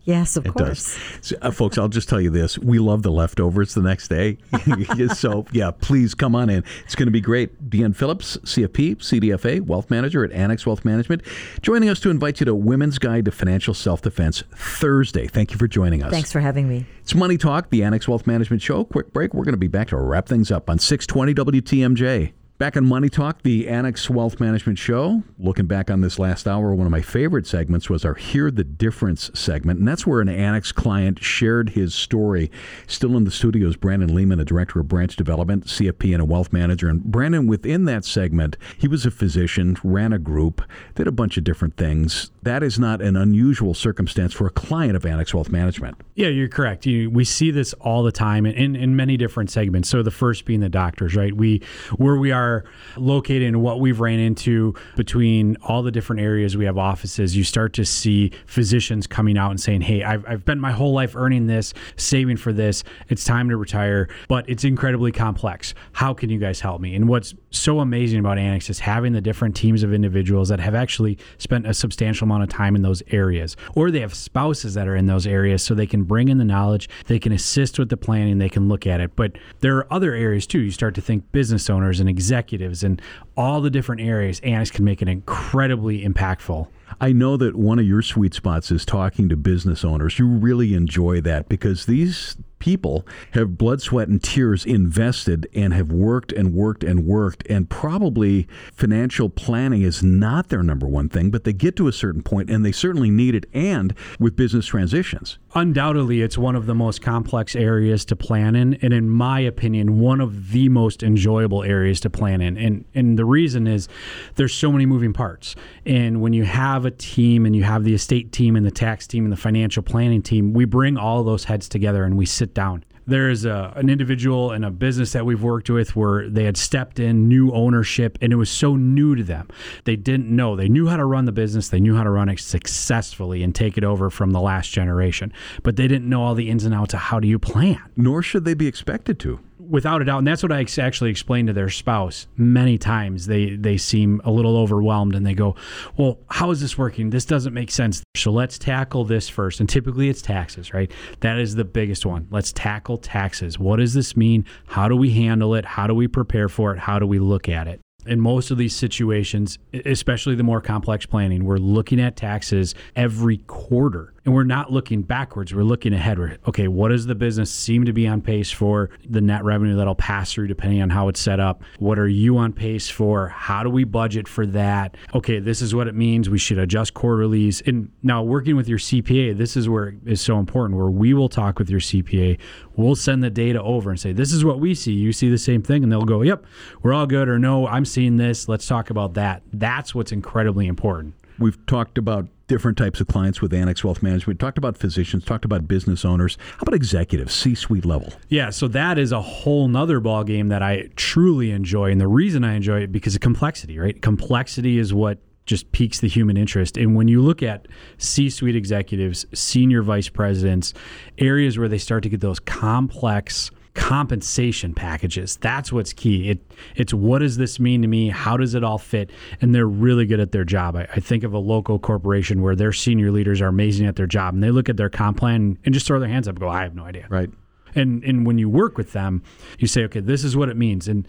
Yes, 0.05 0.35
of 0.35 0.45
It 0.45 0.53
course. 0.53 0.95
does. 0.95 0.99
So, 1.21 1.35
uh, 1.41 1.51
folks, 1.51 1.77
I'll 1.77 1.87
just 1.87 2.09
tell 2.09 2.19
you 2.19 2.29
this. 2.29 2.57
We 2.59 2.77
love 2.79 3.03
the 3.03 3.11
leftovers 3.11 3.73
the 3.73 3.81
next 3.81 4.09
day. 4.09 4.37
so, 5.15 5.45
yeah, 5.51 5.71
please 5.71 6.13
come 6.13 6.35
on 6.35 6.49
in. 6.49 6.63
It's 6.83 6.95
going 6.95 7.07
to 7.07 7.11
be 7.11 7.21
great. 7.21 7.69
Deanne 7.69 7.95
Phillips, 7.95 8.37
CFP, 8.37 8.97
CDFA, 8.97 9.61
Wealth 9.61 9.89
Manager 9.89 10.25
at 10.25 10.31
Annex 10.33 10.65
Wealth 10.65 10.83
Management, 10.83 11.21
joining 11.61 11.89
us 11.89 11.99
to 12.01 12.09
invite 12.09 12.39
you 12.41 12.45
to 12.45 12.53
Women's 12.55 12.99
Guide 12.99 13.25
to 13.25 13.31
Financial 13.31 13.73
Self 13.73 14.01
Defense 14.01 14.43
Thursday. 14.53 15.27
Thank 15.27 15.51
you 15.51 15.57
for 15.57 15.67
joining 15.67 16.03
us. 16.03 16.11
Thanks 16.11 16.31
for 16.31 16.41
having 16.41 16.67
me. 16.67 16.85
It's 17.01 17.15
Money 17.15 17.37
Talk, 17.37 17.69
the 17.69 17.83
Annex 17.83 18.07
Wealth 18.07 18.27
Management 18.27 18.61
Show. 18.61 18.83
Quick 18.83 19.13
break. 19.13 19.33
We're 19.33 19.45
going 19.45 19.53
to 19.53 19.57
be 19.57 19.67
back 19.67 19.87
to 19.89 19.97
wrap 19.97 20.27
things 20.27 20.51
up 20.51 20.69
on 20.69 20.79
620 20.79 21.33
WTMJ. 21.61 22.33
Back 22.63 22.77
on 22.77 22.85
Money 22.85 23.09
Talk, 23.09 23.41
the 23.41 23.67
Annex 23.67 24.09
Wealth 24.09 24.39
Management 24.39 24.79
Show. 24.79 25.21
Looking 25.37 25.65
back 25.65 25.91
on 25.91 25.99
this 25.99 26.17
last 26.17 26.47
hour, 26.47 26.73
one 26.73 26.87
of 26.87 26.91
my 26.91 27.01
favorite 27.01 27.45
segments 27.45 27.89
was 27.89 28.05
our 28.05 28.13
Hear 28.13 28.49
the 28.49 28.63
Difference 28.63 29.29
segment. 29.33 29.79
And 29.79 29.87
that's 29.89 30.07
where 30.07 30.21
an 30.21 30.29
Annex 30.29 30.71
client 30.71 31.21
shared 31.21 31.71
his 31.71 31.93
story. 31.93 32.49
Still 32.87 33.17
in 33.17 33.25
the 33.25 33.31
studio 33.31 33.67
is 33.67 33.75
Brandon 33.75 34.15
Lehman, 34.15 34.39
a 34.39 34.45
director 34.45 34.79
of 34.79 34.87
branch 34.87 35.17
development, 35.17 35.65
CFP, 35.65 36.13
and 36.13 36.21
a 36.21 36.25
wealth 36.25 36.53
manager. 36.53 36.87
And 36.87 37.03
Brandon, 37.03 37.47
within 37.47 37.83
that 37.83 38.05
segment, 38.05 38.55
he 38.77 38.87
was 38.87 39.05
a 39.05 39.11
physician, 39.11 39.75
ran 39.83 40.13
a 40.13 40.17
group, 40.17 40.61
did 40.95 41.05
a 41.05 41.11
bunch 41.11 41.35
of 41.35 41.43
different 41.43 41.75
things. 41.75 42.31
That 42.43 42.61
is 42.61 42.77
not 42.77 43.01
an 43.01 43.15
unusual 43.15 43.73
circumstance 43.73 44.33
for 44.33 44.47
a 44.47 44.49
client 44.49 44.97
of 44.97 45.05
Annex 45.05 45.33
Wealth 45.33 45.49
Management. 45.49 45.95
Yeah, 46.15 46.27
you're 46.27 46.49
correct. 46.49 46.85
You, 46.85 47.09
we 47.09 47.23
see 47.23 47.51
this 47.51 47.71
all 47.75 48.03
the 48.03 48.11
time 48.11 48.45
in, 48.45 48.75
in, 48.75 48.95
many 48.97 49.15
different 49.15 49.49
segments. 49.49 49.87
So 49.87 50.03
the 50.03 50.11
first 50.11 50.43
being 50.43 50.59
the 50.59 50.69
doctors, 50.69 51.15
right? 51.15 51.33
We 51.33 51.61
where 51.95 52.17
we 52.17 52.31
are 52.31 52.65
located 52.97 53.43
and 53.43 53.61
what 53.61 53.79
we've 53.79 53.99
ran 53.99 54.19
into 54.19 54.75
between 54.97 55.55
all 55.63 55.83
the 55.83 55.91
different 55.91 56.21
areas 56.21 56.57
we 56.57 56.65
have 56.65 56.77
offices, 56.77 57.35
you 57.35 57.45
start 57.45 57.71
to 57.73 57.85
see 57.85 58.31
physicians 58.45 59.07
coming 59.07 59.37
out 59.37 59.51
and 59.51 59.59
saying, 59.59 59.81
Hey, 59.81 60.03
I've, 60.03 60.25
I've 60.27 60.41
spent 60.41 60.59
my 60.59 60.71
whole 60.71 60.93
life 60.93 61.15
earning 61.15 61.47
this, 61.47 61.73
saving 61.95 62.37
for 62.37 62.51
this. 62.51 62.83
It's 63.07 63.23
time 63.23 63.49
to 63.49 63.57
retire, 63.57 64.09
but 64.27 64.47
it's 64.49 64.65
incredibly 64.65 65.13
complex. 65.13 65.73
How 65.93 66.13
can 66.13 66.29
you 66.29 66.39
guys 66.39 66.59
help 66.59 66.81
me? 66.81 66.93
And 66.93 67.07
what's 67.07 67.33
so 67.53 67.79
amazing 67.79 68.19
about 68.19 68.37
Annex 68.37 68.69
is 68.69 68.79
having 68.79 69.13
the 69.13 69.21
different 69.21 69.55
teams 69.55 69.83
of 69.83 69.93
individuals 69.93 70.49
that 70.49 70.59
have 70.59 70.75
actually 70.75 71.17
spent 71.37 71.67
a 71.67 71.73
substantial 71.73 72.25
amount 72.25 72.43
of 72.43 72.49
time 72.49 72.75
in 72.75 72.81
those 72.81 73.03
areas, 73.11 73.55
or 73.75 73.91
they 73.91 73.99
have 73.99 74.13
spouses 74.13 74.73
that 74.73 74.87
are 74.87 74.95
in 74.95 75.05
those 75.05 75.27
areas 75.27 75.63
so 75.63 75.73
they 75.73 75.87
can 75.87 76.03
bring 76.03 76.27
in 76.27 76.37
the 76.37 76.45
knowledge, 76.45 76.89
they 77.05 77.19
can 77.19 77.31
assist 77.31 77.79
with 77.79 77.89
the 77.89 77.97
planning, 77.97 78.37
they 78.37 78.49
can 78.49 78.67
look 78.67 78.87
at 78.87 78.99
it. 78.99 79.15
But 79.15 79.37
there 79.59 79.77
are 79.77 79.93
other 79.93 80.13
areas 80.13 80.47
too. 80.47 80.59
You 80.59 80.71
start 80.71 80.95
to 80.95 81.01
think 81.01 81.31
business 81.31 81.69
owners 81.69 81.99
and 81.99 82.09
executives 82.09 82.83
and 82.83 83.01
all 83.37 83.61
the 83.61 83.69
different 83.69 84.01
areas, 84.01 84.39
Annex 84.41 84.71
can 84.71 84.85
make 84.85 85.01
it 85.01 85.07
incredibly 85.07 86.03
impactful. 86.03 86.67
I 87.01 87.11
know 87.11 87.37
that 87.37 87.55
one 87.55 87.79
of 87.79 87.85
your 87.85 88.01
sweet 88.01 88.33
spots 88.33 88.71
is 88.71 88.85
talking 88.85 89.29
to 89.29 89.35
business 89.35 89.83
owners. 89.83 90.19
You 90.19 90.27
really 90.27 90.73
enjoy 90.75 91.21
that 91.21 91.49
because 91.49 91.85
these 91.85 92.37
people 92.63 93.05
have 93.31 93.57
blood, 93.57 93.81
sweat, 93.81 94.07
and 94.07 94.23
tears 94.23 94.65
invested 94.65 95.45
and 95.53 95.73
have 95.73 95.91
worked 95.91 96.31
and 96.31 96.53
worked 96.53 96.81
and 96.81 97.05
worked. 97.05 97.45
And 97.49 97.69
probably 97.69 98.47
financial 98.73 99.29
planning 99.29 99.81
is 99.81 100.01
not 100.01 100.47
their 100.47 100.63
number 100.63 100.87
one 100.87 101.09
thing, 101.09 101.29
but 101.29 101.43
they 101.43 101.51
get 101.51 101.75
to 101.75 101.89
a 101.89 101.91
certain 101.91 102.23
point 102.23 102.49
and 102.49 102.65
they 102.65 102.71
certainly 102.71 103.09
need 103.09 103.35
it. 103.35 103.47
And 103.53 103.93
with 104.17 104.37
business 104.37 104.65
transitions, 104.67 105.39
undoubtedly, 105.53 106.21
it's 106.21 106.37
one 106.37 106.55
of 106.55 106.65
the 106.65 106.73
most 106.73 107.01
complex 107.01 107.53
areas 107.53 108.05
to 108.05 108.15
plan 108.15 108.55
in. 108.55 108.75
And 108.75 108.93
in 108.93 109.09
my 109.09 109.41
opinion, 109.41 109.99
one 109.99 110.21
of 110.21 110.53
the 110.53 110.69
most 110.69 111.03
enjoyable 111.03 111.63
areas 111.63 111.99
to 111.99 112.09
plan 112.09 112.39
in. 112.39 112.55
And, 112.55 112.85
and 112.95 113.19
the 113.19 113.25
reason 113.25 113.67
is 113.67 113.89
there's 114.35 114.53
so 114.53 114.71
many 114.71 114.85
moving 114.85 115.11
parts. 115.11 115.53
And 115.85 116.21
when 116.21 116.31
you 116.31 116.45
have 116.45 116.85
a 116.85 116.91
team 116.91 117.45
and 117.45 117.53
you 117.53 117.63
have 117.63 117.83
the 117.83 117.93
estate 117.93 118.31
team 118.31 118.55
and 118.55 118.65
the 118.65 118.71
tax 118.71 119.05
team 119.05 119.25
and 119.25 119.33
the 119.33 119.37
financial 119.37 119.83
planning 119.83 120.21
team, 120.21 120.53
we 120.53 120.63
bring 120.63 120.95
all 120.95 121.25
those 121.25 121.43
heads 121.43 121.67
together 121.67 122.05
and 122.05 122.15
we 122.15 122.25
sit 122.25 122.52
down. 122.53 122.83
There's 123.05 123.43
a, 123.43 123.73
an 123.75 123.89
individual 123.89 124.53
in 124.53 124.63
a 124.63 124.71
business 124.71 125.11
that 125.11 125.25
we've 125.25 125.43
worked 125.43 125.69
with 125.69 125.95
where 125.95 126.29
they 126.29 126.45
had 126.45 126.55
stepped 126.55 126.99
in 126.99 127.27
new 127.27 127.51
ownership 127.51 128.17
and 128.21 128.31
it 128.31 128.37
was 128.37 128.49
so 128.49 128.77
new 128.77 129.15
to 129.15 129.23
them. 129.23 129.49
They 129.83 129.97
didn't 129.97 130.33
know. 130.33 130.55
They 130.55 130.69
knew 130.69 130.87
how 130.87 130.95
to 130.95 131.05
run 131.05 131.25
the 131.25 131.33
business, 131.33 131.67
they 131.67 131.81
knew 131.81 131.95
how 131.95 132.03
to 132.03 132.09
run 132.09 132.29
it 132.29 132.39
successfully 132.39 133.43
and 133.43 133.53
take 133.53 133.77
it 133.77 133.83
over 133.83 134.09
from 134.09 134.31
the 134.31 134.39
last 134.39 134.71
generation, 134.71 135.33
but 135.63 135.75
they 135.75 135.87
didn't 135.87 136.09
know 136.09 136.23
all 136.23 136.35
the 136.35 136.49
ins 136.49 136.63
and 136.63 136.73
outs 136.73 136.93
of 136.93 137.01
how 137.01 137.19
do 137.19 137.27
you 137.27 137.39
plan. 137.39 137.81
Nor 137.97 138.21
should 138.21 138.45
they 138.45 138.53
be 138.53 138.67
expected 138.67 139.19
to 139.19 139.39
without 139.69 140.01
a 140.01 140.05
doubt, 140.05 140.19
and 140.19 140.27
that's 140.27 140.43
what 140.43 140.51
I 140.51 140.65
actually 140.79 141.09
explained 141.09 141.47
to 141.47 141.53
their 141.53 141.69
spouse 141.69 142.27
many 142.37 142.77
times. 142.77 143.25
They 143.25 143.55
they 143.55 143.77
seem 143.77 144.21
a 144.23 144.31
little 144.31 144.57
overwhelmed 144.57 145.15
and 145.15 145.25
they 145.25 145.33
go, 145.33 145.55
"Well, 145.97 146.19
how 146.29 146.51
is 146.51 146.61
this 146.61 146.77
working? 146.77 147.09
This 147.09 147.25
doesn't 147.25 147.53
make 147.53 147.71
sense." 147.71 148.03
So 148.15 148.31
let's 148.31 148.57
tackle 148.57 149.05
this 149.05 149.29
first. 149.29 149.59
And 149.59 149.69
typically, 149.69 150.09
it's 150.09 150.21
taxes, 150.21 150.73
right? 150.73 150.91
That 151.21 151.39
is 151.39 151.55
the 151.55 151.65
biggest 151.65 152.05
one. 152.05 152.27
Let's 152.31 152.51
tackle 152.51 152.97
taxes. 152.97 153.59
What 153.59 153.77
does 153.77 153.93
this 153.93 154.15
mean? 154.15 154.45
How 154.67 154.87
do 154.87 154.95
we 154.95 155.11
handle 155.11 155.55
it? 155.55 155.65
How 155.65 155.87
do 155.87 155.93
we 155.93 156.07
prepare 156.07 156.49
for 156.49 156.73
it? 156.73 156.79
How 156.79 156.99
do 156.99 157.07
we 157.07 157.19
look 157.19 157.49
at 157.49 157.67
it? 157.67 157.79
In 158.05 158.19
most 158.19 158.51
of 158.51 158.57
these 158.57 158.75
situations, 158.75 159.59
especially 159.85 160.35
the 160.35 160.43
more 160.43 160.61
complex 160.61 161.05
planning, 161.05 161.45
we're 161.45 161.57
looking 161.57 161.99
at 161.99 162.15
taxes 162.15 162.75
every 162.95 163.37
quarter 163.37 164.13
and 164.25 164.33
we're 164.33 164.43
not 164.43 164.71
looking 164.71 165.01
backwards. 165.01 165.53
We're 165.53 165.63
looking 165.63 165.93
ahead. 165.93 166.17
We're, 166.17 166.37
okay, 166.47 166.67
what 166.67 166.89
does 166.89 167.05
the 167.05 167.15
business 167.15 167.51
seem 167.51 167.85
to 167.85 167.93
be 167.93 168.07
on 168.07 168.21
pace 168.21 168.51
for? 168.51 168.89
The 169.07 169.21
net 169.21 169.43
revenue 169.43 169.75
that'll 169.75 169.95
pass 169.95 170.33
through 170.33 170.47
depending 170.47 170.81
on 170.81 170.89
how 170.89 171.09
it's 171.09 171.19
set 171.19 171.39
up. 171.39 171.63
What 171.79 171.99
are 171.99 172.07
you 172.07 172.37
on 172.37 172.53
pace 172.53 172.89
for? 172.89 173.27
How 173.29 173.63
do 173.63 173.69
we 173.69 173.83
budget 173.83 174.27
for 174.27 174.45
that? 174.47 174.95
Okay, 175.13 175.39
this 175.39 175.61
is 175.61 175.75
what 175.75 175.87
it 175.87 175.95
means. 175.95 176.29
We 176.29 176.37
should 176.37 176.57
adjust 176.57 176.93
quarterlies. 176.93 177.61
And 177.65 177.91
now 178.01 178.23
working 178.23 178.55
with 178.55 178.69
your 178.69 178.79
CPA, 178.79 179.37
this 179.37 179.57
is 179.57 179.67
where 179.67 179.95
is 180.05 180.21
so 180.21 180.39
important, 180.39 180.79
where 180.79 180.89
we 180.89 181.13
will 181.13 181.29
talk 181.29 181.59
with 181.59 181.69
your 181.69 181.81
CPA. 181.81 182.39
We'll 182.75 182.95
send 182.95 183.23
the 183.23 183.29
data 183.29 183.61
over 183.61 183.89
and 183.89 183.99
say, 183.99 184.13
this 184.13 184.31
is 184.33 184.43
what 184.43 184.59
we 184.59 184.73
see. 184.75 184.93
You 184.93 185.13
see 185.13 185.29
the 185.29 185.37
same 185.37 185.61
thing? 185.61 185.83
And 185.83 185.91
they'll 185.91 186.01
go, 186.01 186.21
yep, 186.21 186.45
we're 186.81 186.93
all 186.93 187.05
good. 187.05 187.29
Or 187.29 187.37
no, 187.37 187.67
I'm 187.67 187.85
seeing 187.85 188.17
this. 188.17 188.47
Let's 188.47 188.67
talk 188.67 188.89
about 188.89 189.13
that. 189.13 189.43
That's 189.51 189.93
what's 189.93 190.11
incredibly 190.11 190.67
important. 190.67 191.13
We've 191.39 191.63
talked 191.65 191.97
about 191.97 192.27
different 192.47 192.77
types 192.77 193.01
of 193.01 193.07
clients 193.07 193.41
with 193.41 193.53
Annex 193.53 193.83
Wealth 193.83 194.03
Management. 194.03 194.27
We 194.27 194.35
Talked 194.35 194.57
about 194.57 194.77
physicians, 194.77 195.25
talked 195.25 195.45
about 195.45 195.67
business 195.67 196.05
owners. 196.05 196.37
How 196.57 196.61
about 196.61 196.75
executives, 196.75 197.33
C-suite 197.33 197.85
level? 197.85 198.13
Yeah, 198.29 198.51
so 198.51 198.67
that 198.67 198.99
is 198.99 199.11
a 199.11 199.21
whole 199.21 199.67
nother 199.67 199.99
ball 199.99 200.23
game 200.23 200.49
that 200.49 200.61
I 200.61 200.89
truly 200.95 201.51
enjoy, 201.51 201.91
and 201.91 201.99
the 201.99 202.07
reason 202.07 202.43
I 202.43 202.53
enjoy 202.53 202.81
it 202.81 202.91
because 202.91 203.15
of 203.15 203.21
complexity. 203.21 203.79
Right, 203.79 203.99
complexity 203.99 204.77
is 204.77 204.93
what 204.93 205.17
just 205.45 205.71
piques 205.71 205.99
the 205.99 206.07
human 206.07 206.37
interest. 206.37 206.77
And 206.77 206.95
when 206.95 207.07
you 207.07 207.21
look 207.21 207.43
at 207.43 207.67
C 207.97 208.29
suite 208.29 208.55
executives, 208.55 209.25
senior 209.33 209.81
vice 209.81 210.09
presidents, 210.09 210.73
areas 211.17 211.57
where 211.57 211.67
they 211.67 211.77
start 211.77 212.03
to 212.03 212.09
get 212.09 212.21
those 212.21 212.39
complex 212.39 213.51
compensation 213.73 214.73
packages. 214.73 215.37
That's 215.37 215.71
what's 215.71 215.93
key. 215.93 216.29
It 216.29 216.53
it's 216.75 216.93
what 216.93 217.19
does 217.19 217.37
this 217.37 217.59
mean 217.59 217.81
to 217.81 217.87
me? 217.87 218.09
How 218.09 218.37
does 218.37 218.53
it 218.53 218.63
all 218.63 218.77
fit? 218.77 219.09
And 219.41 219.53
they're 219.53 219.67
really 219.67 220.05
good 220.05 220.19
at 220.19 220.31
their 220.31 220.43
job. 220.43 220.75
I, 220.75 220.87
I 220.93 220.99
think 220.99 221.23
of 221.23 221.33
a 221.33 221.39
local 221.39 221.79
corporation 221.79 222.41
where 222.41 222.55
their 222.55 222.71
senior 222.71 223.11
leaders 223.11 223.41
are 223.41 223.47
amazing 223.47 223.87
at 223.87 223.95
their 223.95 224.07
job, 224.07 224.35
and 224.35 224.43
they 224.43 224.51
look 224.51 224.69
at 224.69 224.77
their 224.77 224.89
comp 224.89 225.17
plan 225.17 225.57
and 225.65 225.73
just 225.73 225.87
throw 225.87 225.99
their 225.99 226.09
hands 226.09 226.27
up 226.27 226.35
and 226.35 226.39
go, 226.39 226.49
"I 226.49 226.63
have 226.63 226.75
no 226.75 226.83
idea." 226.83 227.07
Right. 227.09 227.29
And 227.75 228.03
and 228.03 228.25
when 228.25 228.37
you 228.37 228.49
work 228.49 228.77
with 228.77 228.93
them, 228.93 229.23
you 229.57 229.67
say, 229.67 229.83
"Okay, 229.85 230.01
this 230.01 230.23
is 230.23 230.37
what 230.37 230.49
it 230.49 230.57
means." 230.57 230.87
And 230.87 231.07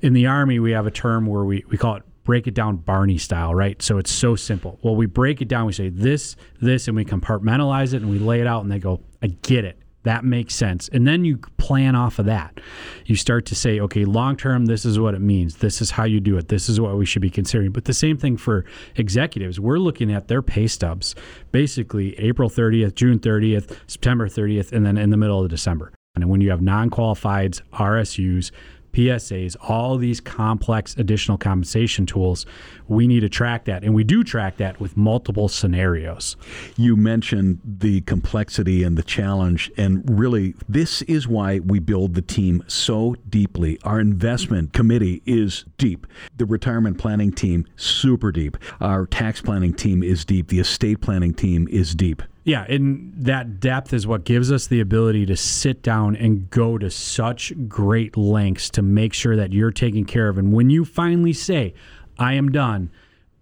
in 0.00 0.14
the 0.14 0.26
army, 0.26 0.58
we 0.58 0.72
have 0.72 0.86
a 0.86 0.90
term 0.90 1.26
where 1.26 1.44
we 1.44 1.64
we 1.68 1.76
call 1.76 1.96
it 1.96 2.02
break 2.26 2.46
it 2.46 2.54
down 2.54 2.76
Barney 2.76 3.16
style, 3.16 3.54
right? 3.54 3.80
So 3.80 3.96
it's 3.96 4.12
so 4.12 4.36
simple. 4.36 4.78
Well, 4.82 4.96
we 4.96 5.06
break 5.06 5.40
it 5.40 5.48
down. 5.48 5.64
We 5.64 5.72
say 5.72 5.88
this, 5.88 6.36
this, 6.60 6.88
and 6.88 6.96
we 6.96 7.04
compartmentalize 7.04 7.94
it 7.94 8.02
and 8.02 8.10
we 8.10 8.18
lay 8.18 8.40
it 8.40 8.46
out, 8.46 8.62
and 8.62 8.70
they 8.70 8.78
go, 8.78 9.00
"I 9.22 9.28
get 9.28 9.64
it." 9.64 9.78
That 10.06 10.24
makes 10.24 10.54
sense. 10.54 10.88
And 10.92 11.04
then 11.04 11.24
you 11.24 11.38
plan 11.56 11.96
off 11.96 12.20
of 12.20 12.26
that. 12.26 12.60
You 13.06 13.16
start 13.16 13.44
to 13.46 13.56
say, 13.56 13.80
okay, 13.80 14.04
long 14.04 14.36
term, 14.36 14.66
this 14.66 14.84
is 14.84 15.00
what 15.00 15.14
it 15.14 15.20
means. 15.20 15.56
This 15.56 15.82
is 15.82 15.90
how 15.90 16.04
you 16.04 16.20
do 16.20 16.38
it. 16.38 16.46
This 16.46 16.68
is 16.68 16.80
what 16.80 16.96
we 16.96 17.04
should 17.04 17.22
be 17.22 17.28
considering. 17.28 17.72
But 17.72 17.86
the 17.86 17.92
same 17.92 18.16
thing 18.16 18.36
for 18.36 18.64
executives. 18.94 19.58
We're 19.58 19.80
looking 19.80 20.12
at 20.12 20.28
their 20.28 20.42
pay 20.42 20.68
stubs 20.68 21.16
basically 21.50 22.16
April 22.20 22.48
30th, 22.48 22.94
June 22.94 23.18
30th, 23.18 23.76
September 23.88 24.28
30th, 24.28 24.70
and 24.70 24.86
then 24.86 24.96
in 24.96 25.10
the 25.10 25.16
middle 25.16 25.42
of 25.42 25.50
December. 25.50 25.92
And 26.14 26.30
when 26.30 26.40
you 26.40 26.50
have 26.50 26.62
non 26.62 26.88
qualifieds, 26.88 27.62
RSUs, 27.72 28.52
PSAs, 28.96 29.56
all 29.60 29.98
these 29.98 30.22
complex 30.22 30.96
additional 30.96 31.36
compensation 31.36 32.06
tools, 32.06 32.46
we 32.88 33.06
need 33.06 33.20
to 33.20 33.28
track 33.28 33.66
that. 33.66 33.84
And 33.84 33.94
we 33.94 34.04
do 34.04 34.24
track 34.24 34.56
that 34.56 34.80
with 34.80 34.96
multiple 34.96 35.48
scenarios. 35.48 36.34
You 36.78 36.96
mentioned 36.96 37.60
the 37.62 38.00
complexity 38.02 38.82
and 38.82 38.96
the 38.96 39.02
challenge. 39.02 39.70
And 39.76 40.02
really, 40.18 40.54
this 40.66 41.02
is 41.02 41.28
why 41.28 41.58
we 41.58 41.78
build 41.78 42.14
the 42.14 42.22
team 42.22 42.64
so 42.68 43.16
deeply. 43.28 43.78
Our 43.84 44.00
investment 44.00 44.72
committee 44.72 45.20
is 45.26 45.66
deep. 45.76 46.06
The 46.38 46.46
retirement 46.46 46.96
planning 46.96 47.32
team, 47.32 47.66
super 47.76 48.32
deep. 48.32 48.56
Our 48.80 49.06
tax 49.06 49.42
planning 49.42 49.74
team 49.74 50.02
is 50.02 50.24
deep. 50.24 50.48
The 50.48 50.60
estate 50.60 51.02
planning 51.02 51.34
team 51.34 51.68
is 51.70 51.94
deep. 51.94 52.22
Yeah, 52.46 52.64
and 52.68 53.12
that 53.16 53.58
depth 53.58 53.92
is 53.92 54.06
what 54.06 54.24
gives 54.24 54.52
us 54.52 54.68
the 54.68 54.80
ability 54.80 55.26
to 55.26 55.36
sit 55.36 55.82
down 55.82 56.14
and 56.14 56.48
go 56.48 56.78
to 56.78 56.90
such 56.92 57.52
great 57.66 58.16
lengths 58.16 58.70
to 58.70 58.82
make 58.82 59.12
sure 59.12 59.34
that 59.34 59.52
you're 59.52 59.72
taken 59.72 60.04
care 60.04 60.28
of. 60.28 60.38
And 60.38 60.52
when 60.52 60.70
you 60.70 60.84
finally 60.84 61.32
say, 61.32 61.74
I 62.20 62.34
am 62.34 62.52
done, 62.52 62.92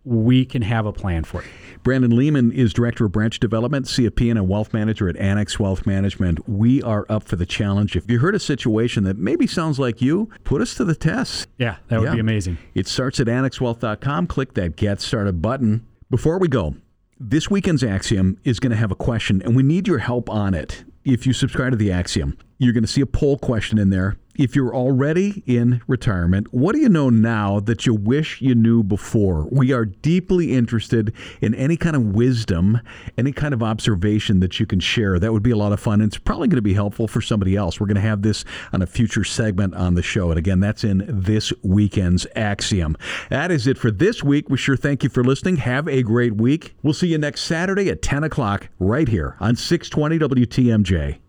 we 0.04 0.46
can 0.46 0.62
have 0.62 0.86
a 0.86 0.92
plan 0.92 1.24
for 1.24 1.42
you. 1.42 1.48
Brandon 1.82 2.16
Lehman 2.16 2.50
is 2.50 2.72
Director 2.72 3.04
of 3.04 3.12
Branch 3.12 3.38
Development, 3.38 3.84
CFP, 3.84 4.30
and 4.30 4.38
a 4.38 4.42
Wealth 4.42 4.72
Manager 4.72 5.06
at 5.06 5.18
Annex 5.18 5.60
Wealth 5.60 5.84
Management. 5.84 6.48
We 6.48 6.82
are 6.82 7.04
up 7.10 7.24
for 7.24 7.36
the 7.36 7.44
challenge. 7.44 7.96
If 7.96 8.10
you 8.10 8.20
heard 8.20 8.34
a 8.34 8.40
situation 8.40 9.04
that 9.04 9.18
maybe 9.18 9.46
sounds 9.46 9.78
like 9.78 10.00
you, 10.00 10.30
put 10.44 10.62
us 10.62 10.74
to 10.76 10.84
the 10.84 10.94
test. 10.94 11.46
Yeah, 11.58 11.76
that 11.88 12.00
would 12.00 12.06
yeah. 12.06 12.14
be 12.14 12.20
amazing. 12.20 12.56
It 12.74 12.88
starts 12.88 13.20
at 13.20 13.26
annexwealth.com. 13.26 14.28
Click 14.28 14.54
that 14.54 14.76
Get 14.76 15.02
Started 15.02 15.42
button. 15.42 15.86
Before 16.08 16.38
we 16.38 16.48
go, 16.48 16.74
this 17.18 17.48
weekend's 17.48 17.84
Axiom 17.84 18.38
is 18.44 18.58
going 18.58 18.70
to 18.70 18.76
have 18.76 18.90
a 18.90 18.96
question, 18.96 19.40
and 19.42 19.54
we 19.54 19.62
need 19.62 19.86
your 19.86 19.98
help 19.98 20.28
on 20.28 20.54
it. 20.54 20.84
If 21.04 21.26
you 21.26 21.32
subscribe 21.32 21.70
to 21.70 21.76
the 21.76 21.92
Axiom, 21.92 22.36
you're 22.58 22.72
going 22.72 22.84
to 22.84 22.88
see 22.88 23.00
a 23.00 23.06
poll 23.06 23.38
question 23.38 23.78
in 23.78 23.90
there 23.90 24.16
if 24.36 24.56
you're 24.56 24.74
already 24.74 25.42
in 25.46 25.80
retirement, 25.86 26.52
what 26.52 26.74
do 26.74 26.80
you 26.80 26.88
know 26.88 27.08
now 27.08 27.60
that 27.60 27.86
you 27.86 27.94
wish 27.94 28.40
you 28.40 28.54
knew 28.54 28.82
before? 28.82 29.46
We 29.50 29.72
are 29.72 29.84
deeply 29.84 30.52
interested 30.52 31.14
in 31.40 31.54
any 31.54 31.76
kind 31.76 31.94
of 31.94 32.02
wisdom, 32.02 32.80
any 33.16 33.32
kind 33.32 33.54
of 33.54 33.62
observation 33.62 34.40
that 34.40 34.58
you 34.58 34.66
can 34.66 34.80
share. 34.80 35.18
That 35.18 35.32
would 35.32 35.42
be 35.42 35.52
a 35.52 35.56
lot 35.56 35.72
of 35.72 35.80
fun. 35.80 36.00
And 36.00 36.08
it's 36.08 36.18
probably 36.18 36.48
going 36.48 36.56
to 36.56 36.62
be 36.62 36.74
helpful 36.74 37.06
for 37.06 37.20
somebody 37.20 37.54
else. 37.56 37.78
We're 37.78 37.86
going 37.86 37.94
to 37.96 38.00
have 38.00 38.22
this 38.22 38.44
on 38.72 38.82
a 38.82 38.86
future 38.86 39.24
segment 39.24 39.74
on 39.74 39.94
the 39.94 40.02
show. 40.02 40.30
And 40.30 40.38
again, 40.38 40.60
that's 40.60 40.84
in 40.84 41.04
this 41.08 41.52
weekend's 41.62 42.26
Axiom. 42.34 42.96
That 43.30 43.50
is 43.50 43.66
it 43.66 43.78
for 43.78 43.90
this 43.90 44.24
week. 44.24 44.50
We 44.50 44.58
sure 44.58 44.76
thank 44.76 45.04
you 45.04 45.08
for 45.08 45.22
listening. 45.22 45.56
Have 45.58 45.86
a 45.86 46.02
great 46.02 46.34
week. 46.34 46.74
We'll 46.82 46.94
see 46.94 47.08
you 47.08 47.18
next 47.18 47.42
Saturday 47.42 47.88
at 47.88 48.02
10 48.02 48.24
o'clock 48.24 48.68
right 48.80 49.08
here 49.08 49.36
on 49.38 49.54
620 49.54 50.18
WTMJ. 50.18 51.23